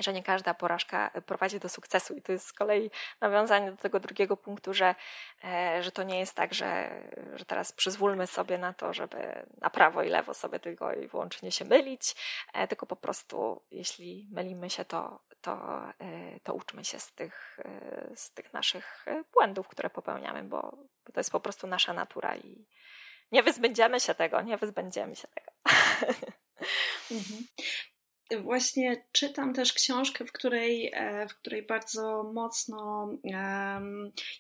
że 0.01 0.12
nie 0.12 0.22
każda 0.22 0.55
porażka 0.55 1.11
prowadzi 1.26 1.61
do 1.61 1.68
sukcesu. 1.68 2.14
I 2.14 2.22
to 2.22 2.32
jest 2.32 2.46
z 2.46 2.53
kolei 2.53 2.90
nawiązanie 3.20 3.70
do 3.70 3.76
tego 3.76 4.01
drugiego 4.01 4.36
punktu, 4.36 4.74
że, 4.74 4.94
e, 5.44 5.82
że 5.82 5.92
to 5.92 6.03
nie 6.03 6.18
jest 6.18 6.34
tak, 6.34 6.55
że, 6.55 6.90
że 7.34 7.44
teraz 7.44 7.72
przyzwólmy 7.72 8.26
sobie 8.26 8.59
na 8.59 8.72
to, 8.72 8.92
żeby 8.92 9.46
na 9.61 9.70
prawo 9.70 10.03
i 10.03 10.09
lewo 10.09 10.34
sobie 10.34 10.61
tylko 10.61 10.92
i 10.92 11.09
wyłącznie 11.09 11.53
się 11.53 11.64
mylić, 11.64 12.14
e, 12.53 12.68
tylko 12.68 12.86
po 12.86 12.96
prostu 12.96 13.62
jeśli 13.70 14.28
mylimy 14.30 14.70
się, 14.70 14.84
to, 14.84 15.20
to, 15.41 15.82
e, 15.99 16.41
to 16.41 16.55
uczmy 16.55 16.84
się 16.84 17.01
z 17.01 17.12
tych, 17.14 17.59
z 18.14 18.32
tych 18.32 18.53
naszych 18.53 19.07
błędów, 19.32 19.68
które 19.68 19.91
popełniamy, 19.91 20.45
bo, 20.45 20.61
bo 21.07 21.12
to 21.12 21.20
jest 21.20 21.30
po 21.30 21.41
prostu 21.41 21.66
nasza 21.66 21.93
natura 21.93 22.36
i 22.36 22.66
nie 23.32 23.43
wyzbędziemy 23.43 24.01
się 24.01 24.14
tego, 24.14 24.43
nie 24.43 24.57
wyzbędziemy 24.57 25.16
się 25.16 25.28
tego. 25.28 25.51
Mhm. 27.11 27.45
Właśnie 28.37 29.05
czytam 29.12 29.55
też 29.55 29.72
książkę, 29.72 30.24
w 30.24 30.33
której, 30.33 30.91
e, 30.95 31.29
w 31.29 31.35
której 31.35 31.62
bardzo 31.62 32.31
mocno 32.35 33.09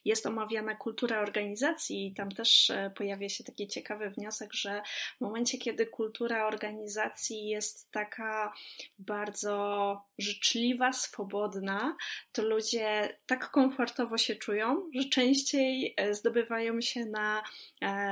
jest 0.04 0.26
omawiana 0.26 0.74
kultura 0.74 1.20
organizacji 1.20 2.06
i 2.06 2.14
tam 2.14 2.30
też 2.30 2.70
e, 2.70 2.90
pojawia 2.96 3.28
się 3.28 3.44
taki 3.44 3.68
ciekawy 3.68 4.10
wniosek, 4.10 4.54
że 4.54 4.82
w 5.18 5.20
momencie, 5.20 5.58
kiedy 5.58 5.86
kultura 5.86 6.46
organizacji 6.46 7.48
jest 7.48 7.90
taka 7.90 8.52
bardzo 8.98 10.02
życzliwa, 10.18 10.92
swobodna, 10.92 11.96
to 12.32 12.42
ludzie 12.42 13.16
tak 13.26 13.50
komfortowo 13.50 14.18
się 14.18 14.36
czują, 14.36 14.90
że 14.94 15.08
częściej 15.08 15.94
e, 15.96 16.14
zdobywają 16.14 16.80
się 16.80 17.04
na 17.04 17.42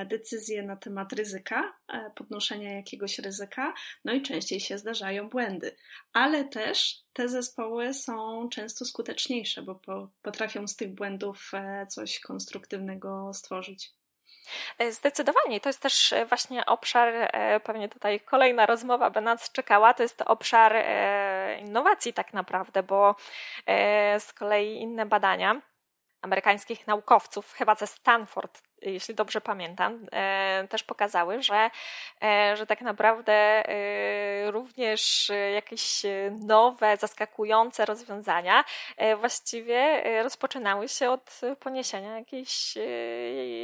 decyzje 0.07 0.63
na 0.63 0.77
temat 0.77 1.13
ryzyka, 1.13 1.73
podnoszenia 2.15 2.73
jakiegoś 2.73 3.19
ryzyka, 3.19 3.75
no 4.05 4.13
i 4.13 4.23
częściej 4.23 4.61
się 4.61 4.79
zdarzają 4.79 5.29
błędy 5.29 5.66
ale 6.13 6.45
też 6.45 6.95
te 7.13 7.29
zespoły 7.29 7.95
są 7.95 8.49
często 8.49 8.85
skuteczniejsze, 8.85 9.63
bo 9.63 9.81
potrafią 10.23 10.69
z 10.69 10.77
tych 10.77 10.95
błędów 10.95 11.51
e, 11.55 11.87
coś 11.87 12.21
konstruktywnego 12.21 13.31
stworzyć. 13.35 13.91
E, 14.79 14.93
zdecydowanie. 14.93 15.61
To 15.61 15.69
jest 15.69 15.83
też 15.83 16.13
e, 16.13 16.27
właśnie 16.27 16.67
obszar, 16.67 17.33
pewnie 17.65 17.89
tutaj 17.89 18.21
kolejna 18.21 18.67
rozmowa 18.67 19.11
by 19.11 19.21
nas 19.21 19.53
czekała, 19.53 19.95
to 19.95 20.03
jest 20.03 20.23
obszar 20.23 20.85
innowacji 21.61 22.13
tak 22.13 22.33
naprawdę, 22.33 22.83
bo 22.83 23.17
z 24.19 24.33
kolei 24.33 24.77
inne 24.77 25.07
badania 25.07 25.63
amerykańskich 26.23 26.87
naukowców, 26.87 27.53
chyba 27.53 27.75
ze 27.75 27.87
Stanford, 27.87 28.63
jeśli 28.93 29.15
dobrze 29.15 29.41
pamiętam, 29.41 30.07
e, 30.13 30.67
też 30.71 30.83
pokazały, 30.83 31.43
że, 31.43 31.71
e, 32.23 32.57
że 32.57 32.67
tak 32.67 32.81
naprawdę 32.81 33.33
e, 33.33 34.51
również 34.51 35.31
jakieś 35.55 36.03
nowe, 36.31 36.97
zaskakujące 36.97 37.85
rozwiązania 37.85 38.65
właściwie 39.17 40.03
rozpoczynały 40.23 40.89
się 40.89 41.11
od 41.11 41.41
poniesienia 41.61 42.19
jakiejś, 42.19 42.75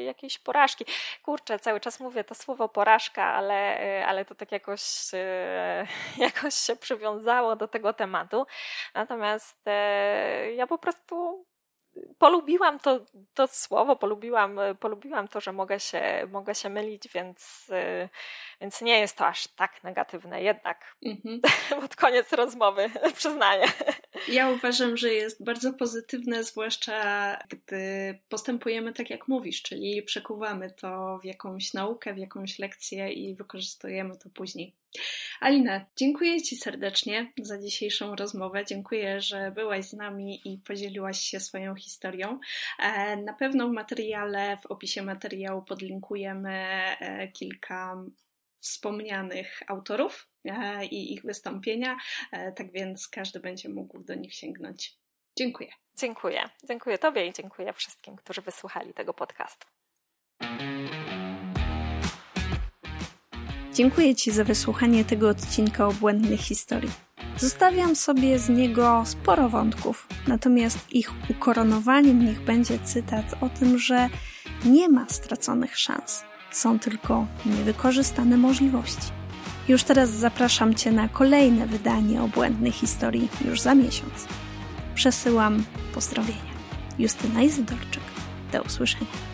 jakiejś 0.06 0.38
porażki. 0.38 0.84
Kurczę, 1.22 1.58
cały 1.58 1.80
czas 1.80 2.00
mówię 2.00 2.24
to 2.24 2.34
słowo 2.34 2.68
porażka, 2.68 3.24
ale, 3.24 4.04
ale 4.06 4.24
to 4.24 4.34
tak 4.34 4.52
jakoś, 4.52 4.82
jakoś 6.18 6.54
się 6.54 6.76
przywiązało 6.76 7.56
do 7.56 7.68
tego 7.68 7.92
tematu. 7.92 8.46
Natomiast 8.94 9.58
ja 10.56 10.66
po 10.66 10.78
prostu 10.78 11.44
polubiłam 12.18 12.78
to, 12.78 13.01
to 13.34 13.47
słowo, 13.47 13.97
polubiłam, 13.97 14.59
polubiłam 14.80 15.28
to, 15.28 15.40
że 15.40 15.53
mogę 15.53 15.80
się, 15.80 16.03
mogę 16.30 16.55
się 16.55 16.68
mylić, 16.68 17.09
więc, 17.09 17.70
więc 18.61 18.80
nie 18.80 19.01
jest 19.01 19.16
to 19.16 19.26
aż 19.26 19.49
tak 19.49 19.84
negatywne 19.84 20.43
jednak. 20.43 20.97
Mhm. 21.05 21.40
Pod 21.80 21.97
koniec 21.97 22.32
rozmowy, 22.32 22.90
przyznaję. 23.14 23.66
Ja 24.28 24.50
uważam, 24.50 24.96
że 24.96 25.14
jest 25.14 25.44
bardzo 25.44 25.72
pozytywne, 25.72 26.44
zwłaszcza 26.44 27.38
gdy 27.48 28.18
postępujemy 28.28 28.92
tak, 28.92 29.10
jak 29.10 29.28
mówisz, 29.28 29.62
czyli 29.62 30.02
przekuwamy 30.02 30.70
to 30.70 31.18
w 31.22 31.24
jakąś 31.24 31.74
naukę, 31.74 32.14
w 32.14 32.18
jakąś 32.18 32.58
lekcję 32.58 33.12
i 33.12 33.34
wykorzystujemy 33.34 34.18
to 34.18 34.30
później. 34.30 34.74
Alina, 35.40 35.86
dziękuję 35.96 36.42
Ci 36.42 36.56
serdecznie 36.56 37.32
za 37.42 37.58
dzisiejszą 37.58 38.16
rozmowę. 38.16 38.64
Dziękuję, 38.66 39.20
że 39.20 39.50
byłaś 39.50 39.84
z 39.84 39.92
nami 39.92 40.40
i 40.44 40.58
podzieliłaś 40.58 41.20
się 41.20 41.40
swoją 41.40 41.74
historią. 41.74 42.40
E, 42.78 43.16
na 43.16 43.32
pewno 43.32 43.68
w 43.68 43.72
materiale, 43.72 44.58
w 44.62 44.66
opisie 44.66 45.02
materiału 45.02 45.62
podlinkujemy 45.62 46.50
e, 47.00 47.28
kilka 47.28 48.04
wspomnianych 48.62 49.62
autorów 49.68 50.28
e, 50.44 50.86
i 50.86 51.12
ich 51.12 51.22
wystąpienia, 51.22 51.96
tak 52.30 52.72
więc 52.72 53.08
każdy 53.08 53.40
będzie 53.40 53.68
mógł 53.68 54.02
do 54.02 54.14
nich 54.14 54.34
sięgnąć. 54.34 54.96
Dziękuję. 55.38 55.72
Dziękuję. 55.98 56.48
Dziękuję 56.68 56.98
Tobie 56.98 57.26
i 57.26 57.32
dziękuję 57.32 57.72
wszystkim, 57.72 58.16
którzy 58.16 58.42
wysłuchali 58.42 58.94
tego 58.94 59.14
podcastu. 59.14 59.66
Dziękuję 63.74 64.14
Ci 64.14 64.30
za 64.30 64.44
wysłuchanie 64.44 65.04
tego 65.04 65.28
odcinka 65.28 65.88
o 65.88 65.92
błędnych 65.92 66.40
historii. 66.40 66.90
Zostawiam 67.36 67.96
sobie 67.96 68.38
z 68.38 68.48
niego 68.48 69.02
sporo 69.06 69.48
wątków, 69.48 70.08
natomiast 70.28 70.92
ich 70.92 71.10
ukoronowaniem 71.30 72.26
niech 72.26 72.40
będzie 72.40 72.78
cytat 72.78 73.24
o 73.40 73.48
tym, 73.48 73.78
że 73.78 74.08
nie 74.64 74.88
ma 74.88 75.08
straconych 75.08 75.78
szans, 75.78 76.24
są 76.53 76.78
tylko 76.78 77.26
niewykorzystane 77.46 78.36
możliwości. 78.36 79.11
Już 79.68 79.84
teraz 79.84 80.11
zapraszam 80.11 80.74
Cię 80.74 80.92
na 80.92 81.09
kolejne 81.09 81.66
wydanie 81.66 82.22
o 82.22 82.28
błędnej 82.28 82.72
historii 82.72 83.28
już 83.44 83.61
za 83.61 83.74
miesiąc. 83.74 84.26
Przesyłam 84.94 85.64
pozdrowienia. 85.94 86.53
Justyna 86.98 87.42
Izydorczyk. 87.42 88.03
Do 88.53 88.62
usłyszenia. 88.62 89.31